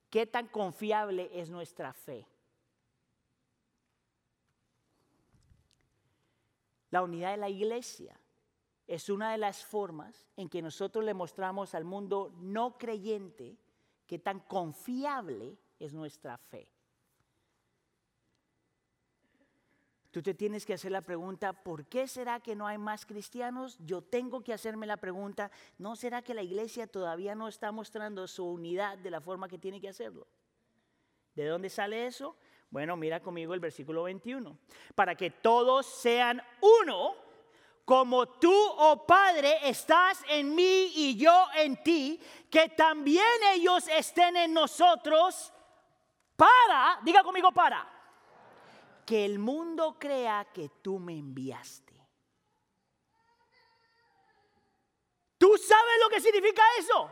qué 0.09 0.27
tan 0.27 0.47
confiable 0.47 1.29
es 1.35 1.51
nuestra 1.51 1.92
fe. 1.92 2.27
La 6.90 7.03
unidad 7.03 7.33
de 7.33 7.38
la 7.38 7.49
iglesia 7.49 8.18
es 8.87 9.09
una 9.09 9.33
de 9.33 9.38
las 9.38 9.64
formas 9.64 10.29
en 10.37 10.49
que 10.49 10.62
nosotros 10.62 11.05
le 11.05 11.14
mostramos 11.14 11.75
al 11.75 11.85
mundo 11.85 12.33
no 12.37 12.79
creyente 12.79 13.59
qué 14.07 14.21
tan 14.21 14.40
confiable 14.40 15.59
es 15.81 15.92
nuestra 15.92 16.38
fe. 16.38 16.72
Tú 20.12 20.22
te 20.22 20.35
tienes 20.35 20.66
que 20.66 20.75
hacer 20.75 20.92
la 20.92 21.01
pregunta, 21.01 21.55
¿por 21.55 21.87
qué 21.87 22.07
será 22.07 22.38
que 22.38 22.55
no 22.55 22.66
hay 22.66 22.77
más 22.77 23.07
cristianos? 23.07 23.79
Yo 23.81 24.03
tengo 24.03 24.42
que 24.42 24.53
hacerme 24.53 24.87
la 24.87 24.98
pregunta, 24.98 25.51
¿no 25.79 25.96
será 25.96 26.20
que 26.20 26.35
la 26.35 26.42
iglesia 26.42 26.87
todavía 26.87 27.35
no 27.35 27.48
está 27.48 27.72
mostrando 27.72 28.29
su 28.29 28.44
unidad 28.44 28.98
de 28.98 29.11
la 29.11 29.22
forma 29.22 29.48
que 29.48 29.57
tiene 29.57 29.81
que 29.81 29.88
hacerlo? 29.88 30.27
¿De 31.35 31.46
dónde 31.46 31.70
sale 31.70 32.07
eso? 32.07 32.37
Bueno, 32.68 32.94
mira 32.94 33.20
conmigo 33.20 33.55
el 33.55 33.61
versículo 33.61 34.03
21. 34.03 34.59
Para 34.94 35.14
que 35.14 35.31
todos 35.31 35.87
sean 35.87 36.42
uno, 36.61 37.14
como 37.87 38.29
tú, 38.29 38.53
oh 38.53 39.07
Padre, 39.07 39.66
estás 39.66 40.22
en 40.29 40.55
mí 40.55 40.92
y 40.94 41.16
yo 41.16 41.46
en 41.57 41.83
ti, 41.83 42.20
que 42.51 42.68
también 42.68 43.25
ellos 43.55 43.88
estén 43.88 44.37
en 44.37 44.53
nosotros 44.53 45.51
para, 46.37 47.01
diga 47.03 47.22
conmigo 47.22 47.51
para 47.51 48.02
que 49.05 49.25
el 49.25 49.38
mundo 49.38 49.97
crea 49.99 50.47
que 50.53 50.69
tú 50.81 50.99
me 50.99 51.12
enviaste. 51.12 51.93
¿Tú 55.38 55.59
sabes 55.59 55.95
lo 56.01 56.09
que 56.09 56.21
significa 56.21 56.62
eso? 56.79 57.11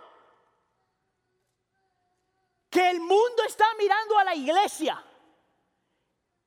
Que 2.71 2.91
el 2.91 3.01
mundo 3.01 3.43
está 3.47 3.67
mirando 3.77 4.19
a 4.19 4.25
la 4.25 4.35
iglesia 4.35 5.05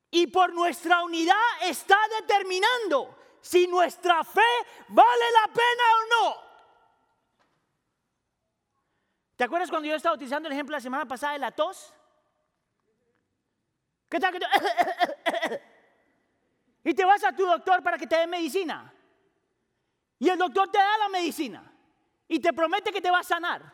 y 0.09 0.27
por 0.27 0.53
nuestra 0.53 1.03
unidad 1.03 1.35
está 1.63 1.97
determinando 2.21 3.17
si 3.41 3.67
nuestra 3.67 4.23
fe 4.23 4.41
vale 4.87 5.31
la 5.41 5.53
pena 5.53 5.83
o 5.97 6.05
no. 6.09 6.43
¿Te 9.35 9.43
acuerdas 9.43 9.69
cuando 9.69 9.89
yo 9.89 9.95
estaba 9.95 10.15
utilizando 10.15 10.47
el 10.47 10.53
ejemplo 10.53 10.77
la 10.77 10.81
semana 10.81 11.05
pasada 11.05 11.33
de 11.33 11.39
la 11.39 11.51
tos? 11.51 11.93
¿Qué 14.13 14.19
tal 14.19 14.35
y 16.83 16.93
te 16.93 17.03
vas 17.03 17.23
a 17.23 17.35
tu 17.35 17.47
doctor 17.47 17.81
para 17.81 17.97
que 17.97 18.05
te 18.05 18.15
dé 18.15 18.27
medicina. 18.27 18.93
Y 20.19 20.29
el 20.29 20.37
doctor 20.37 20.69
te 20.69 20.77
da 20.77 20.99
la 20.99 21.09
medicina 21.09 21.73
y 22.27 22.39
te 22.39 22.53
promete 22.53 22.91
que 22.91 23.01
te 23.01 23.09
va 23.09 23.21
a 23.21 23.23
sanar. 23.23 23.73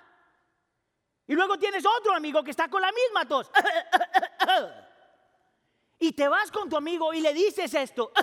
Y 1.28 1.34
luego 1.34 1.60
tienes 1.60 1.84
otro 1.86 2.16
amigo 2.16 2.42
que 2.42 2.52
está 2.52 2.70
con 2.70 2.82
la 2.82 2.90
misma 2.90 3.28
tos. 3.28 3.52
y 6.00 6.14
te 6.14 6.30
vas 6.30 6.50
con 6.52 6.70
tu 6.70 6.78
amigo 6.78 7.14
y 7.14 7.20
le 7.20 7.34
dices 7.34 7.74
esto. 7.74 8.14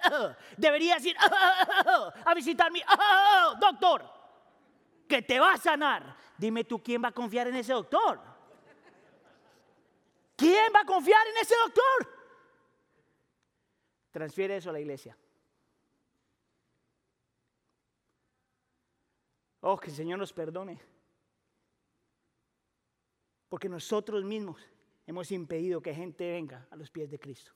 Deberías 0.56 1.04
ir 1.04 1.16
a 1.18 2.32
visitar 2.32 2.70
mi 2.70 2.80
doctor, 3.58 4.08
que 5.08 5.20
te 5.20 5.40
va 5.40 5.54
a 5.54 5.58
sanar. 5.58 6.14
Dime 6.38 6.62
tú 6.62 6.80
quién 6.80 7.02
va 7.02 7.08
a 7.08 7.12
confiar 7.12 7.48
en 7.48 7.56
ese 7.56 7.72
doctor. 7.72 8.35
¿Quién 10.36 10.70
va 10.74 10.80
a 10.80 10.84
confiar 10.84 11.26
en 11.26 11.36
ese 11.38 11.54
doctor? 11.64 12.14
Transfiere 14.10 14.56
eso 14.56 14.70
a 14.70 14.72
la 14.74 14.80
iglesia. 14.80 15.16
Oh, 19.60 19.78
que 19.78 19.90
el 19.90 19.96
Señor 19.96 20.18
nos 20.18 20.32
perdone. 20.32 20.80
Porque 23.48 23.68
nosotros 23.68 24.22
mismos 24.24 24.64
hemos 25.06 25.32
impedido 25.32 25.80
que 25.80 25.94
gente 25.94 26.30
venga 26.30 26.68
a 26.70 26.76
los 26.76 26.90
pies 26.90 27.10
de 27.10 27.18
Cristo. 27.18 27.52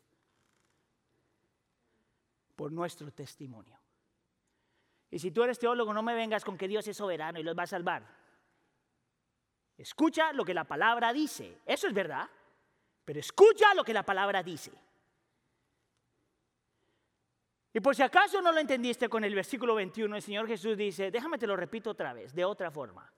Por 2.56 2.72
nuestro 2.72 3.12
testimonio. 3.12 3.78
Y 5.10 5.18
si 5.18 5.30
tú 5.30 5.42
eres 5.42 5.58
teólogo, 5.58 5.92
no 5.92 6.02
me 6.02 6.14
vengas 6.14 6.44
con 6.44 6.56
que 6.56 6.68
Dios 6.68 6.86
es 6.88 6.96
soberano 6.96 7.38
y 7.38 7.42
los 7.42 7.56
va 7.56 7.64
a 7.64 7.66
salvar. 7.66 8.06
Escucha 9.76 10.32
lo 10.32 10.44
que 10.44 10.54
la 10.54 10.64
palabra 10.64 11.12
dice. 11.12 11.60
Eso 11.66 11.86
es 11.86 11.94
verdad. 11.94 12.28
Pero 13.04 13.20
escucha 13.20 13.74
lo 13.74 13.84
que 13.84 13.94
la 13.94 14.04
palabra 14.04 14.42
dice. 14.42 14.72
Y 17.72 17.80
por 17.80 17.94
si 17.94 18.02
acaso 18.02 18.42
no 18.42 18.52
lo 18.52 18.58
entendiste 18.58 19.08
con 19.08 19.22
el 19.22 19.34
versículo 19.34 19.76
21, 19.76 20.16
el 20.16 20.22
Señor 20.22 20.46
Jesús 20.48 20.76
dice, 20.76 21.10
déjame 21.10 21.38
te 21.38 21.46
lo 21.46 21.56
repito 21.56 21.90
otra 21.90 22.12
vez, 22.12 22.34
de 22.34 22.44
otra 22.44 22.70
forma. 22.70 23.12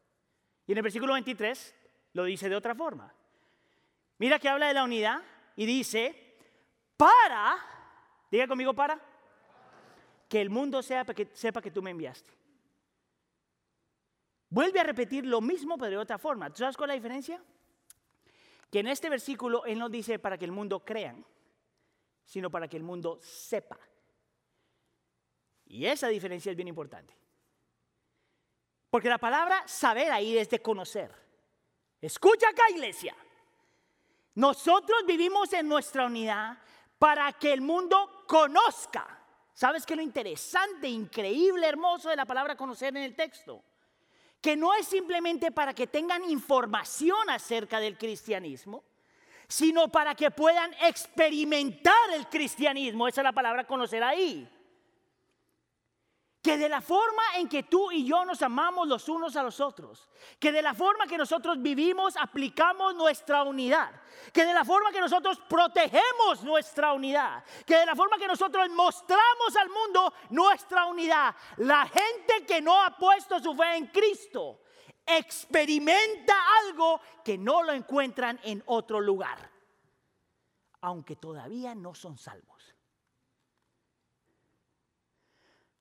Y 0.67 0.73
en 0.73 0.79
el 0.79 0.83
versículo 0.83 1.15
23 1.15 1.75
lo 2.13 2.25
dice 2.25 2.49
de 2.49 2.57
otra 2.57 2.75
forma. 2.75 3.13
Mira 4.19 4.39
que 4.39 4.49
habla 4.49 4.69
de 4.69 4.75
la 4.75 4.85
unidad 4.85 5.23
y 5.57 5.65
dice, 5.65 6.37
para, 6.97 7.57
diga 8.31 8.47
conmigo 8.47 8.75
para, 8.75 9.01
que 10.29 10.41
el 10.41 10.51
mundo 10.51 10.83
sepa 10.83 11.15
que, 11.15 11.31
sepa 11.33 11.63
que 11.63 11.71
tú 11.71 11.83
me 11.83 11.91
enviaste. 11.91 12.31
Vuelve 14.51 14.81
a 14.81 14.85
repetir 14.85 15.25
lo 15.25 15.41
mismo, 15.41 15.79
pero 15.79 15.93
de 15.93 15.97
otra 15.97 16.19
forma. 16.19 16.51
¿Tú 16.51 16.59
sabes 16.59 16.77
cuál 16.77 16.91
es 16.91 16.97
la 16.97 17.01
diferencia? 17.01 17.43
Que 18.73 18.79
en 18.79 18.87
este 18.87 19.11
versículo 19.11 19.67
Él 19.67 19.79
no 19.79 19.91
dice 19.91 20.19
para 20.19 20.39
que 20.39 20.47
el 20.47 20.51
mundo 20.51 20.83
crean, 20.83 21.23
sino 22.25 22.51
para 22.51 22.69
que 22.69 22.79
el 22.79 22.83
mundo 22.83 23.19
sepa. 23.21 23.79
Y 25.67 25.85
esa 25.85 26.09
diferencia 26.09 26.51
es 26.51 26.57
bien 26.57 26.69
importante. 26.69 27.15
Porque 28.89 29.11
la 29.11 29.19
palabra 29.19 29.63
saber 29.69 30.11
ahí 30.11 30.39
es 30.39 30.49
de 30.49 30.63
conocer. 30.63 31.15
Escucha 32.01 32.49
acá, 32.49 32.63
iglesia. 32.71 33.15
Nosotros 34.37 35.05
vivimos 35.07 35.53
en 35.53 35.69
nuestra 35.69 36.07
unidad 36.07 36.57
para 36.99 37.31
que 37.35 37.53
el 37.53 37.61
mundo 37.61 38.25
conozca. 38.27 39.23
¿Sabes 39.53 39.85
qué 39.85 39.93
es 39.93 39.99
lo 39.99 40.03
interesante, 40.03 40.89
increíble, 40.89 41.69
hermoso 41.69 42.09
de 42.09 42.17
la 42.17 42.25
palabra 42.25 42.57
conocer 42.57 42.97
en 42.97 43.03
el 43.03 43.15
texto? 43.15 43.63
Que 44.43 44.57
no 44.57 44.75
es 44.75 44.87
simplemente 44.87 45.51
para 45.53 45.73
que 45.73 45.87
tengan 45.87 46.25
información 46.25 47.31
acerca 47.31 47.81
del 47.81 47.97
cristianismo, 47.97 48.85
sino 49.49 49.89
para 49.89 50.15
que 50.15 50.31
puedan 50.31 50.75
experimentar 50.83 52.11
el 52.15 52.27
cristianismo. 52.27 53.09
Esa 53.09 53.23
es 53.23 53.25
la 53.25 53.33
palabra 53.33 53.67
conocer 53.67 54.03
ahí 54.03 54.47
que 56.43 56.59
de 56.59 56.69
la 56.69 56.81
forma 56.81 57.23
en 57.37 57.49
que 57.49 57.63
tú 57.63 57.93
y 57.93 58.05
yo 58.05 58.25
nos 58.25 58.43
amamos 58.43 58.89
los 58.89 59.09
unos 59.09 59.37
a 59.37 59.45
los 59.45 59.61
otros, 59.61 60.09
que 60.41 60.51
de 60.51 60.61
la 60.61 60.75
forma 60.75 61.07
que 61.07 61.17
nosotros 61.17 61.63
vivimos 61.63 62.17
aplicamos 62.17 62.97
nuestra 62.97 63.45
unidad, 63.45 63.93
que 64.33 64.45
de 64.45 64.53
la 64.53 64.65
forma 64.65 64.91
que 64.91 65.01
nosotros 65.01 65.41
protegemos 65.49 66.43
nuestra 66.43 66.95
unidad, 66.95 67.45
que 67.65 67.77
de 67.79 67.87
la 67.87 67.95
forma 67.95 68.19
que 68.19 68.27
nosotros 68.27 68.69
mostramos 68.71 69.57
al 69.57 69.69
mundo 69.71 70.13
nuestra 70.31 70.87
unidad, 70.87 71.33
la 71.59 71.87
gente 71.87 72.45
que 72.45 72.61
no 72.61 72.83
ha 72.83 72.97
puesto 72.97 73.39
su 73.39 73.55
fe 73.55 73.77
en 73.77 73.87
Cristo 73.87 74.63
experimenta 75.07 76.35
algo 76.67 77.01
que 77.25 77.39
no 77.39 77.63
lo 77.63 77.73
encuentran 77.73 78.41
en 78.43 78.61
otro 78.67 79.01
lugar, 79.01 79.49
aunque 80.81 81.15
todavía 81.15 81.77
no 81.77 81.95
son 81.95 82.19
salvos. 82.19 82.52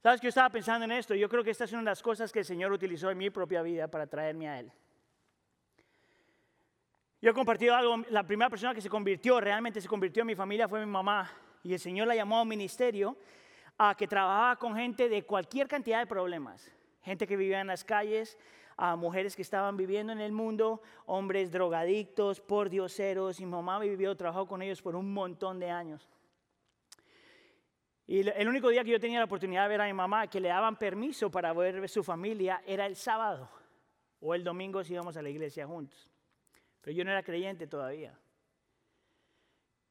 ¿Sabes 0.02 0.20
que 0.20 0.26
yo 0.26 0.30
estaba 0.30 0.50
pensando 0.50 0.86
en 0.86 0.92
esto? 0.92 1.14
Yo 1.14 1.30
creo 1.30 1.44
que 1.44 1.52
esta 1.52 1.66
es 1.66 1.72
una 1.74 1.82
de 1.82 1.86
las 1.86 2.02
cosas 2.02 2.32
que 2.32 2.40
el 2.40 2.46
Señor 2.46 2.72
utilizó 2.72 3.12
en 3.12 3.20
mi 3.20 3.30
propia 3.30 3.62
vida 3.62 3.88
para 3.88 4.08
traerme 4.08 4.50
a 4.50 4.60
Él. 4.60 4.72
Yo 7.22 7.30
he 7.30 7.34
compartido 7.36 7.76
algo, 7.76 7.98
la 8.10 8.24
primera 8.24 8.50
persona 8.50 8.74
que 8.74 8.82
se 8.82 8.90
convirtió, 8.90 9.40
realmente 9.40 9.80
se 9.80 9.88
convirtió 9.88 10.22
en 10.22 10.28
mi 10.28 10.36
familia 10.36 10.68
fue 10.68 10.80
mi 10.80 10.92
mamá. 10.92 11.32
Y 11.62 11.74
el 11.74 11.80
Señor 11.80 12.08
la 12.08 12.16
llamó 12.16 12.40
a 12.40 12.42
un 12.42 12.48
ministerio 12.48 13.16
a 13.78 13.94
que 13.94 14.08
trabajaba 14.08 14.56
con 14.56 14.76
gente 14.76 15.08
de 15.08 15.22
cualquier 15.22 15.68
cantidad 15.68 16.00
de 16.00 16.08
problemas. 16.08 16.72
Gente 17.04 17.28
que 17.28 17.38
vivía 17.38 17.62
en 17.62 17.68
las 17.68 17.84
calles, 17.84 18.40
a 18.78 18.96
mujeres 18.96 19.36
que 19.36 19.44
estaban 19.44 19.78
viviendo 19.78 20.12
en 20.12 20.20
el 20.20 20.32
mundo, 20.32 20.82
hombres 21.06 21.52
drogadictos, 21.52 22.42
por 22.42 22.72
dioseros. 22.72 23.40
Y 23.40 23.46
mi 23.46 23.52
mamá 23.52 23.78
vivió, 23.78 24.18
trabajó 24.18 24.48
con 24.48 24.64
ellos 24.64 24.82
por 24.82 24.96
un 24.96 25.14
montón 25.14 25.60
de 25.60 25.70
años. 25.70 26.10
Y 28.08 28.28
el 28.28 28.48
único 28.48 28.70
día 28.70 28.84
que 28.84 28.92
yo 28.92 29.00
tenía 29.00 29.20
la 29.20 29.26
oportunidad 29.26 29.64
de 29.64 29.70
ver 29.70 29.82
a 29.82 29.86
mi 29.86 29.94
mamá, 29.94 30.28
que 30.28 30.40
le 30.40 30.50
daban 30.50 30.78
permiso 30.78 31.30
para 31.30 31.54
ver 31.54 31.88
su 31.88 32.04
familia, 32.04 32.62
era 32.66 32.86
el 32.86 32.96
sábado 32.96 33.50
o 34.20 34.36
el 34.36 34.44
domingo 34.44 34.84
si 34.84 34.94
íbamos 34.94 35.16
a 35.18 35.22
la 35.22 35.30
iglesia 35.30 35.66
juntos. 35.66 36.10
Pero 36.82 36.96
yo 36.96 37.06
no 37.06 37.12
era 37.12 37.24
creyente 37.24 37.68
todavía. 37.68 38.18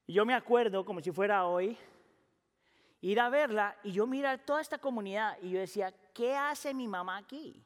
Y 0.06 0.12
yo 0.12 0.26
me 0.26 0.34
acuerdo, 0.34 0.84
como 0.84 1.00
si 1.00 1.12
fuera 1.12 1.46
hoy, 1.46 1.78
ir 3.00 3.20
a 3.20 3.28
verla 3.28 3.78
y 3.84 3.92
yo 3.92 4.06
mirar 4.06 4.44
toda 4.44 4.60
esta 4.60 4.78
comunidad 4.78 5.38
y 5.40 5.50
yo 5.50 5.60
decía, 5.60 5.94
¿qué 6.12 6.36
hace 6.36 6.74
mi 6.74 6.88
mamá 6.88 7.16
aquí? 7.16 7.64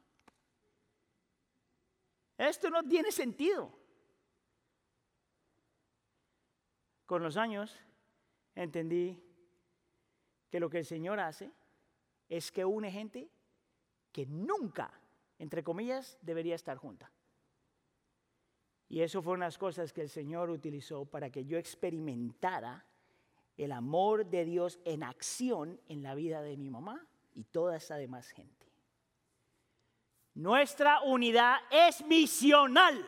Esto 2.36 2.68
no 2.68 2.82
tiene 2.82 3.10
sentido. 3.10 3.72
Con 7.06 7.22
los 7.22 7.36
años 7.36 7.74
entendí 8.54 9.23
que 10.54 10.60
lo 10.60 10.70
que 10.70 10.78
el 10.78 10.84
Señor 10.84 11.18
hace 11.18 11.50
es 12.28 12.52
que 12.52 12.64
une 12.64 12.88
gente 12.88 13.28
que 14.12 14.24
nunca, 14.24 14.88
entre 15.40 15.64
comillas, 15.64 16.16
debería 16.22 16.54
estar 16.54 16.76
junta. 16.76 17.10
Y 18.88 19.00
eso 19.00 19.20
fue 19.20 19.32
unas 19.32 19.58
cosas 19.58 19.92
que 19.92 20.02
el 20.02 20.08
Señor 20.08 20.50
utilizó 20.50 21.06
para 21.06 21.28
que 21.28 21.44
yo 21.44 21.58
experimentara 21.58 22.86
el 23.56 23.72
amor 23.72 24.26
de 24.26 24.44
Dios 24.44 24.78
en 24.84 25.02
acción 25.02 25.80
en 25.88 26.04
la 26.04 26.14
vida 26.14 26.40
de 26.40 26.56
mi 26.56 26.70
mamá 26.70 27.04
y 27.34 27.42
toda 27.42 27.74
esa 27.74 27.96
demás 27.96 28.28
gente. 28.28 28.70
Nuestra 30.34 31.00
unidad 31.00 31.56
es 31.68 32.00
misional. 32.06 33.04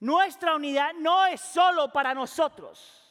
Nuestra 0.00 0.56
unidad 0.56 0.94
no 0.94 1.26
es 1.26 1.42
solo 1.42 1.92
para 1.92 2.14
nosotros. 2.14 3.07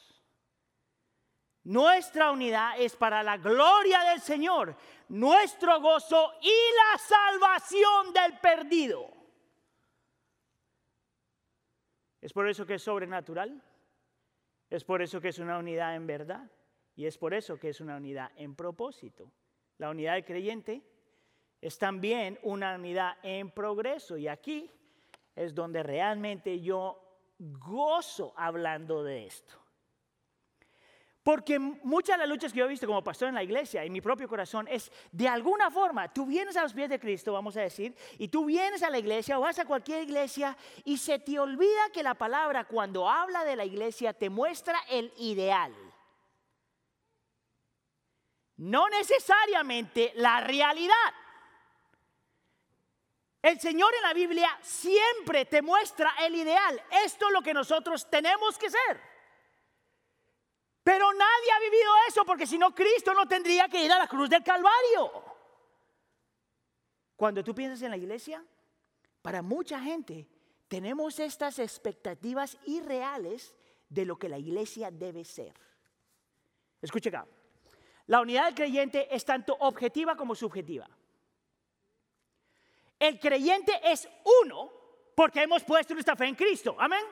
Nuestra 1.64 2.30
unidad 2.30 2.80
es 2.80 2.96
para 2.96 3.22
la 3.22 3.36
gloria 3.36 4.00
del 4.10 4.20
Señor, 4.20 4.76
nuestro 5.08 5.80
gozo 5.80 6.32
y 6.40 6.46
la 6.48 6.98
salvación 6.98 8.12
del 8.12 8.38
perdido. 8.38 9.10
Es 12.20 12.32
por 12.32 12.48
eso 12.48 12.66
que 12.66 12.74
es 12.74 12.82
sobrenatural, 12.82 13.62
es 14.70 14.84
por 14.84 15.02
eso 15.02 15.20
que 15.20 15.28
es 15.28 15.38
una 15.38 15.58
unidad 15.58 15.94
en 15.94 16.06
verdad 16.06 16.50
y 16.96 17.06
es 17.06 17.16
por 17.16 17.32
eso 17.32 17.58
que 17.58 17.70
es 17.70 17.80
una 17.80 17.96
unidad 17.96 18.30
en 18.36 18.54
propósito. 18.54 19.30
La 19.78 19.90
unidad 19.90 20.14
del 20.14 20.24
creyente 20.24 20.82
es 21.60 21.78
también 21.78 22.38
una 22.42 22.74
unidad 22.74 23.16
en 23.22 23.50
progreso 23.50 24.16
y 24.16 24.28
aquí 24.28 24.70
es 25.34 25.54
donde 25.54 25.82
realmente 25.82 26.60
yo 26.60 27.00
gozo 27.38 28.32
hablando 28.36 29.04
de 29.04 29.26
esto. 29.26 29.67
Porque 31.22 31.58
muchas 31.58 32.16
de 32.16 32.20
las 32.20 32.28
luchas 32.28 32.52
que 32.52 32.60
yo 32.60 32.64
he 32.64 32.68
visto 32.68 32.86
como 32.86 33.04
pastor 33.04 33.28
en 33.28 33.34
la 33.34 33.42
iglesia, 33.42 33.84
en 33.84 33.92
mi 33.92 34.00
propio 34.00 34.28
corazón, 34.28 34.66
es 34.68 34.90
de 35.12 35.28
alguna 35.28 35.70
forma, 35.70 36.12
tú 36.12 36.24
vienes 36.24 36.56
a 36.56 36.62
los 36.62 36.72
pies 36.72 36.88
de 36.88 36.98
Cristo, 36.98 37.32
vamos 37.32 37.56
a 37.56 37.60
decir, 37.60 37.94
y 38.18 38.28
tú 38.28 38.46
vienes 38.46 38.82
a 38.82 38.90
la 38.90 38.98
iglesia 38.98 39.38
o 39.38 39.42
vas 39.42 39.58
a 39.58 39.66
cualquier 39.66 40.02
iglesia 40.02 40.56
y 40.84 40.96
se 40.96 41.18
te 41.18 41.38
olvida 41.38 41.90
que 41.92 42.02
la 42.02 42.14
palabra 42.14 42.64
cuando 42.64 43.08
habla 43.08 43.44
de 43.44 43.56
la 43.56 43.64
iglesia 43.64 44.14
te 44.14 44.30
muestra 44.30 44.78
el 44.88 45.12
ideal. 45.18 45.74
No 48.56 48.88
necesariamente 48.88 50.12
la 50.16 50.40
realidad. 50.40 50.94
El 53.40 53.60
Señor 53.60 53.94
en 53.94 54.02
la 54.02 54.14
Biblia 54.14 54.58
siempre 54.62 55.44
te 55.44 55.62
muestra 55.62 56.12
el 56.20 56.34
ideal. 56.34 56.82
Esto 57.04 57.26
es 57.28 57.32
lo 57.32 57.42
que 57.42 57.54
nosotros 57.54 58.08
tenemos 58.10 58.58
que 58.58 58.68
ser. 58.68 59.17
Pero 60.88 61.12
nadie 61.12 61.52
ha 61.54 61.60
vivido 61.60 61.90
eso 62.08 62.24
porque 62.24 62.46
si 62.46 62.56
no, 62.56 62.74
Cristo 62.74 63.12
no 63.12 63.28
tendría 63.28 63.68
que 63.68 63.84
ir 63.84 63.92
a 63.92 63.98
la 63.98 64.08
cruz 64.08 64.30
del 64.30 64.42
Calvario. 64.42 65.22
Cuando 67.14 67.44
tú 67.44 67.54
piensas 67.54 67.82
en 67.82 67.90
la 67.90 67.98
iglesia, 67.98 68.42
para 69.20 69.42
mucha 69.42 69.78
gente 69.80 70.26
tenemos 70.66 71.18
estas 71.18 71.58
expectativas 71.58 72.56
irreales 72.64 73.54
de 73.90 74.06
lo 74.06 74.18
que 74.18 74.30
la 74.30 74.38
iglesia 74.38 74.90
debe 74.90 75.26
ser. 75.26 75.52
Escuche 76.80 77.10
acá. 77.10 77.26
La 78.06 78.22
unidad 78.22 78.46
del 78.46 78.54
creyente 78.54 79.14
es 79.14 79.26
tanto 79.26 79.58
objetiva 79.60 80.16
como 80.16 80.34
subjetiva. 80.34 80.88
El 82.98 83.20
creyente 83.20 83.78
es 83.84 84.08
uno 84.42 84.72
porque 85.14 85.42
hemos 85.42 85.62
puesto 85.64 85.92
nuestra 85.92 86.16
fe 86.16 86.28
en 86.28 86.34
Cristo. 86.34 86.76
Amén 86.78 87.04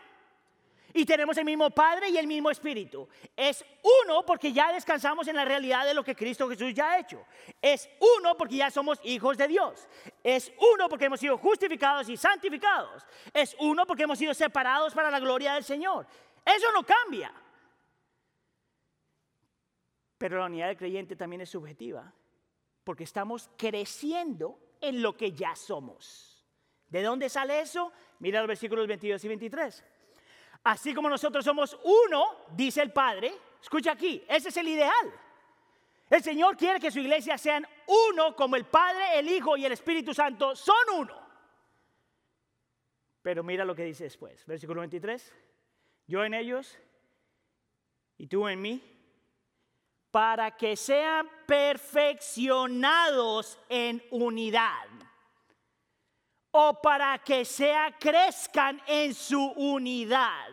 y 0.96 1.04
tenemos 1.04 1.36
el 1.36 1.44
mismo 1.44 1.68
Padre 1.70 2.08
y 2.08 2.16
el 2.16 2.26
mismo 2.26 2.50
Espíritu. 2.50 3.06
Es 3.36 3.62
uno 4.04 4.24
porque 4.24 4.50
ya 4.50 4.72
descansamos 4.72 5.28
en 5.28 5.36
la 5.36 5.44
realidad 5.44 5.84
de 5.84 5.92
lo 5.92 6.02
que 6.02 6.16
Cristo 6.16 6.48
Jesús 6.48 6.72
ya 6.72 6.92
ha 6.92 6.98
hecho. 6.98 7.22
Es 7.60 7.86
uno 8.18 8.34
porque 8.34 8.56
ya 8.56 8.70
somos 8.70 8.98
hijos 9.04 9.36
de 9.36 9.46
Dios. 9.46 9.86
Es 10.24 10.50
uno 10.72 10.88
porque 10.88 11.04
hemos 11.04 11.20
sido 11.20 11.36
justificados 11.36 12.08
y 12.08 12.16
santificados. 12.16 13.04
Es 13.34 13.54
uno 13.60 13.86
porque 13.86 14.04
hemos 14.04 14.18
sido 14.18 14.32
separados 14.32 14.94
para 14.94 15.10
la 15.10 15.20
gloria 15.20 15.52
del 15.52 15.64
Señor. 15.64 16.06
Eso 16.42 16.72
no 16.72 16.82
cambia. 16.82 17.30
Pero 20.16 20.38
la 20.38 20.46
unidad 20.46 20.68
del 20.68 20.78
creyente 20.78 21.14
también 21.14 21.42
es 21.42 21.50
subjetiva, 21.50 22.10
porque 22.84 23.04
estamos 23.04 23.50
creciendo 23.58 24.58
en 24.80 25.02
lo 25.02 25.14
que 25.14 25.32
ya 25.32 25.54
somos. 25.54 26.42
¿De 26.88 27.02
dónde 27.02 27.28
sale 27.28 27.60
eso? 27.60 27.92
Mira 28.20 28.40
los 28.40 28.48
versículos 28.48 28.86
22 28.86 29.22
y 29.22 29.28
23. 29.28 29.84
Así 30.66 30.92
como 30.92 31.08
nosotros 31.08 31.42
somos 31.44 31.78
uno, 31.84 32.46
dice 32.50 32.82
el 32.82 32.92
Padre, 32.92 33.32
escucha 33.62 33.92
aquí, 33.92 34.24
ese 34.28 34.48
es 34.48 34.56
el 34.56 34.66
ideal. 34.66 35.14
El 36.10 36.24
Señor 36.24 36.56
quiere 36.56 36.80
que 36.80 36.90
su 36.90 36.98
iglesia 36.98 37.38
sean 37.38 37.64
uno 37.86 38.34
como 38.34 38.56
el 38.56 38.64
Padre, 38.64 39.16
el 39.16 39.28
Hijo 39.28 39.56
y 39.56 39.64
el 39.64 39.70
Espíritu 39.70 40.12
Santo 40.12 40.56
son 40.56 40.74
uno. 40.96 41.16
Pero 43.22 43.44
mira 43.44 43.64
lo 43.64 43.76
que 43.76 43.84
dice 43.84 44.02
después, 44.02 44.44
versículo 44.44 44.80
23. 44.80 45.32
Yo 46.08 46.24
en 46.24 46.34
ellos 46.34 46.76
y 48.18 48.26
tú 48.26 48.48
en 48.48 48.60
mí, 48.60 48.82
para 50.10 50.56
que 50.56 50.74
sean 50.74 51.30
perfeccionados 51.46 53.56
en 53.68 54.02
unidad 54.10 54.88
o 56.58 56.80
para 56.80 57.18
que 57.18 57.44
sea 57.44 57.94
crezcan 58.00 58.80
en 58.86 59.12
su 59.12 59.42
unidad. 59.56 60.48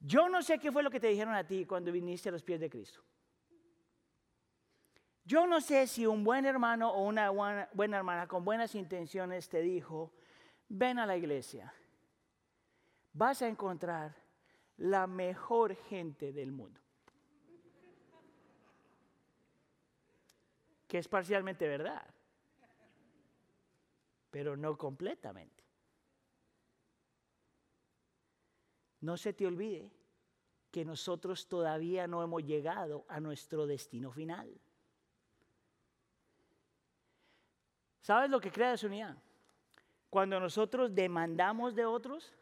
Yo 0.00 0.30
no 0.30 0.40
sé 0.40 0.58
qué 0.58 0.72
fue 0.72 0.82
lo 0.82 0.90
que 0.90 0.98
te 0.98 1.08
dijeron 1.08 1.34
a 1.34 1.46
ti 1.46 1.66
cuando 1.66 1.92
viniste 1.92 2.30
a 2.30 2.32
los 2.32 2.42
pies 2.42 2.58
de 2.58 2.70
Cristo. 2.70 3.02
Yo 5.24 5.46
no 5.46 5.60
sé 5.60 5.86
si 5.86 6.06
un 6.06 6.24
buen 6.24 6.46
hermano 6.46 6.90
o 6.90 7.02
una 7.02 7.28
buena, 7.28 7.68
buena 7.74 7.98
hermana 7.98 8.26
con 8.26 8.46
buenas 8.46 8.74
intenciones 8.74 9.50
te 9.50 9.60
dijo, 9.60 10.14
ven 10.68 10.98
a 10.98 11.04
la 11.04 11.18
iglesia, 11.18 11.70
vas 13.12 13.42
a 13.42 13.48
encontrar 13.48 14.16
la 14.78 15.06
mejor 15.06 15.74
gente 15.74 16.32
del 16.32 16.50
mundo. 16.50 16.80
Que 20.86 20.96
es 20.96 21.08
parcialmente 21.08 21.68
verdad 21.68 22.06
pero 24.30 24.56
no 24.56 24.76
completamente. 24.76 25.64
No 29.00 29.16
se 29.16 29.32
te 29.32 29.46
olvide 29.46 29.92
que 30.70 30.84
nosotros 30.84 31.48
todavía 31.48 32.06
no 32.06 32.22
hemos 32.22 32.44
llegado 32.44 33.04
a 33.08 33.20
nuestro 33.20 33.66
destino 33.66 34.10
final. 34.10 34.60
¿Sabes 38.00 38.30
lo 38.30 38.40
que 38.40 38.50
crea 38.50 38.70
desunidad? 38.70 39.16
Cuando 40.10 40.40
nosotros 40.40 40.94
demandamos 40.94 41.74
de 41.74 41.84
otros, 41.84 42.34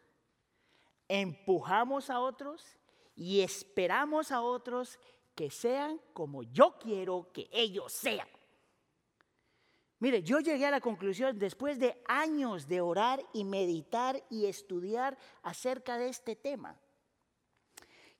empujamos 1.07 2.09
a 2.09 2.19
otros 2.19 2.65
y 3.15 3.41
esperamos 3.41 4.31
a 4.31 4.41
otros 4.41 4.99
que 5.35 5.49
sean 5.49 5.99
como 6.13 6.43
yo 6.43 6.77
quiero 6.79 7.31
que 7.33 7.49
ellos 7.51 7.91
sean. 7.91 8.27
Mire, 9.99 10.21
yo 10.21 10.39
llegué 10.39 10.65
a 10.67 10.71
la 10.71 10.81
conclusión 10.81 11.39
después 11.39 11.79
de 11.79 12.01
años 12.07 12.67
de 12.67 12.81
orar 12.81 13.23
y 13.33 13.43
meditar 13.43 14.23
y 14.29 14.45
estudiar 14.45 15.17
acerca 15.41 15.97
de 15.97 16.09
este 16.09 16.35
tema, 16.35 16.79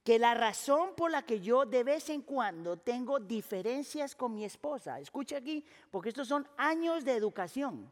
que 0.03 0.17
la 0.17 0.33
razón 0.33 0.95
por 0.95 1.11
la 1.11 1.23
que 1.23 1.39
yo 1.39 1.65
de 1.65 1.83
vez 1.83 2.09
en 2.09 2.21
cuando 2.21 2.77
tengo 2.77 3.19
diferencias 3.19 4.15
con 4.15 4.33
mi 4.33 4.43
esposa, 4.43 4.99
escuche 4.99 5.35
aquí, 5.35 5.63
porque 5.91 6.09
estos 6.09 6.27
son 6.27 6.47
años 6.57 7.05
de 7.05 7.13
educación, 7.13 7.91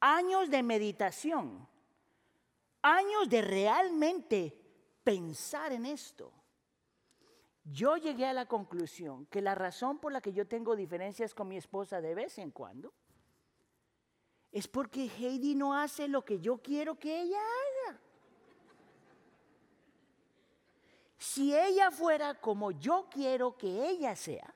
años 0.00 0.50
de 0.50 0.62
meditación, 0.62 1.66
años 2.82 3.28
de 3.30 3.40
realmente 3.40 4.60
pensar 5.02 5.72
en 5.72 5.86
esto. 5.86 6.30
Yo 7.72 7.96
llegué 7.96 8.26
a 8.26 8.32
la 8.32 8.46
conclusión 8.46 9.26
que 9.26 9.42
la 9.42 9.56
razón 9.56 9.98
por 9.98 10.12
la 10.12 10.20
que 10.20 10.32
yo 10.32 10.46
tengo 10.46 10.76
diferencias 10.76 11.34
con 11.34 11.48
mi 11.48 11.56
esposa 11.56 12.00
de 12.00 12.14
vez 12.14 12.38
en 12.38 12.52
cuando 12.52 12.94
es 14.52 14.68
porque 14.68 15.06
Heidi 15.06 15.56
no 15.56 15.74
hace 15.74 16.06
lo 16.06 16.24
que 16.24 16.38
yo 16.38 16.58
quiero 16.58 16.96
que 16.96 17.22
ella 17.22 17.38
haga. 17.38 18.00
Si 21.18 21.54
ella 21.54 21.90
fuera 21.90 22.40
como 22.40 22.70
yo 22.70 23.08
quiero 23.10 23.58
que 23.58 23.88
ella 23.88 24.14
sea, 24.14 24.54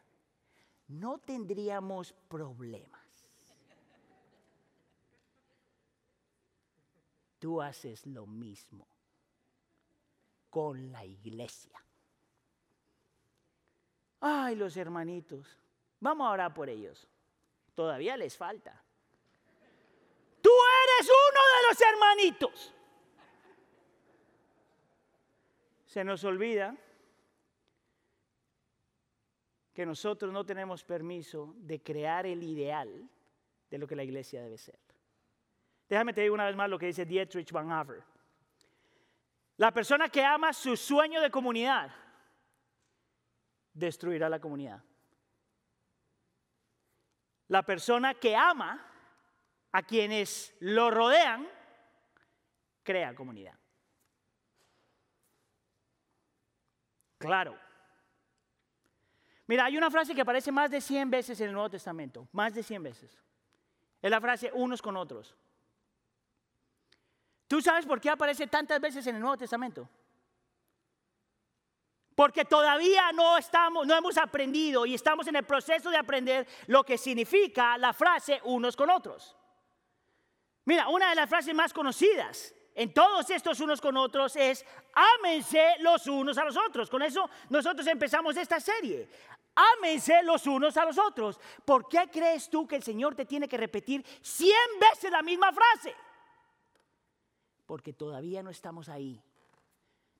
no 0.86 1.18
tendríamos 1.18 2.14
problemas. 2.28 3.00
Tú 7.40 7.60
haces 7.60 8.06
lo 8.06 8.24
mismo 8.26 8.86
con 10.48 10.92
la 10.92 11.04
iglesia. 11.04 11.84
Ay, 14.20 14.54
los 14.54 14.76
hermanitos, 14.76 15.58
vamos 15.98 16.26
a 16.26 16.30
orar 16.30 16.54
por 16.54 16.68
ellos. 16.68 17.08
Todavía 17.74 18.16
les 18.16 18.36
falta. 18.36 18.82
Tú 20.42 20.50
eres 20.84 21.08
uno 21.08 21.40
de 21.54 21.68
los 21.68 21.80
hermanitos. 21.80 22.74
Se 25.86 26.04
nos 26.04 26.22
olvida 26.24 26.76
que 29.72 29.86
nosotros 29.86 30.32
no 30.32 30.44
tenemos 30.44 30.84
permiso 30.84 31.54
de 31.56 31.82
crear 31.82 32.26
el 32.26 32.42
ideal 32.42 33.08
de 33.70 33.78
lo 33.78 33.86
que 33.86 33.96
la 33.96 34.04
iglesia 34.04 34.42
debe 34.42 34.58
ser. 34.58 34.78
Déjame 35.88 36.12
te 36.12 36.20
digo 36.20 36.34
una 36.34 36.46
vez 36.46 36.56
más 36.56 36.68
lo 36.68 36.78
que 36.78 36.86
dice 36.86 37.04
Dietrich 37.04 37.50
Bonhoeffer. 37.50 38.02
La 39.56 39.72
persona 39.72 40.08
que 40.08 40.22
ama 40.22 40.52
su 40.52 40.76
sueño 40.76 41.20
de 41.20 41.30
comunidad 41.30 41.90
destruirá 43.72 44.28
la 44.28 44.40
comunidad. 44.40 44.82
La 47.48 47.62
persona 47.62 48.14
que 48.14 48.36
ama 48.36 48.86
a 49.72 49.82
quienes 49.82 50.54
lo 50.60 50.90
rodean, 50.90 51.48
crea 52.82 53.14
comunidad. 53.14 53.54
Claro. 57.18 57.58
Mira, 59.46 59.64
hay 59.64 59.76
una 59.76 59.90
frase 59.90 60.14
que 60.14 60.20
aparece 60.20 60.52
más 60.52 60.70
de 60.70 60.80
100 60.80 61.10
veces 61.10 61.40
en 61.40 61.48
el 61.48 61.52
Nuevo 61.52 61.70
Testamento, 61.70 62.28
más 62.32 62.54
de 62.54 62.62
100 62.62 62.82
veces. 62.82 63.20
Es 64.00 64.10
la 64.10 64.20
frase 64.20 64.50
unos 64.54 64.80
con 64.80 64.96
otros. 64.96 65.36
¿Tú 67.46 67.60
sabes 67.60 67.84
por 67.84 68.00
qué 68.00 68.10
aparece 68.10 68.46
tantas 68.46 68.80
veces 68.80 69.04
en 69.08 69.16
el 69.16 69.20
Nuevo 69.20 69.36
Testamento? 69.36 69.88
Porque 72.20 72.44
todavía 72.44 73.12
no 73.12 73.38
estamos, 73.38 73.86
no 73.86 73.96
hemos 73.96 74.18
aprendido 74.18 74.84
y 74.84 74.92
estamos 74.92 75.26
en 75.28 75.36
el 75.36 75.44
proceso 75.44 75.88
de 75.88 75.96
aprender 75.96 76.46
lo 76.66 76.84
que 76.84 76.98
significa 76.98 77.78
la 77.78 77.94
frase 77.94 78.42
unos 78.44 78.76
con 78.76 78.90
otros. 78.90 79.34
Mira, 80.66 80.88
una 80.88 81.08
de 81.08 81.14
las 81.14 81.30
frases 81.30 81.54
más 81.54 81.72
conocidas 81.72 82.54
en 82.74 82.92
todos 82.92 83.30
estos 83.30 83.58
unos 83.60 83.80
con 83.80 83.96
otros 83.96 84.36
es 84.36 84.66
ámense 84.92 85.76
los 85.78 86.06
unos 86.08 86.36
a 86.36 86.44
los 86.44 86.58
otros. 86.58 86.90
Con 86.90 87.00
eso 87.00 87.30
nosotros 87.48 87.86
empezamos 87.86 88.36
esta 88.36 88.60
serie. 88.60 89.08
Ámense 89.78 90.22
los 90.22 90.46
unos 90.46 90.76
a 90.76 90.84
los 90.84 90.98
otros. 90.98 91.40
¿Por 91.64 91.88
qué 91.88 92.10
crees 92.12 92.50
tú 92.50 92.68
que 92.68 92.76
el 92.76 92.82
Señor 92.82 93.14
te 93.14 93.24
tiene 93.24 93.48
que 93.48 93.56
repetir 93.56 94.04
cien 94.20 94.78
veces 94.78 95.10
la 95.10 95.22
misma 95.22 95.54
frase? 95.54 95.94
Porque 97.64 97.94
todavía 97.94 98.42
no 98.42 98.50
estamos 98.50 98.90
ahí. 98.90 99.22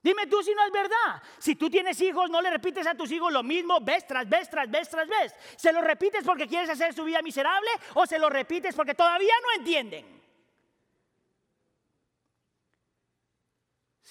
Dime 0.03 0.25
tú 0.27 0.41
si 0.41 0.53
no 0.53 0.65
es 0.65 0.71
verdad. 0.71 1.21
Si 1.37 1.55
tú 1.55 1.69
tienes 1.69 1.99
hijos, 2.01 2.29
no 2.29 2.41
le 2.41 2.49
repites 2.49 2.87
a 2.87 2.95
tus 2.95 3.11
hijos 3.11 3.31
lo 3.31 3.43
mismo 3.43 3.79
vez 3.81 4.07
tras 4.07 4.27
vez, 4.27 4.49
tras 4.49 4.69
vez, 4.69 4.89
tras 4.89 5.07
vez. 5.07 5.35
¿Se 5.55 5.71
lo 5.71 5.81
repites 5.81 6.23
porque 6.23 6.47
quieres 6.47 6.69
hacer 6.69 6.93
su 6.93 7.03
vida 7.03 7.21
miserable 7.21 7.69
o 7.93 8.05
se 8.05 8.17
lo 8.17 8.29
repites 8.29 8.75
porque 8.75 8.95
todavía 8.95 9.33
no 9.43 9.59
entienden? 9.59 10.21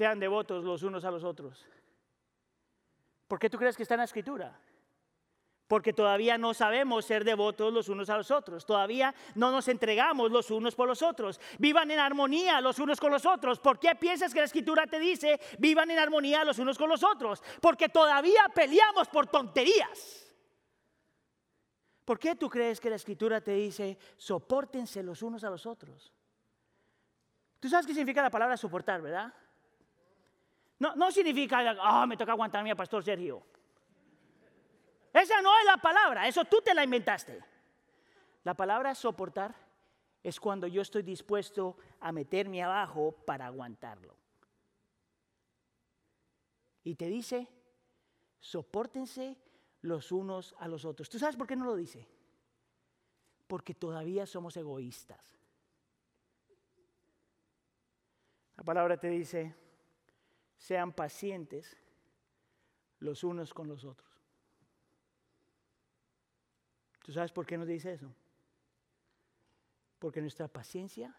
sean 0.01 0.19
devotos 0.19 0.65
los 0.65 0.83
unos 0.83 1.05
a 1.05 1.11
los 1.11 1.25
otros. 1.25 1.63
¿Por 3.29 3.39
qué 3.39 3.51
tú 3.51 3.59
crees 3.59 3.77
que 3.77 3.83
está 3.83 3.97
en 3.97 3.99
la 3.99 4.05
escritura? 4.05 4.59
Porque 5.71 5.93
todavía 5.93 6.37
no 6.37 6.53
sabemos 6.53 7.05
ser 7.05 7.23
devotos 7.23 7.73
los 7.73 7.89
unos 7.89 8.11
a 8.11 8.17
los 8.17 8.33
otros. 8.33 8.67
Todavía 8.67 9.15
no 9.37 9.53
nos 9.53 9.69
entregamos 9.69 10.33
los 10.33 10.51
unos 10.51 10.75
por 10.75 10.89
los 10.89 11.01
otros. 11.01 11.41
Vivan 11.61 11.93
en 11.93 12.01
armonía 12.01 12.61
los 12.61 12.81
unos 12.81 12.99
con 12.99 13.13
los 13.13 13.25
otros. 13.25 13.61
¿Por 13.61 13.79
qué 13.79 13.95
piensas 13.95 14.35
que 14.35 14.41
la 14.41 14.47
escritura 14.47 14.89
te 14.89 14.99
dice 14.99 15.39
vivan 15.61 15.89
en 15.93 16.01
armonía 16.01 16.43
los 16.43 16.59
unos 16.59 16.77
con 16.77 16.89
los 16.89 17.05
otros? 17.05 17.41
Porque 17.61 17.89
todavía 17.89 18.49
peleamos 18.53 19.07
por 19.07 19.29
tonterías. 19.29 20.27
¿Por 22.05 22.19
qué 22.19 22.35
tú 22.35 22.51
crees 22.51 22.81
que 22.81 22.91
la 22.91 22.97
escritura 22.97 23.41
te 23.41 23.53
dice 23.53 23.97
soportense 24.17 25.05
los 25.05 25.23
unos 25.23 25.45
a 25.45 25.51
los 25.51 25.67
otros? 25.67 26.13
Tú 27.61 27.69
sabes 27.69 27.87
qué 27.87 27.95
significa 27.95 28.23
la 28.23 28.31
palabra 28.31 28.57
soportar, 28.57 29.01
¿verdad? 29.01 29.33
No, 30.81 30.97
no 30.97 31.13
significa, 31.13 31.77
ah, 31.81 32.09
me 32.09 32.17
toca 32.17 32.33
aguantarme 32.33 32.73
a 32.73 32.75
Pastor 32.75 33.05
Sergio. 33.05 33.47
Esa 35.13 35.43
no 35.43 35.57
es 35.59 35.65
la 35.65 35.77
palabra, 35.77 36.29
eso 36.29 36.45
tú 36.45 36.61
te 36.65 36.75
la 36.75 36.85
inventaste. 36.85 37.43
La 38.45 38.55
palabra 38.55 38.95
soportar 38.95 39.55
es 40.23 40.39
cuando 40.39 40.67
yo 40.67 40.83
estoy 40.83 41.03
dispuesto 41.03 41.77
a 42.01 42.13
meterme 42.13 42.63
abajo 42.63 43.13
para 43.27 43.47
aguantarlo. 43.47 44.17
Y 46.85 46.95
te 46.95 47.07
dice, 47.07 47.49
soportense 48.39 49.37
los 49.83 50.13
unos 50.13 50.55
a 50.59 50.69
los 50.69 50.85
otros. 50.85 51.09
¿Tú 51.09 51.19
sabes 51.19 51.37
por 51.37 51.47
qué 51.47 51.57
no 51.57 51.65
lo 51.65 51.77
dice? 51.77 52.07
Porque 53.47 53.75
todavía 53.75 54.27
somos 54.27 54.57
egoístas. 54.57 55.37
La 58.57 58.65
palabra 58.65 58.99
te 58.99 59.09
dice, 59.09 59.55
sean 60.57 60.93
pacientes 60.93 61.77
los 62.99 63.25
unos 63.25 63.55
con 63.55 63.69
los 63.69 63.85
otros. 63.85 64.10
¿Tú 67.03 67.13
sabes 67.13 67.33
por 67.33 67.47
qué 67.47 67.57
nos 67.57 67.67
dice 67.67 67.93
eso? 67.93 68.15
Porque 69.99 70.21
nuestra 70.21 70.49
paciencia 70.49 71.15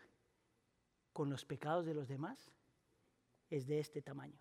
con 1.13 1.29
los 1.29 1.45
pecados 1.45 1.85
de 1.85 1.93
los 1.93 2.07
demás 2.07 2.51
es 3.49 3.67
de 3.67 3.79
este 3.79 4.01
tamaño. 4.01 4.39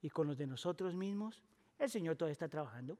Y 0.00 0.10
con 0.10 0.26
los 0.26 0.38
de 0.38 0.46
nosotros 0.46 0.94
mismos, 0.94 1.42
el 1.78 1.90
Señor 1.90 2.16
todavía 2.16 2.32
está 2.32 2.48
trabajando. 2.48 2.98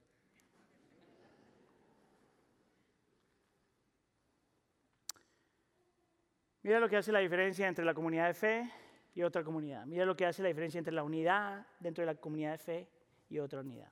Mira 6.63 6.79
lo 6.79 6.89
que 6.89 6.97
hace 6.97 7.11
la 7.11 7.19
diferencia 7.19 7.67
entre 7.67 7.85
la 7.85 7.93
comunidad 7.93 8.29
de 8.29 8.35
fe 8.35 8.73
y 9.15 9.23
otra 9.23 9.43
comunidad. 9.43 9.85
Mira 9.87 10.05
lo 10.05 10.15
que 10.15 10.27
hace 10.27 10.43
la 10.43 10.49
diferencia 10.49 10.79
entre 10.79 10.95
la 10.95 11.03
unidad 11.03 11.67
dentro 11.81 12.03
de 12.03 12.07
la 12.07 12.15
comunidad 12.15 12.53
de 12.53 12.59
fe 12.59 12.89
y 13.29 13.41
otra 13.41 13.61
unidad. 13.61 13.91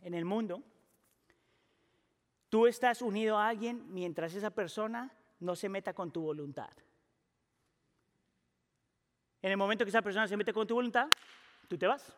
En 0.00 0.14
el 0.14 0.24
mundo, 0.24 0.64
tú 2.52 2.66
estás 2.66 3.00
unido 3.00 3.38
a 3.38 3.48
alguien 3.48 3.82
mientras 3.94 4.34
esa 4.34 4.50
persona 4.50 5.10
no 5.40 5.56
se 5.56 5.70
meta 5.70 5.94
con 5.94 6.12
tu 6.12 6.20
voluntad. 6.20 6.68
En 9.40 9.52
el 9.52 9.56
momento 9.56 9.86
que 9.86 9.88
esa 9.88 10.02
persona 10.02 10.28
se 10.28 10.36
mete 10.36 10.52
con 10.52 10.66
tu 10.66 10.74
voluntad, 10.74 11.08
tú 11.66 11.78
te 11.78 11.86
vas. 11.86 12.14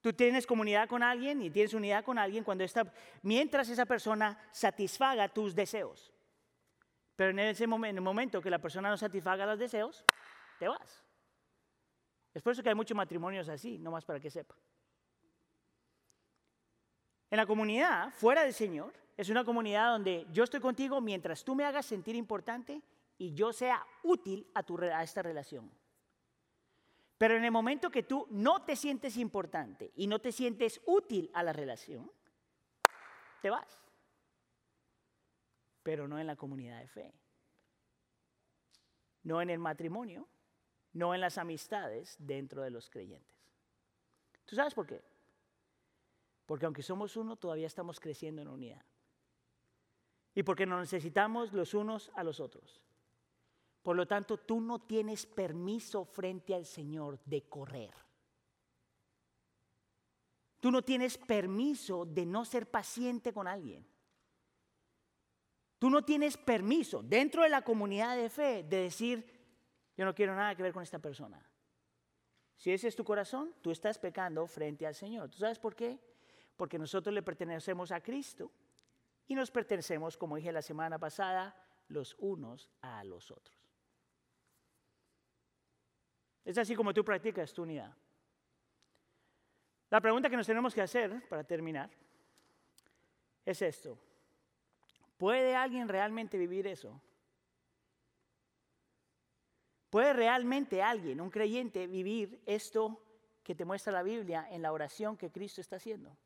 Tú 0.00 0.12
tienes 0.12 0.44
comunidad 0.44 0.88
con 0.88 1.04
alguien 1.04 1.40
y 1.40 1.50
tienes 1.50 1.72
unidad 1.72 2.04
con 2.04 2.18
alguien 2.18 2.42
cuando 2.42 2.64
está, 2.64 2.92
mientras 3.22 3.68
esa 3.68 3.86
persona 3.86 4.36
satisfaga 4.50 5.28
tus 5.28 5.54
deseos. 5.54 6.12
Pero 7.14 7.30
en 7.30 7.38
ese 7.38 7.68
momento, 7.68 7.90
en 7.90 7.96
el 7.98 8.02
momento 8.02 8.42
que 8.42 8.50
la 8.50 8.58
persona 8.58 8.90
no 8.90 8.96
satisfaga 8.96 9.46
los 9.46 9.60
deseos, 9.60 10.04
te 10.58 10.66
vas. 10.66 11.04
Es 12.34 12.42
por 12.42 12.54
eso 12.54 12.62
que 12.64 12.70
hay 12.70 12.74
muchos 12.74 12.96
matrimonios 12.96 13.48
así, 13.48 13.78
no 13.78 13.92
más 13.92 14.04
para 14.04 14.18
que 14.18 14.30
sepa. 14.30 14.56
En 17.32 17.38
la 17.38 17.46
comunidad, 17.46 18.10
fuera 18.12 18.42
del 18.42 18.52
Señor, 18.52 18.92
es 19.16 19.30
una 19.30 19.42
comunidad 19.42 19.92
donde 19.92 20.26
yo 20.30 20.44
estoy 20.44 20.60
contigo 20.60 21.00
mientras 21.00 21.42
tú 21.42 21.54
me 21.54 21.64
hagas 21.64 21.86
sentir 21.86 22.14
importante 22.14 22.82
y 23.16 23.32
yo 23.32 23.54
sea 23.54 23.84
útil 24.02 24.46
a, 24.52 24.62
tu, 24.62 24.76
a 24.78 25.02
esta 25.02 25.22
relación. 25.22 25.72
Pero 27.16 27.34
en 27.34 27.44
el 27.44 27.50
momento 27.50 27.88
que 27.88 28.02
tú 28.02 28.26
no 28.28 28.66
te 28.66 28.76
sientes 28.76 29.16
importante 29.16 29.92
y 29.96 30.08
no 30.08 30.18
te 30.18 30.30
sientes 30.30 30.82
útil 30.84 31.30
a 31.32 31.42
la 31.42 31.54
relación, 31.54 32.12
te 33.40 33.48
vas 33.48 33.78
pero 35.82 36.06
no 36.06 36.18
en 36.18 36.26
la 36.26 36.36
comunidad 36.36 36.80
de 36.80 36.88
fe. 36.88 37.14
No 39.24 39.40
en 39.40 39.50
el 39.50 39.58
matrimonio, 39.58 40.28
no 40.92 41.14
en 41.14 41.20
las 41.20 41.38
amistades 41.38 42.16
dentro 42.18 42.62
de 42.62 42.70
los 42.70 42.90
creyentes. 42.90 43.36
¿Tú 44.44 44.56
sabes 44.56 44.74
por 44.74 44.86
qué? 44.86 45.02
Porque 46.52 46.66
aunque 46.66 46.82
somos 46.82 47.16
uno, 47.16 47.36
todavía 47.36 47.66
estamos 47.66 47.98
creciendo 47.98 48.42
en 48.42 48.48
unidad. 48.48 48.84
Y 50.34 50.42
porque 50.42 50.66
nos 50.66 50.80
necesitamos 50.80 51.50
los 51.54 51.72
unos 51.72 52.10
a 52.14 52.22
los 52.22 52.40
otros. 52.40 52.82
Por 53.82 53.96
lo 53.96 54.06
tanto, 54.06 54.36
tú 54.36 54.60
no 54.60 54.82
tienes 54.82 55.24
permiso 55.24 56.04
frente 56.04 56.54
al 56.54 56.66
Señor 56.66 57.18
de 57.24 57.48
correr. 57.48 57.94
Tú 60.60 60.70
no 60.70 60.82
tienes 60.82 61.16
permiso 61.16 62.04
de 62.04 62.26
no 62.26 62.44
ser 62.44 62.70
paciente 62.70 63.32
con 63.32 63.48
alguien. 63.48 63.86
Tú 65.78 65.88
no 65.88 66.04
tienes 66.04 66.36
permiso 66.36 67.02
dentro 67.02 67.44
de 67.44 67.48
la 67.48 67.62
comunidad 67.62 68.14
de 68.14 68.28
fe 68.28 68.62
de 68.62 68.76
decir, 68.76 69.24
yo 69.96 70.04
no 70.04 70.14
quiero 70.14 70.36
nada 70.36 70.54
que 70.54 70.64
ver 70.64 70.74
con 70.74 70.82
esta 70.82 70.98
persona. 70.98 71.42
Si 72.58 72.70
ese 72.70 72.88
es 72.88 72.94
tu 72.94 73.04
corazón, 73.04 73.54
tú 73.62 73.70
estás 73.70 73.98
pecando 73.98 74.46
frente 74.46 74.86
al 74.86 74.94
Señor. 74.94 75.30
¿Tú 75.30 75.38
sabes 75.38 75.58
por 75.58 75.74
qué? 75.74 76.11
Porque 76.56 76.78
nosotros 76.78 77.14
le 77.14 77.22
pertenecemos 77.22 77.92
a 77.92 78.00
Cristo 78.00 78.50
y 79.26 79.34
nos 79.34 79.50
pertenecemos, 79.50 80.16
como 80.16 80.36
dije 80.36 80.52
la 80.52 80.62
semana 80.62 80.98
pasada, 80.98 81.56
los 81.88 82.14
unos 82.18 82.70
a 82.80 83.04
los 83.04 83.30
otros. 83.30 83.56
Es 86.44 86.58
así 86.58 86.74
como 86.74 86.92
tú 86.92 87.04
practicas 87.04 87.52
tu 87.52 87.62
unidad. 87.62 87.94
La 89.90 90.00
pregunta 90.00 90.28
que 90.30 90.36
nos 90.36 90.46
tenemos 90.46 90.74
que 90.74 90.82
hacer 90.82 91.26
para 91.28 91.44
terminar 91.44 91.90
es 93.44 93.62
esto. 93.62 93.98
¿Puede 95.16 95.54
alguien 95.54 95.88
realmente 95.88 96.38
vivir 96.38 96.66
eso? 96.66 97.00
¿Puede 99.90 100.14
realmente 100.14 100.82
alguien, 100.82 101.20
un 101.20 101.30
creyente, 101.30 101.86
vivir 101.86 102.42
esto 102.46 103.04
que 103.42 103.54
te 103.54 103.66
muestra 103.66 103.92
la 103.92 104.02
Biblia 104.02 104.48
en 104.50 104.62
la 104.62 104.72
oración 104.72 105.18
que 105.18 105.30
Cristo 105.30 105.60
está 105.60 105.76
haciendo? 105.76 106.16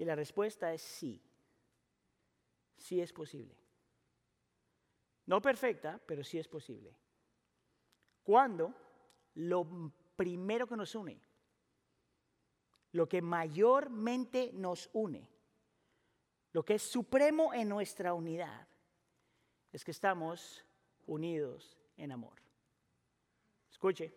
Y 0.00 0.04
la 0.06 0.14
respuesta 0.14 0.72
es 0.72 0.80
sí. 0.80 1.20
Sí 2.74 3.02
es 3.02 3.12
posible. 3.12 3.54
No 5.26 5.42
perfecta, 5.42 6.00
pero 6.06 6.24
sí 6.24 6.38
es 6.38 6.48
posible. 6.48 6.96
Cuando 8.22 8.74
lo 9.34 9.92
primero 10.16 10.66
que 10.66 10.74
nos 10.74 10.94
une, 10.94 11.20
lo 12.92 13.06
que 13.06 13.20
mayormente 13.20 14.52
nos 14.54 14.88
une, 14.94 15.28
lo 16.52 16.64
que 16.64 16.76
es 16.76 16.82
supremo 16.82 17.52
en 17.52 17.68
nuestra 17.68 18.14
unidad 18.14 18.66
es 19.70 19.84
que 19.84 19.90
estamos 19.90 20.64
unidos 21.08 21.78
en 21.98 22.12
amor. 22.12 22.40
Escuche, 23.70 24.14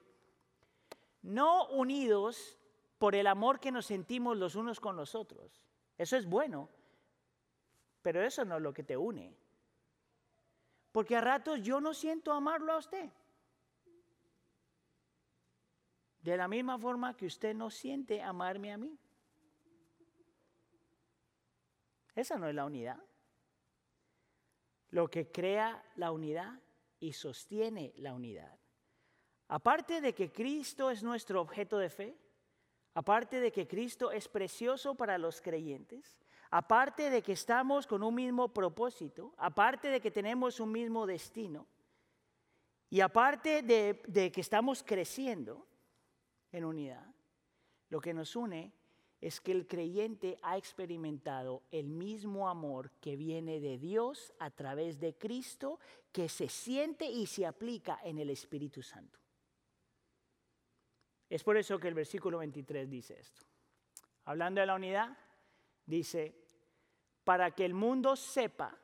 no 1.24 1.68
unidos 1.72 2.58
por 2.98 3.16
el 3.16 3.28
amor 3.28 3.60
que 3.60 3.70
nos 3.70 3.88
sentimos 3.88 4.38
los 4.38 4.56
unos 4.56 4.80
con 4.80 4.96
los 4.96 5.14
otros. 5.14 5.73
Eso 5.98 6.18
es 6.18 6.26
bueno, 6.26 6.70
pero 8.02 8.22
eso 8.22 8.44
no 8.46 8.58
es 8.58 8.62
lo 8.62 8.74
que 8.74 8.84
te 8.84 8.98
une. 8.98 9.36
Porque 10.92 11.16
a 11.16 11.22
ratos 11.22 11.62
yo 11.62 11.82
no 11.82 11.94
siento 11.94 12.32
amarlo 12.32 12.74
a 12.74 12.78
usted. 12.78 13.10
De 16.22 16.38
la 16.38 16.48
misma 16.48 16.78
forma 16.78 17.18
que 17.18 17.26
usted 17.26 17.54
no 17.54 17.70
siente 17.70 18.22
amarme 18.22 18.72
a 18.72 18.78
mí. 18.78 18.98
Esa 22.16 22.38
no 22.38 22.48
es 22.48 22.56
la 22.56 22.66
unidad. 22.66 23.00
lo 24.94 25.10
que 25.10 25.32
crea 25.32 25.84
la 25.96 26.12
unidad 26.12 26.62
y 27.00 27.14
sostiene 27.14 27.94
la 27.98 28.14
unidad. 28.14 28.60
Aparte 29.48 30.02
de 30.02 30.14
que 30.14 30.32
Cristo 30.32 30.92
es 30.92 31.02
nuestro 31.02 31.42
objeto 31.42 31.80
de 31.80 31.90
fe, 31.90 32.16
aparte 32.94 33.40
de 33.40 33.52
que 33.52 33.68
Cristo 33.68 34.12
es 34.12 34.28
precioso 34.28 34.96
para 34.96 35.18
los 35.18 35.42
creyentes, 35.42 36.18
aparte 36.52 37.10
de 37.10 37.22
que 37.22 37.32
estamos 37.34 37.88
con 37.88 38.04
un 38.04 38.16
mismo 38.16 38.54
propósito, 38.54 39.34
aparte 39.38 39.90
de 39.90 40.00
que 40.00 40.12
tenemos 40.12 40.60
un 40.60 40.72
mismo 40.72 41.06
destino, 41.06 41.68
y 42.94 43.02
aparte 43.02 43.64
de, 43.64 44.32
que 44.32 44.42
estamos 44.42 44.84
creciendo 44.84 45.66
en 46.52 46.64
unidad, 46.64 47.08
lo 47.90 48.00
que 48.00 48.14
nos 48.14 48.36
une 48.36 48.72
es 49.20 49.42
que 49.42 49.52
el 49.52 49.66
creyente 49.66 50.38
ha 50.44 50.58
experimentado 50.58 51.64
el 51.72 51.90
mismo 51.90 52.48
amor 52.48 52.92
que 53.02 53.16
viene 53.16 53.60
de 53.60 53.80
Dios 53.80 54.32
a 54.38 54.52
través 54.52 55.00
de 55.00 55.18
Cristo, 55.18 55.80
que 56.12 56.30
se 56.30 56.50
siente 56.50 57.10
y 57.10 57.26
se 57.26 57.48
aplica 57.48 58.00
en 58.04 58.20
el 58.20 58.30
Espíritu 58.30 58.84
Santo. 58.84 59.23
Es 61.34 61.44
por 61.44 61.58
eso 61.58 61.80
que 61.80 61.88
el 61.88 61.96
versículo 61.96 62.38
23 62.38 62.88
dice 62.88 63.20
esto. 63.20 63.42
Hablando 64.26 64.62
de 64.62 64.68
la 64.68 64.76
unidad, 64.76 65.18
dice, 65.84 66.36
para 67.24 67.50
que 67.50 67.66
el 67.66 67.74
mundo 67.74 68.16
sepa 68.16 68.78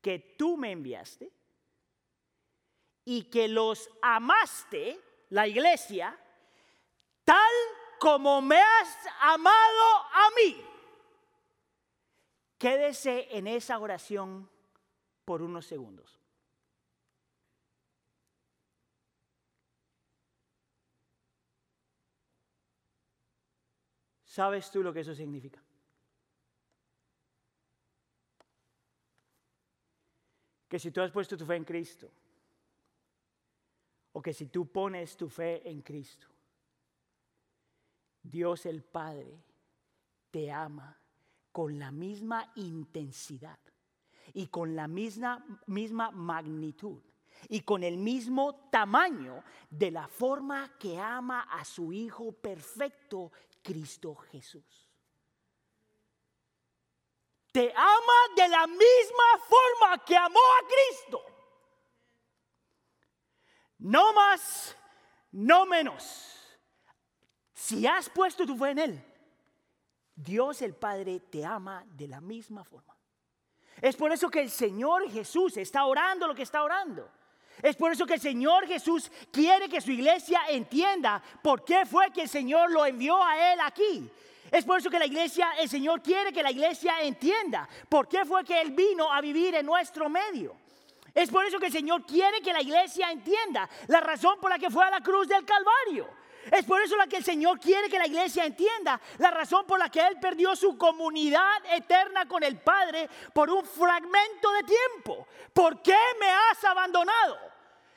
que 0.00 0.34
tú 0.38 0.56
me 0.56 0.72
enviaste 0.72 1.30
y 3.04 3.24
que 3.24 3.46
los 3.46 3.90
amaste, 4.00 4.98
la 5.28 5.46
iglesia, 5.46 6.18
tal 7.26 7.52
como 7.98 8.40
me 8.40 8.56
has 8.58 9.06
amado 9.20 9.84
a 10.14 10.30
mí. 10.34 10.64
Quédese 12.56 13.28
en 13.36 13.48
esa 13.48 13.78
oración 13.78 14.48
por 15.26 15.42
unos 15.42 15.66
segundos. 15.66 16.19
¿Sabes 24.40 24.70
tú 24.70 24.82
lo 24.82 24.90
que 24.90 25.00
eso 25.00 25.14
significa? 25.14 25.62
Que 30.66 30.78
si 30.78 30.90
tú 30.90 31.02
has 31.02 31.10
puesto 31.10 31.36
tu 31.36 31.44
fe 31.44 31.56
en 31.56 31.64
Cristo, 31.64 32.10
o 34.12 34.22
que 34.22 34.32
si 34.32 34.46
tú 34.46 34.64
pones 34.72 35.14
tu 35.14 35.28
fe 35.28 35.68
en 35.68 35.82
Cristo, 35.82 36.26
Dios 38.22 38.64
el 38.64 38.82
Padre 38.82 39.44
te 40.30 40.50
ama 40.50 40.98
con 41.52 41.78
la 41.78 41.92
misma 41.92 42.50
intensidad 42.54 43.58
y 44.32 44.46
con 44.46 44.74
la 44.74 44.88
misma, 44.88 45.44
misma 45.66 46.10
magnitud 46.12 47.02
y 47.48 47.60
con 47.60 47.82
el 47.82 47.96
mismo 47.96 48.68
tamaño 48.70 49.42
de 49.68 49.90
la 49.90 50.08
forma 50.08 50.78
que 50.78 50.98
ama 50.98 51.42
a 51.42 51.64
su 51.64 51.92
Hijo 51.92 52.32
perfecto, 52.32 53.32
Cristo 53.62 54.14
Jesús. 54.14 54.88
Te 57.52 57.72
ama 57.74 58.34
de 58.36 58.48
la 58.48 58.66
misma 58.66 59.38
forma 59.48 60.04
que 60.04 60.16
amó 60.16 60.38
a 60.38 60.66
Cristo. 60.66 61.24
No 63.78 64.12
más, 64.12 64.76
no 65.32 65.66
menos. 65.66 66.36
Si 67.52 67.86
has 67.86 68.08
puesto 68.08 68.46
tu 68.46 68.56
fe 68.56 68.70
en 68.70 68.78
Él, 68.78 69.04
Dios 70.14 70.62
el 70.62 70.74
Padre 70.74 71.20
te 71.20 71.44
ama 71.44 71.84
de 71.86 72.08
la 72.08 72.20
misma 72.20 72.64
forma. 72.64 72.96
Es 73.80 73.96
por 73.96 74.12
eso 74.12 74.30
que 74.30 74.40
el 74.40 74.50
Señor 74.50 75.10
Jesús 75.10 75.56
está 75.56 75.86
orando 75.86 76.26
lo 76.26 76.34
que 76.34 76.42
está 76.42 76.62
orando. 76.62 77.10
Es 77.62 77.76
por 77.76 77.92
eso 77.92 78.06
que 78.06 78.14
el 78.14 78.20
Señor 78.20 78.66
Jesús 78.66 79.10
quiere 79.30 79.68
que 79.68 79.80
su 79.80 79.90
iglesia 79.90 80.40
entienda 80.48 81.22
por 81.42 81.64
qué 81.64 81.84
fue 81.86 82.10
que 82.10 82.22
el 82.22 82.28
Señor 82.28 82.70
lo 82.70 82.86
envió 82.86 83.22
a 83.22 83.52
Él 83.52 83.60
aquí. 83.62 84.10
Es 84.50 84.64
por 84.64 84.78
eso 84.78 84.90
que 84.90 84.98
la 84.98 85.06
iglesia, 85.06 85.52
el 85.58 85.68
Señor 85.68 86.02
quiere 86.02 86.32
que 86.32 86.42
la 86.42 86.50
iglesia 86.50 87.02
entienda 87.02 87.68
por 87.88 88.08
qué 88.08 88.24
fue 88.24 88.44
que 88.44 88.60
Él 88.60 88.72
vino 88.72 89.12
a 89.12 89.20
vivir 89.20 89.54
en 89.54 89.66
nuestro 89.66 90.08
medio. 90.08 90.56
Es 91.14 91.30
por 91.30 91.44
eso 91.44 91.58
que 91.58 91.66
el 91.66 91.72
Señor 91.72 92.04
quiere 92.04 92.40
que 92.40 92.52
la 92.52 92.62
iglesia 92.62 93.10
entienda 93.10 93.68
la 93.88 94.00
razón 94.00 94.38
por 94.40 94.50
la 94.50 94.58
que 94.58 94.70
fue 94.70 94.84
a 94.84 94.90
la 94.90 95.00
cruz 95.00 95.28
del 95.28 95.44
Calvario. 95.44 96.08
Es 96.50 96.64
por 96.64 96.80
eso 96.80 96.96
la 96.96 97.06
que 97.06 97.18
el 97.18 97.24
Señor 97.24 97.60
quiere 97.60 97.88
que 97.88 97.98
la 97.98 98.06
iglesia 98.06 98.44
entienda 98.44 99.00
la 99.18 99.30
razón 99.30 99.66
por 99.66 99.78
la 99.78 99.90
que 99.90 100.00
Él 100.00 100.18
perdió 100.20 100.56
su 100.56 100.76
comunidad 100.78 101.64
eterna 101.72 102.26
con 102.26 102.42
el 102.42 102.58
Padre 102.58 103.08
por 103.32 103.50
un 103.50 103.64
fragmento 103.64 104.50
de 104.52 104.62
tiempo. 104.62 105.26
¿Por 105.52 105.82
qué 105.82 105.98
me 106.18 106.28
has 106.28 106.64
abandonado? 106.64 107.49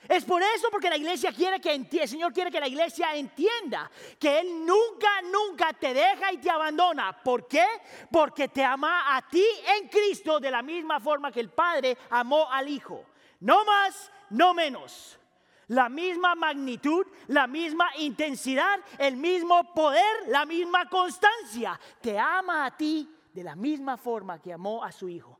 Es 0.07 0.25
por 0.25 0.41
eso 0.41 0.67
porque 0.69 0.89
la 0.89 0.97
iglesia 0.97 1.31
quiere 1.31 1.61
que 1.61 1.73
el 1.73 2.07
Señor 2.07 2.33
quiere 2.33 2.51
que 2.51 2.59
la 2.59 2.67
iglesia 2.67 3.15
entienda 3.15 3.89
que 4.19 4.39
Él 4.39 4.65
nunca, 4.65 5.21
nunca 5.31 5.71
te 5.73 5.93
deja 5.93 6.31
y 6.31 6.37
te 6.37 6.49
abandona. 6.49 7.23
¿Por 7.23 7.47
qué? 7.47 7.65
Porque 8.11 8.49
te 8.49 8.63
ama 8.63 9.15
a 9.15 9.21
ti 9.27 9.45
en 9.79 9.87
Cristo 9.87 10.39
de 10.39 10.51
la 10.51 10.61
misma 10.61 10.99
forma 10.99 11.31
que 11.31 11.39
el 11.39 11.49
Padre 11.49 11.97
amó 12.09 12.51
al 12.51 12.67
Hijo. 12.67 13.05
No 13.39 13.63
más, 13.65 14.11
no 14.29 14.53
menos 14.53 15.19
la 15.67 15.89
misma 15.89 16.35
magnitud, 16.35 17.05
la 17.27 17.47
misma 17.47 17.89
intensidad, 17.97 18.79
el 18.97 19.17
mismo 19.17 19.73
poder, 19.73 20.27
la 20.27 20.45
misma 20.45 20.87
constancia. 20.89 21.79
Te 22.01 22.17
ama 22.17 22.65
a 22.65 22.77
ti 22.77 23.09
de 23.33 23.43
la 23.43 23.55
misma 23.55 23.97
forma 23.97 24.39
que 24.41 24.53
amó 24.53 24.83
a 24.83 24.91
su 24.91 25.09
hijo. 25.09 25.39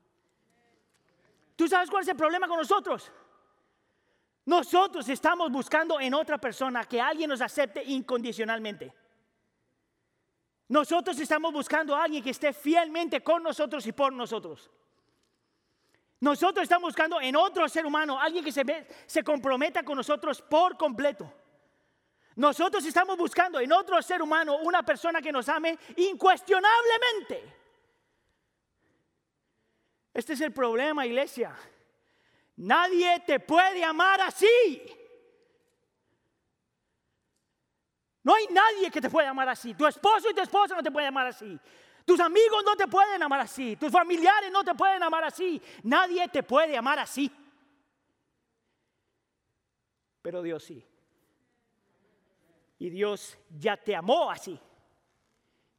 ¿Tú 1.55 1.67
sabes 1.67 1.89
cuál 1.89 2.01
es 2.01 2.09
el 2.09 2.15
problema 2.15 2.47
con 2.47 2.57
nosotros? 2.57 3.11
Nosotros 4.45 5.07
estamos 5.07 5.51
buscando 5.51 5.99
en 5.99 6.13
otra 6.13 6.37
persona 6.37 6.83
que 6.83 6.99
alguien 6.99 7.29
nos 7.29 7.41
acepte 7.41 7.83
incondicionalmente. 7.83 8.93
Nosotros 10.67 11.19
estamos 11.19 11.53
buscando 11.53 11.95
a 11.95 12.03
alguien 12.03 12.23
que 12.23 12.31
esté 12.31 12.51
fielmente 12.51 13.21
con 13.21 13.43
nosotros 13.43 13.85
y 13.87 13.91
por 13.91 14.11
nosotros. 14.11 14.69
Nosotros 16.19 16.63
estamos 16.63 16.89
buscando 16.89 17.19
en 17.21 17.35
otro 17.35 17.67
ser 17.69 17.85
humano 17.85 18.19
alguien 18.19 18.43
que 18.43 18.51
se, 18.51 18.63
se 19.05 19.23
comprometa 19.23 19.83
con 19.83 19.97
nosotros 19.97 20.41
por 20.41 20.77
completo. 20.77 21.31
Nosotros 22.35 22.83
estamos 22.85 23.17
buscando 23.17 23.59
en 23.59 23.71
otro 23.71 24.01
ser 24.01 24.21
humano 24.21 24.57
una 24.57 24.83
persona 24.83 25.21
que 25.21 25.31
nos 25.31 25.47
ame 25.49 25.77
incuestionablemente. 25.97 27.53
Este 30.13 30.33
es 30.33 30.41
el 30.41 30.51
problema, 30.51 31.05
iglesia. 31.05 31.55
Nadie 32.55 33.21
te 33.25 33.39
puede 33.39 33.83
amar 33.83 34.21
así. 34.21 34.81
No 38.23 38.33
hay 38.35 38.47
nadie 38.47 38.89
que 38.89 39.01
te 39.01 39.09
pueda 39.09 39.29
amar 39.29 39.49
así. 39.49 39.73
Tu 39.73 39.85
esposo 39.85 40.29
y 40.29 40.33
tu 40.33 40.41
esposa 40.41 40.75
no 40.75 40.83
te 40.83 40.91
pueden 40.91 41.09
amar 41.09 41.27
así. 41.27 41.59
Tus 42.05 42.19
amigos 42.19 42.63
no 42.65 42.75
te 42.75 42.87
pueden 42.87 43.21
amar 43.21 43.41
así. 43.41 43.75
Tus 43.75 43.91
familiares 43.91 44.51
no 44.51 44.63
te 44.63 44.73
pueden 44.75 45.01
amar 45.03 45.23
así. 45.23 45.61
Nadie 45.83 46.27
te 46.29 46.43
puede 46.43 46.77
amar 46.77 46.99
así. 46.99 47.31
Pero 50.21 50.41
Dios 50.41 50.63
sí. 50.63 50.85
Y 52.79 52.89
Dios 52.89 53.37
ya 53.49 53.77
te 53.77 53.95
amó 53.95 54.29
así. 54.29 54.59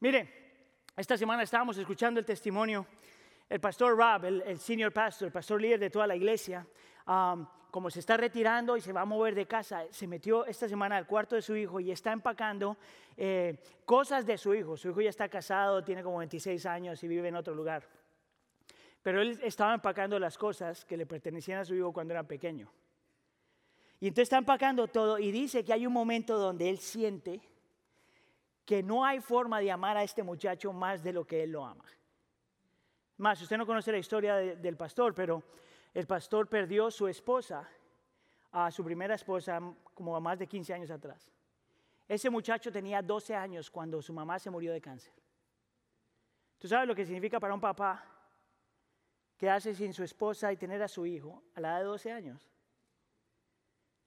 Mire, 0.00 0.84
esta 0.96 1.16
semana 1.16 1.42
estábamos 1.42 1.76
escuchando 1.78 2.20
el 2.20 2.26
testimonio. 2.26 2.86
El 3.48 3.60
pastor 3.60 3.96
Rob, 3.96 4.24
el, 4.24 4.58
senior 4.58 4.92
pastor, 4.92 5.26
el 5.26 5.32
pastor 5.32 5.60
líder 5.60 5.78
de 5.78 5.90
toda 5.90 6.06
la 6.06 6.16
iglesia, 6.16 6.66
um, 7.06 7.46
como 7.70 7.90
se 7.90 8.00
está 8.00 8.16
retirando 8.16 8.76
y 8.76 8.80
se 8.80 8.92
va 8.92 9.02
a 9.02 9.04
mover 9.04 9.34
de 9.34 9.46
casa, 9.46 9.84
se 9.90 10.06
metió 10.06 10.46
esta 10.46 10.68
semana 10.68 10.96
al 10.96 11.06
cuarto 11.06 11.34
de 11.34 11.42
su 11.42 11.56
hijo 11.56 11.80
y 11.80 11.90
está 11.90 12.12
empacando 12.12 12.76
eh, 13.16 13.58
cosas 13.84 14.24
de 14.24 14.38
su 14.38 14.54
hijo. 14.54 14.76
Su 14.76 14.90
hijo 14.90 15.00
ya 15.00 15.10
está 15.10 15.28
casado, 15.28 15.82
tiene 15.82 16.02
como 16.02 16.18
26 16.18 16.64
años 16.66 17.02
y 17.02 17.08
vive 17.08 17.28
en 17.28 17.36
otro 17.36 17.54
lugar. 17.54 17.86
Pero 19.02 19.20
él 19.20 19.38
estaba 19.42 19.74
empacando 19.74 20.18
las 20.18 20.38
cosas 20.38 20.84
que 20.84 20.96
le 20.96 21.04
pertenecían 21.04 21.58
a 21.60 21.64
su 21.64 21.74
hijo 21.74 21.92
cuando 21.92 22.14
era 22.14 22.22
pequeño. 22.22 22.70
Y 24.00 24.08
entonces 24.08 24.24
está 24.24 24.38
empacando 24.38 24.88
todo 24.88 25.18
y 25.18 25.30
dice 25.30 25.64
que 25.64 25.72
hay 25.72 25.86
un 25.86 25.92
momento 25.92 26.38
donde 26.38 26.70
él 26.70 26.78
siente 26.78 27.40
que 28.64 28.82
no 28.82 29.04
hay 29.04 29.20
forma 29.20 29.60
de 29.60 29.70
amar 29.70 29.96
a 29.96 30.02
este 30.02 30.22
muchacho 30.22 30.72
más 30.72 31.02
de 31.02 31.12
lo 31.12 31.26
que 31.26 31.42
él 31.42 31.50
lo 31.50 31.64
ama. 31.64 31.84
Más, 33.18 33.40
usted 33.40 33.56
no 33.56 33.66
conoce 33.66 33.92
la 33.92 33.98
historia 33.98 34.36
del 34.36 34.76
pastor, 34.76 35.14
pero 35.14 35.42
el 35.92 36.06
pastor 36.06 36.48
perdió 36.48 36.90
su 36.90 37.06
esposa, 37.06 37.68
a 38.50 38.70
su 38.70 38.84
primera 38.84 39.14
esposa, 39.14 39.60
como 39.94 40.16
a 40.16 40.20
más 40.20 40.38
de 40.38 40.46
15 40.46 40.74
años 40.74 40.90
atrás. 40.90 41.30
Ese 42.08 42.28
muchacho 42.28 42.70
tenía 42.70 43.02
12 43.02 43.34
años 43.34 43.70
cuando 43.70 44.02
su 44.02 44.12
mamá 44.12 44.38
se 44.38 44.50
murió 44.50 44.72
de 44.72 44.80
cáncer. 44.80 45.14
¿Tú 46.58 46.68
sabes 46.68 46.86
lo 46.88 46.94
que 46.94 47.04
significa 47.04 47.40
para 47.40 47.54
un 47.54 47.60
papá 47.60 48.04
quedarse 49.36 49.74
sin 49.74 49.92
su 49.92 50.02
esposa 50.02 50.52
y 50.52 50.56
tener 50.56 50.82
a 50.82 50.88
su 50.88 51.06
hijo 51.06 51.42
a 51.54 51.60
la 51.60 51.68
edad 51.70 51.78
de 51.78 51.84
12 51.84 52.12
años? 52.12 52.50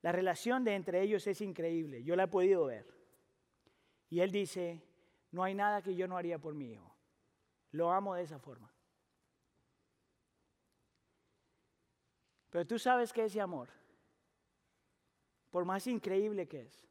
La 0.01 0.11
relación 0.11 0.63
de 0.63 0.75
entre 0.75 1.01
ellos 1.01 1.25
es 1.27 1.41
increíble, 1.41 2.03
yo 2.03 2.15
la 2.15 2.23
he 2.23 2.27
podido 2.27 2.65
ver. 2.65 2.93
Y 4.09 4.21
él 4.21 4.31
dice, 4.31 4.81
no 5.31 5.43
hay 5.43 5.53
nada 5.53 5.81
que 5.81 5.95
yo 5.95 6.07
no 6.07 6.17
haría 6.17 6.39
por 6.39 6.53
mi 6.53 6.71
hijo. 6.71 6.95
Lo 7.71 7.91
amo 7.91 8.15
de 8.15 8.23
esa 8.23 8.39
forma. 8.39 8.71
Pero 12.57 12.65
tú 12.65 12.79
sabes 12.79 13.13
que 13.13 13.23
ese 13.23 13.39
amor, 13.39 13.69
por 15.51 15.63
más 15.63 15.85
increíble 15.85 16.47
que 16.47 16.61
es, 16.61 16.87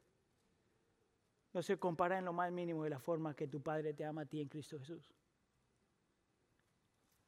no 1.51 1.61
se 1.61 1.77
compara 1.77 2.17
en 2.17 2.23
lo 2.23 2.31
más 2.31 2.49
mínimo 2.53 2.85
de 2.85 2.91
la 2.91 2.99
forma 2.99 3.35
que 3.35 3.49
tu 3.49 3.61
Padre 3.61 3.93
te 3.93 4.05
ama 4.05 4.21
a 4.21 4.25
ti 4.25 4.39
en 4.39 4.47
Cristo 4.47 4.79
Jesús. 4.79 5.13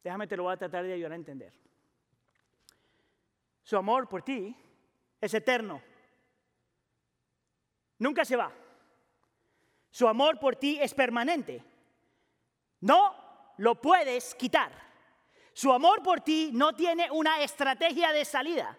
Déjame 0.01 0.25
te 0.25 0.37
lo 0.37 0.43
voy 0.43 0.53
a 0.53 0.57
tratar 0.57 0.85
de 0.85 0.93
ayudar 0.93 1.11
a 1.11 1.15
entender. 1.15 1.51
Su 3.61 3.75
amor 3.75 4.07
por 4.07 4.21
ti 4.21 4.55
es 5.19 5.33
eterno. 5.33 5.81
Nunca 7.97 8.23
se 8.23 8.37
va. 8.37 8.53
Su 9.91 10.07
amor 10.07 10.39
por 10.39 10.55
ti 10.55 10.79
es 10.79 10.93
permanente. 10.93 11.61
No 12.79 13.53
lo 13.57 13.75
puedes 13.81 14.33
quitar. 14.35 14.88
Su 15.53 15.71
amor 15.71 16.01
por 16.01 16.21
ti 16.21 16.51
no 16.53 16.73
tiene 16.73 17.09
una 17.11 17.41
estrategia 17.41 18.11
de 18.11 18.25
salida. 18.25 18.77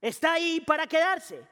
Está 0.00 0.32
ahí 0.34 0.60
para 0.60 0.86
quedarse. 0.86 1.46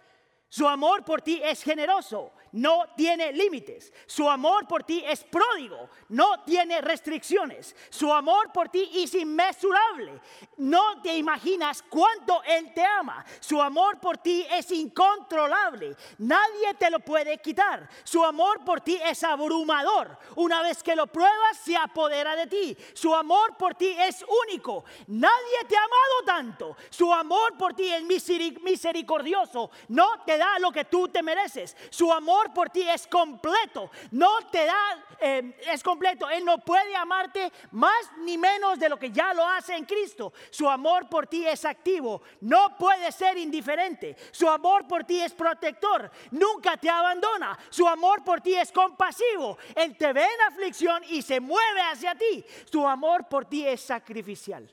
Su 0.48 0.66
amor 0.66 1.04
por 1.04 1.22
ti 1.22 1.40
es 1.42 1.62
generoso 1.62 2.32
no 2.52 2.84
tiene 2.96 3.32
límites. 3.32 3.92
Su 4.06 4.28
amor 4.28 4.66
por 4.66 4.84
ti 4.84 5.02
es 5.06 5.24
pródigo, 5.24 5.88
no 6.08 6.42
tiene 6.44 6.80
restricciones. 6.80 7.74
Su 7.90 8.12
amor 8.12 8.52
por 8.52 8.68
ti 8.68 8.90
es 8.94 9.14
inmesurable. 9.14 10.20
No 10.56 11.00
te 11.02 11.16
imaginas 11.16 11.82
cuánto 11.88 12.42
Él 12.44 12.72
te 12.74 12.84
ama. 12.84 13.24
Su 13.40 13.60
amor 13.60 13.98
por 14.00 14.18
ti 14.18 14.46
es 14.50 14.70
incontrolable. 14.70 15.96
Nadie 16.18 16.74
te 16.78 16.90
lo 16.90 17.00
puede 17.00 17.38
quitar. 17.38 17.88
Su 18.04 18.24
amor 18.24 18.64
por 18.64 18.80
ti 18.80 18.98
es 19.04 19.22
abrumador. 19.24 20.18
Una 20.36 20.62
vez 20.62 20.82
que 20.82 20.96
lo 20.96 21.06
pruebas, 21.06 21.58
se 21.64 21.76
apodera 21.76 22.36
de 22.36 22.46
ti. 22.46 22.76
Su 22.94 23.14
amor 23.14 23.56
por 23.56 23.74
ti 23.74 23.94
es 23.98 24.24
único. 24.46 24.84
Nadie 25.06 25.64
te 25.68 25.76
ha 25.76 25.84
amado 25.84 26.24
tanto. 26.26 26.76
Su 26.90 27.12
amor 27.12 27.56
por 27.56 27.74
ti 27.74 27.90
es 27.92 28.02
misericordioso. 28.02 29.70
No 29.88 30.22
te 30.24 30.38
da 30.38 30.58
lo 30.58 30.70
que 30.70 30.84
tú 30.84 31.08
te 31.08 31.22
mereces. 31.22 31.76
Su 31.90 32.12
amor 32.12 32.39
por 32.52 32.70
ti 32.70 32.88
es 32.88 33.06
completo. 33.06 33.90
No 34.10 34.48
te 34.50 34.64
da, 34.64 35.06
eh, 35.20 35.54
es 35.66 35.82
completo. 35.82 36.28
Él 36.28 36.44
no 36.44 36.58
puede 36.58 36.96
amarte 36.96 37.52
más 37.72 38.10
ni 38.18 38.38
menos 38.38 38.78
de 38.78 38.88
lo 38.88 38.98
que 38.98 39.10
ya 39.10 39.34
lo 39.34 39.46
hace 39.46 39.74
en 39.74 39.84
Cristo. 39.84 40.32
Su 40.50 40.68
amor 40.68 41.08
por 41.08 41.26
ti 41.26 41.46
es 41.46 41.64
activo. 41.64 42.22
No 42.40 42.76
puede 42.78 43.12
ser 43.12 43.36
indiferente. 43.38 44.16
Su 44.32 44.48
amor 44.48 44.88
por 44.88 45.04
ti 45.04 45.20
es 45.20 45.32
protector. 45.32 46.10
Nunca 46.30 46.76
te 46.76 46.88
abandona. 46.88 47.58
Su 47.68 47.86
amor 47.86 48.24
por 48.24 48.40
ti 48.40 48.54
es 48.54 48.72
compasivo. 48.72 49.58
Él 49.74 49.96
te 49.96 50.12
ve 50.12 50.24
en 50.24 50.52
aflicción 50.52 51.02
y 51.08 51.22
se 51.22 51.38
mueve 51.38 51.82
hacia 51.82 52.14
ti. 52.14 52.44
Su 52.70 52.86
amor 52.86 53.28
por 53.28 53.44
ti 53.44 53.66
es 53.66 53.80
sacrificial. 53.80 54.72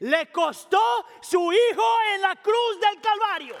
Le 0.00 0.32
costó 0.32 0.80
su 1.20 1.52
hijo 1.52 1.84
en 2.14 2.22
la 2.22 2.36
cruz 2.36 2.80
del 2.80 3.00
Calvario. 3.02 3.56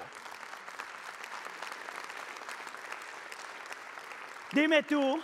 Dime 4.52 4.82
tú, 4.82 5.20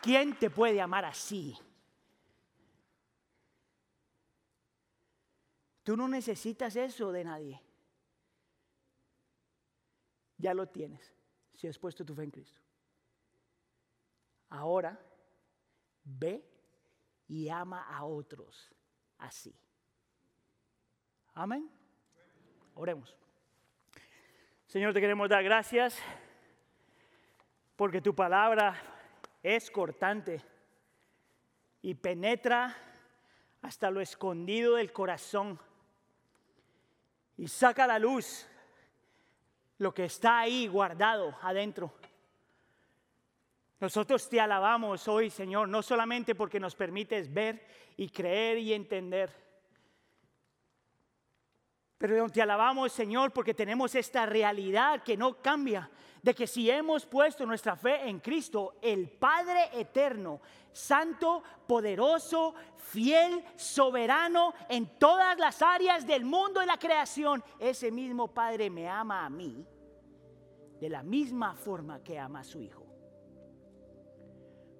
¿quién 0.00 0.38
te 0.38 0.48
puede 0.48 0.80
amar 0.80 1.04
así? 1.04 1.56
Tú 5.82 5.96
no 5.96 6.06
necesitas 6.06 6.76
eso 6.76 7.10
de 7.10 7.24
nadie. 7.24 7.60
Ya 10.36 10.54
lo 10.54 10.68
tienes 10.68 11.12
si 11.54 11.66
has 11.66 11.78
puesto 11.78 12.04
tu 12.04 12.14
fe 12.14 12.22
en 12.22 12.30
Cristo. 12.30 12.60
Ahora 14.50 14.98
ve 16.04 16.44
y 17.26 17.48
ama 17.48 17.82
a 17.88 18.04
otros 18.04 18.72
así. 19.18 19.54
Amén. 21.34 21.70
Oremos. 22.74 23.16
Señor, 24.66 24.94
te 24.94 25.00
queremos 25.00 25.28
dar 25.28 25.42
gracias 25.42 26.00
porque 27.80 28.02
tu 28.02 28.14
palabra 28.14 28.76
es 29.42 29.70
cortante 29.70 30.38
y 31.80 31.94
penetra 31.94 32.76
hasta 33.62 33.90
lo 33.90 34.02
escondido 34.02 34.74
del 34.74 34.92
corazón 34.92 35.58
y 37.38 37.48
saca 37.48 37.84
a 37.84 37.86
la 37.86 37.98
luz 37.98 38.46
lo 39.78 39.94
que 39.94 40.04
está 40.04 40.40
ahí 40.40 40.68
guardado 40.68 41.34
adentro. 41.40 41.90
Nosotros 43.80 44.28
te 44.28 44.38
alabamos 44.38 45.08
hoy, 45.08 45.30
Señor, 45.30 45.66
no 45.66 45.80
solamente 45.80 46.34
porque 46.34 46.60
nos 46.60 46.76
permites 46.76 47.32
ver 47.32 47.66
y 47.96 48.10
creer 48.10 48.58
y 48.58 48.74
entender, 48.74 49.34
pero 52.00 52.30
te 52.30 52.40
alabamos, 52.40 52.92
Señor, 52.92 53.30
porque 53.30 53.52
tenemos 53.52 53.94
esta 53.94 54.24
realidad 54.24 55.02
que 55.02 55.18
no 55.18 55.34
cambia, 55.42 55.90
de 56.22 56.34
que 56.34 56.46
si 56.46 56.70
hemos 56.70 57.04
puesto 57.04 57.44
nuestra 57.44 57.76
fe 57.76 58.08
en 58.08 58.20
Cristo, 58.20 58.76
el 58.80 59.10
Padre 59.10 59.68
eterno, 59.74 60.40
santo, 60.72 61.42
poderoso, 61.66 62.54
fiel, 62.78 63.44
soberano 63.54 64.54
en 64.70 64.98
todas 64.98 65.38
las 65.38 65.60
áreas 65.60 66.06
del 66.06 66.24
mundo 66.24 66.62
y 66.62 66.66
la 66.66 66.78
creación, 66.78 67.44
ese 67.58 67.90
mismo 67.90 68.28
Padre 68.28 68.70
me 68.70 68.88
ama 68.88 69.26
a 69.26 69.28
mí 69.28 69.66
de 70.80 70.88
la 70.88 71.02
misma 71.02 71.54
forma 71.54 72.02
que 72.02 72.18
ama 72.18 72.40
a 72.40 72.44
su 72.44 72.62
Hijo. 72.62 72.86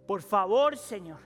Por 0.07 0.23
favor, 0.23 0.79
Señor, 0.79 1.21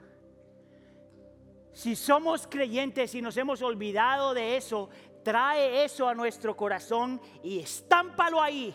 si 1.72 1.94
somos 1.94 2.48
creyentes 2.48 3.14
y 3.14 3.22
nos 3.22 3.36
hemos 3.36 3.62
olvidado 3.62 4.34
de 4.34 4.56
eso, 4.56 4.90
trae 5.24 5.84
eso 5.84 6.06
a 6.06 6.14
nuestro 6.14 6.56
corazón 6.56 7.20
y 7.42 7.58
estámpalo 7.58 8.40
ahí. 8.40 8.72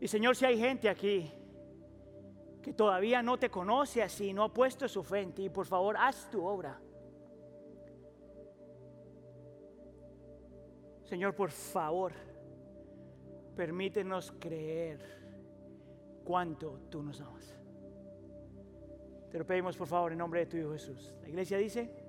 Y 0.00 0.08
Señor, 0.08 0.36
si 0.36 0.44
hay 0.44 0.58
gente 0.58 0.88
aquí 0.88 1.32
que 2.60 2.74
todavía 2.74 3.22
no 3.22 3.38
te 3.38 3.48
conoce 3.48 4.02
así, 4.02 4.34
no 4.34 4.44
ha 4.44 4.52
puesto 4.52 4.86
su 4.88 5.02
fe 5.02 5.20
en 5.20 5.32
ti, 5.32 5.48
por 5.48 5.66
favor, 5.66 5.96
haz 5.96 6.28
tu 6.30 6.44
obra. 6.44 6.78
Señor, 11.04 11.34
por 11.34 11.50
favor, 11.50 12.12
permítenos 13.56 14.32
creer 14.38 15.00
cuánto 16.24 16.80
tú 16.90 17.02
nos 17.02 17.20
amas. 17.20 17.56
Te 19.30 19.38
lo 19.38 19.46
pedimos, 19.46 19.76
por 19.76 19.86
favor, 19.86 20.12
en 20.12 20.18
nombre 20.18 20.40
de 20.40 20.46
tu 20.46 20.56
Hijo 20.56 20.72
Jesús. 20.72 21.14
La 21.22 21.28
iglesia 21.28 21.56
dice... 21.56 21.99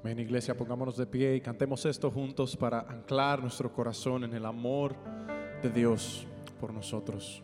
Amén, 0.00 0.20
iglesia, 0.20 0.56
pongámonos 0.56 0.96
de 0.96 1.06
pie 1.06 1.34
y 1.34 1.40
cantemos 1.40 1.84
esto 1.84 2.08
juntos 2.12 2.56
para 2.56 2.80
anclar 2.82 3.42
nuestro 3.42 3.72
corazón 3.72 4.22
en 4.22 4.32
el 4.32 4.46
amor 4.46 4.94
de 5.60 5.70
Dios 5.70 6.24
por 6.60 6.72
nosotros. 6.72 7.42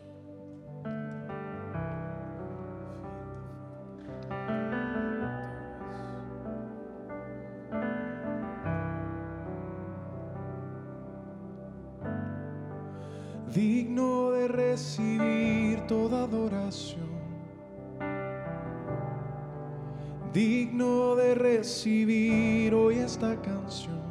Digno 13.53 14.31
de 14.31 14.47
recibir 14.47 15.85
toda 15.87 16.23
adoración 16.23 17.14
digno 20.35 21.15
de 21.15 21.33
recibir 21.33 22.73
hoy 22.73 22.95
esta 22.95 23.41
canción, 23.41 24.03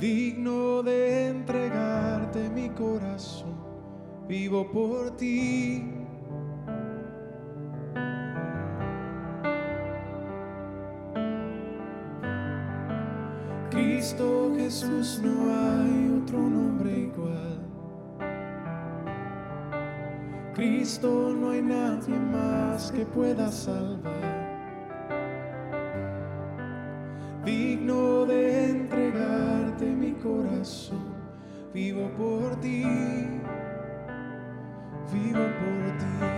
digno 0.00 0.82
de 0.82 1.28
entregarte 1.28 2.50
mi 2.50 2.70
corazón, 2.70 3.54
vivo 4.26 4.68
por 4.68 5.16
ti. 5.16 5.92
Cristo 13.70 14.52
Jesús, 14.56 15.20
no 15.22 15.52
hay 15.54 16.20
otro 16.20 16.40
nombre 16.40 16.98
igual. 16.98 17.63
Cristo 20.54 21.34
no 21.34 21.50
hay 21.50 21.62
nadie 21.62 22.16
más 22.16 22.92
que 22.92 23.04
pueda 23.04 23.50
salvar. 23.50 24.14
Digno 27.44 28.24
de 28.24 28.70
entregarte 28.70 29.84
mi 29.84 30.12
corazón, 30.12 31.12
vivo 31.72 32.08
por 32.16 32.54
ti, 32.60 32.84
vivo 35.12 35.42
por 35.42 35.98
ti. 35.98 36.33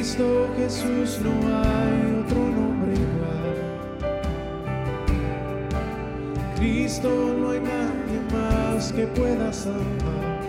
Cristo 0.00 0.48
Jesús, 0.56 1.20
no 1.22 1.30
hay 1.46 2.24
otro 2.24 2.38
nombre 2.38 2.94
igual. 2.94 3.58
Cristo, 6.56 7.36
no 7.38 7.50
hay 7.50 7.60
nadie 7.60 8.18
más 8.32 8.92
que 8.94 9.06
pueda 9.08 9.52
salvar. 9.52 10.40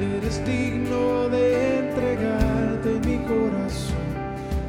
Eres 0.00 0.46
digno 0.46 1.28
de 1.28 1.80
entregarte 1.80 3.00
mi 3.04 3.18
corazón. 3.26 4.06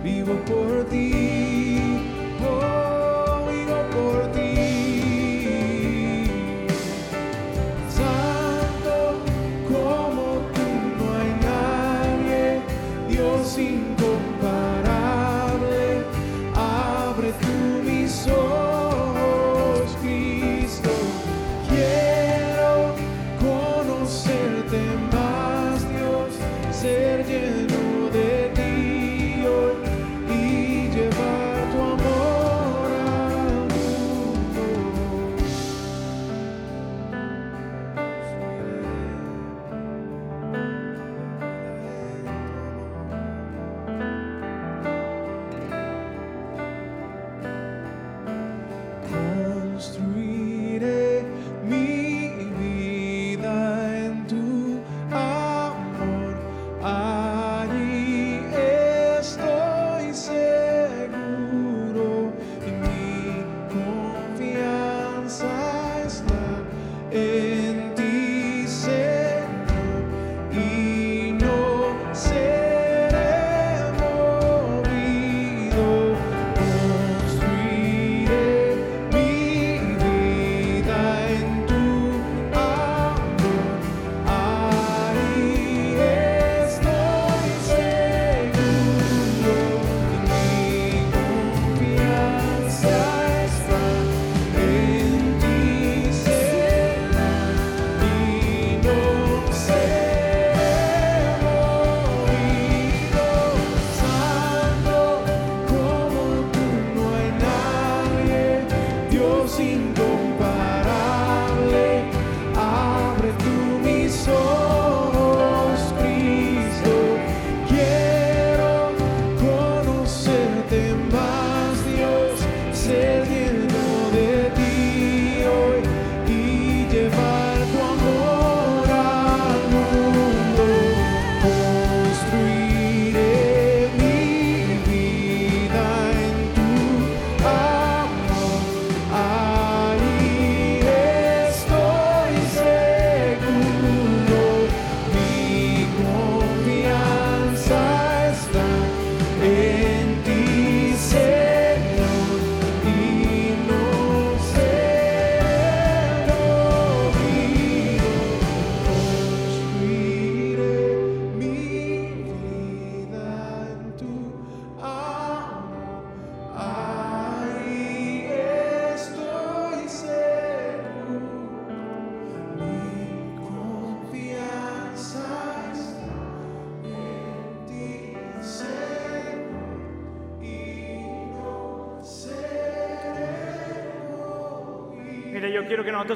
Vivo 0.04 0.34
por 0.48 0.86
ti. 0.86 2.13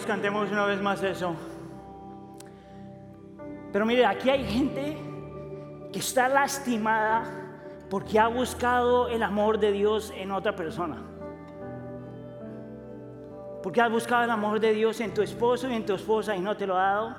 Cantemos 0.06 0.52
una 0.52 0.66
vez 0.66 0.82
más 0.82 1.02
eso. 1.04 1.36
Pero 3.72 3.86
mire, 3.86 4.06
aquí 4.06 4.30
hay 4.30 4.44
gente 4.46 4.98
que 5.92 6.00
está 6.00 6.28
lastimada 6.28 7.24
porque 7.90 8.20
ha 8.20 8.28
buscado 8.28 9.08
el 9.08 9.24
amor 9.24 9.60
de 9.60 9.72
Dios 9.72 10.14
en 10.16 10.32
otra 10.32 10.56
persona. 10.56 10.98
Porque 13.64 13.82
has 13.82 13.92
buscado 13.92 14.24
el 14.24 14.30
amor 14.30 14.60
de 14.60 14.74
Dios 14.74 15.00
en 15.02 15.14
tu 15.14 15.22
esposo 15.22 15.70
y 15.70 15.74
en 15.74 15.86
tu 15.86 15.94
esposa 15.94 16.36
y 16.36 16.40
no 16.40 16.56
te 16.56 16.68
lo 16.68 16.78
ha 16.78 16.84
dado. 16.84 17.16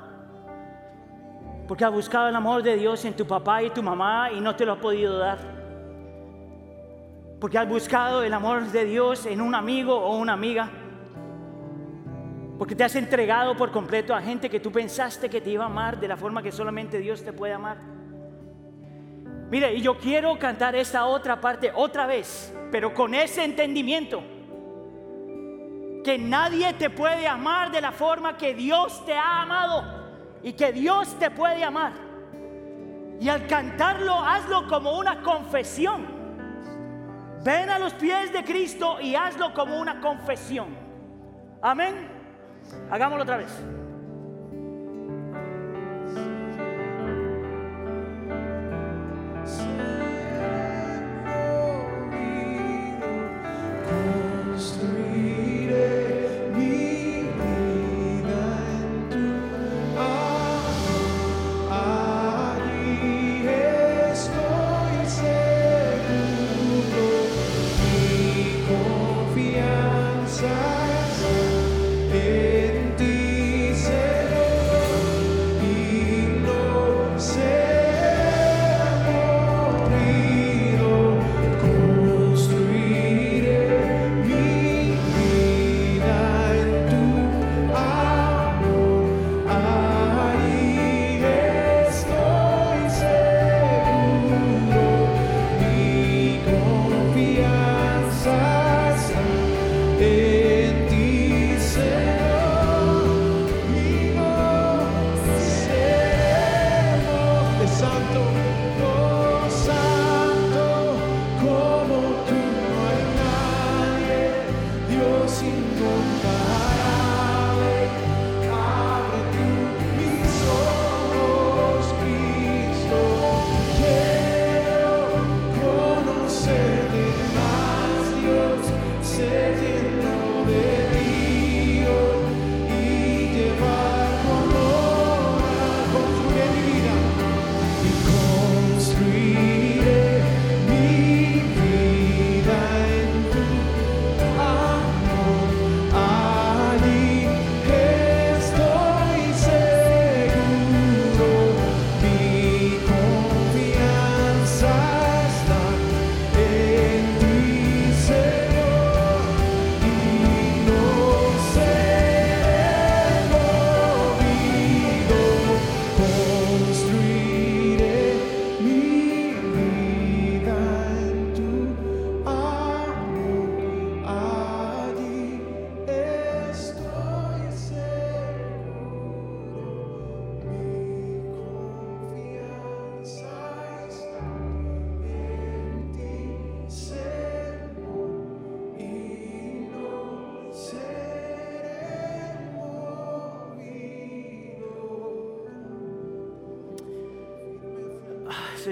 Porque 1.66 1.84
has 1.84 1.92
buscado 1.92 2.28
el 2.28 2.36
amor 2.36 2.62
de 2.62 2.76
Dios 2.76 3.04
en 3.04 3.14
tu 3.14 3.26
papá 3.26 3.62
y 3.62 3.70
tu 3.70 3.82
mamá 3.82 4.30
y 4.32 4.40
no 4.40 4.56
te 4.56 4.64
lo 4.64 4.72
ha 4.72 4.80
podido 4.80 5.18
dar. 5.18 5.38
Porque 7.40 7.58
has 7.58 7.68
buscado 7.68 8.22
el 8.22 8.32
amor 8.32 8.64
de 8.64 8.84
Dios 8.84 9.26
en 9.26 9.40
un 9.40 9.54
amigo 9.54 9.94
o 9.94 10.16
una 10.16 10.32
amiga. 10.32 10.70
Porque 12.58 12.74
te 12.74 12.82
has 12.82 12.96
entregado 12.96 13.56
por 13.56 13.70
completo 13.70 14.12
a 14.14 14.20
gente 14.20 14.50
que 14.50 14.58
tú 14.58 14.72
pensaste 14.72 15.30
que 15.30 15.40
te 15.40 15.50
iba 15.50 15.62
a 15.62 15.68
amar 15.68 16.00
de 16.00 16.08
la 16.08 16.16
forma 16.16 16.42
que 16.42 16.50
solamente 16.50 16.98
Dios 16.98 17.24
te 17.24 17.32
puede 17.32 17.52
amar. 17.52 17.78
Mire, 19.48 19.74
y 19.74 19.80
yo 19.80 19.96
quiero 19.96 20.36
cantar 20.38 20.74
esta 20.74 21.06
otra 21.06 21.40
parte 21.40 21.70
otra 21.72 22.06
vez, 22.06 22.52
pero 22.72 22.92
con 22.92 23.14
ese 23.14 23.44
entendimiento. 23.44 24.22
Que 26.04 26.18
nadie 26.18 26.72
te 26.74 26.90
puede 26.90 27.28
amar 27.28 27.70
de 27.70 27.80
la 27.80 27.92
forma 27.92 28.36
que 28.36 28.54
Dios 28.54 29.04
te 29.06 29.14
ha 29.14 29.42
amado. 29.42 29.96
y 30.40 30.52
que 30.52 30.72
Dios 30.72 31.18
te 31.18 31.32
puede 31.32 31.64
amar. 31.64 31.92
Y 33.20 33.28
al 33.28 33.48
cantarlo, 33.48 34.14
hazlo 34.14 34.68
como 34.68 34.96
una 34.96 35.20
confesión. 35.20 36.06
Ven 37.44 37.68
a 37.68 37.78
los 37.80 37.92
pies 37.94 38.32
de 38.32 38.44
Cristo 38.44 39.00
y 39.00 39.16
hazlo 39.16 39.52
como 39.52 39.80
una 39.80 40.00
confesión. 40.00 40.68
Amén. 41.60 42.17
Hagámoslo 42.90 43.22
otra 43.22 43.36
vez. 43.36 43.77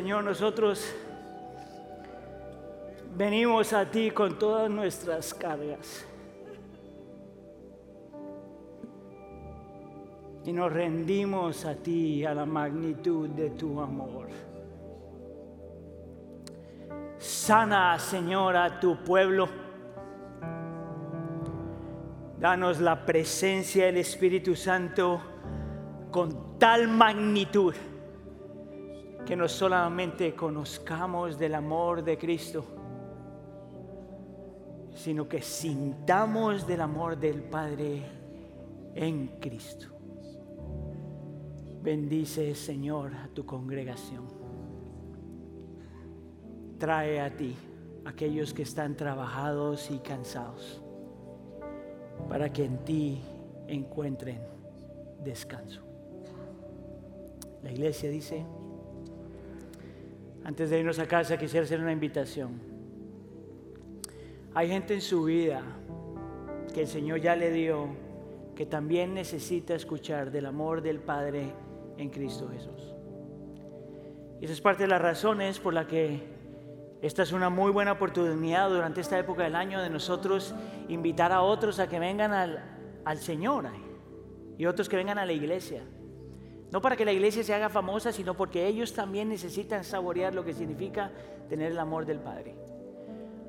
Señor, 0.06 0.22
nosotros 0.22 0.94
venimos 3.16 3.72
a 3.72 3.90
ti 3.90 4.12
con 4.12 4.38
todas 4.38 4.70
nuestras 4.70 5.34
cargas. 5.34 6.06
Y 10.44 10.52
nos 10.52 10.72
rendimos 10.72 11.64
a 11.64 11.74
ti, 11.74 12.24
a 12.24 12.34
la 12.34 12.46
magnitud 12.46 13.30
de 13.30 13.50
tu 13.50 13.80
amor. 13.80 14.28
Sana, 17.18 17.98
Señor, 17.98 18.56
a 18.56 18.78
tu 18.78 19.02
pueblo. 19.02 19.48
Danos 22.38 22.78
la 22.78 23.04
presencia 23.04 23.86
del 23.86 23.96
Espíritu 23.96 24.54
Santo 24.54 25.20
con 26.12 26.60
tal 26.60 26.86
magnitud 26.86 27.74
que 29.26 29.34
no 29.34 29.48
solamente 29.48 30.34
conozcamos 30.36 31.36
del 31.36 31.56
amor 31.56 32.04
de 32.04 32.16
Cristo, 32.16 32.64
sino 34.94 35.28
que 35.28 35.42
sintamos 35.42 36.64
del 36.64 36.80
amor 36.80 37.18
del 37.18 37.42
Padre 37.42 38.02
en 38.94 39.26
Cristo. 39.40 39.88
Bendice, 41.82 42.54
Señor, 42.54 43.14
a 43.16 43.26
tu 43.28 43.44
congregación. 43.44 44.26
Trae 46.78 47.20
a 47.20 47.36
ti 47.36 47.56
aquellos 48.04 48.54
que 48.54 48.62
están 48.62 48.96
trabajados 48.96 49.90
y 49.90 49.98
cansados, 49.98 50.80
para 52.28 52.52
que 52.52 52.64
en 52.64 52.78
ti 52.84 53.20
encuentren 53.66 54.40
descanso. 55.24 55.82
La 57.64 57.72
iglesia 57.72 58.08
dice, 58.08 58.46
antes 60.46 60.70
de 60.70 60.78
irnos 60.78 61.00
a 61.00 61.08
casa 61.08 61.36
quisiera 61.36 61.64
hacer 61.64 61.80
una 61.80 61.90
invitación. 61.90 62.60
Hay 64.54 64.68
gente 64.68 64.94
en 64.94 65.00
su 65.00 65.24
vida 65.24 65.60
que 66.72 66.82
el 66.82 66.86
Señor 66.86 67.20
ya 67.20 67.34
le 67.34 67.50
dio, 67.50 67.88
que 68.54 68.64
también 68.64 69.12
necesita 69.12 69.74
escuchar 69.74 70.30
del 70.30 70.46
amor 70.46 70.82
del 70.82 71.00
Padre 71.00 71.52
en 71.98 72.10
Cristo 72.10 72.48
Jesús. 72.48 72.94
Y 74.40 74.44
esa 74.44 74.54
es 74.54 74.60
parte 74.60 74.84
de 74.84 74.88
las 74.88 75.02
razones 75.02 75.58
por 75.58 75.74
la 75.74 75.88
que 75.88 76.22
esta 77.02 77.24
es 77.24 77.32
una 77.32 77.50
muy 77.50 77.72
buena 77.72 77.90
oportunidad 77.90 78.70
durante 78.70 79.00
esta 79.00 79.18
época 79.18 79.42
del 79.42 79.56
año 79.56 79.82
de 79.82 79.90
nosotros 79.90 80.54
invitar 80.88 81.32
a 81.32 81.42
otros 81.42 81.80
a 81.80 81.88
que 81.88 81.98
vengan 81.98 82.32
al, 82.32 82.62
al 83.04 83.18
Señor 83.18 83.66
y 84.56 84.66
otros 84.66 84.88
que 84.88 84.94
vengan 84.94 85.18
a 85.18 85.26
la 85.26 85.32
iglesia. 85.32 85.82
No 86.70 86.80
para 86.80 86.96
que 86.96 87.04
la 87.04 87.12
iglesia 87.12 87.44
se 87.44 87.54
haga 87.54 87.68
famosa, 87.68 88.12
sino 88.12 88.34
porque 88.34 88.66
ellos 88.66 88.92
también 88.92 89.28
necesitan 89.28 89.84
saborear 89.84 90.34
lo 90.34 90.44
que 90.44 90.52
significa 90.52 91.12
tener 91.48 91.72
el 91.72 91.78
amor 91.78 92.04
del 92.06 92.18
Padre. 92.18 92.54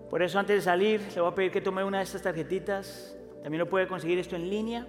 Por 0.09 0.21
eso 0.21 0.39
antes 0.39 0.57
de 0.57 0.61
salir, 0.61 1.01
le 1.13 1.21
voy 1.21 1.31
a 1.31 1.35
pedir 1.35 1.51
que 1.51 1.61
tome 1.61 1.83
una 1.83 1.97
de 1.97 2.03
estas 2.03 2.21
tarjetitas. 2.21 3.17
También 3.41 3.59
lo 3.59 3.69
puede 3.69 3.87
conseguir 3.87 4.19
esto 4.19 4.35
en 4.35 4.49
línea. 4.49 4.87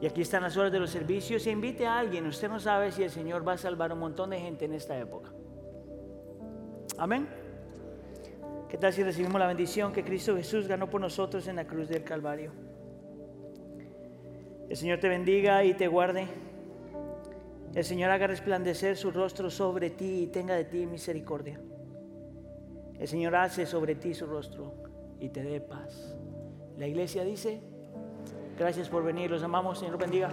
Y 0.00 0.06
aquí 0.06 0.22
están 0.22 0.42
las 0.42 0.56
horas 0.56 0.72
de 0.72 0.78
los 0.78 0.90
servicios. 0.90 1.46
E 1.46 1.50
invite 1.50 1.86
a 1.86 1.98
alguien. 1.98 2.26
Usted 2.26 2.48
no 2.48 2.58
sabe 2.58 2.92
si 2.92 3.02
el 3.02 3.10
Señor 3.10 3.46
va 3.46 3.52
a 3.54 3.58
salvar 3.58 3.92
un 3.92 3.98
montón 3.98 4.30
de 4.30 4.40
gente 4.40 4.64
en 4.64 4.72
esta 4.72 4.98
época. 4.98 5.30
Amén. 6.96 7.28
¿Qué 8.68 8.78
tal 8.78 8.92
si 8.92 9.02
recibimos 9.02 9.38
la 9.38 9.48
bendición 9.48 9.92
que 9.92 10.04
Cristo 10.04 10.36
Jesús 10.36 10.68
ganó 10.68 10.88
por 10.88 11.00
nosotros 11.00 11.46
en 11.48 11.56
la 11.56 11.66
cruz 11.66 11.88
del 11.88 12.04
Calvario? 12.04 12.52
El 14.68 14.76
Señor 14.76 15.00
te 15.00 15.08
bendiga 15.08 15.64
y 15.64 15.74
te 15.74 15.88
guarde. 15.88 16.28
El 17.74 17.84
Señor 17.84 18.10
haga 18.10 18.26
resplandecer 18.26 18.96
su 18.96 19.10
rostro 19.10 19.48
sobre 19.48 19.90
ti 19.90 20.22
y 20.22 20.26
tenga 20.26 20.54
de 20.54 20.64
ti 20.64 20.86
misericordia. 20.86 21.60
El 22.98 23.06
Señor 23.06 23.36
hace 23.36 23.64
sobre 23.64 23.94
ti 23.94 24.12
su 24.12 24.26
rostro 24.26 24.74
y 25.20 25.28
te 25.28 25.42
dé 25.42 25.60
paz. 25.60 26.16
La 26.76 26.86
iglesia 26.86 27.24
dice, 27.24 27.60
gracias 28.58 28.88
por 28.88 29.04
venir, 29.04 29.30
los 29.30 29.42
amamos, 29.42 29.78
Señor 29.78 29.98
bendiga. 29.98 30.30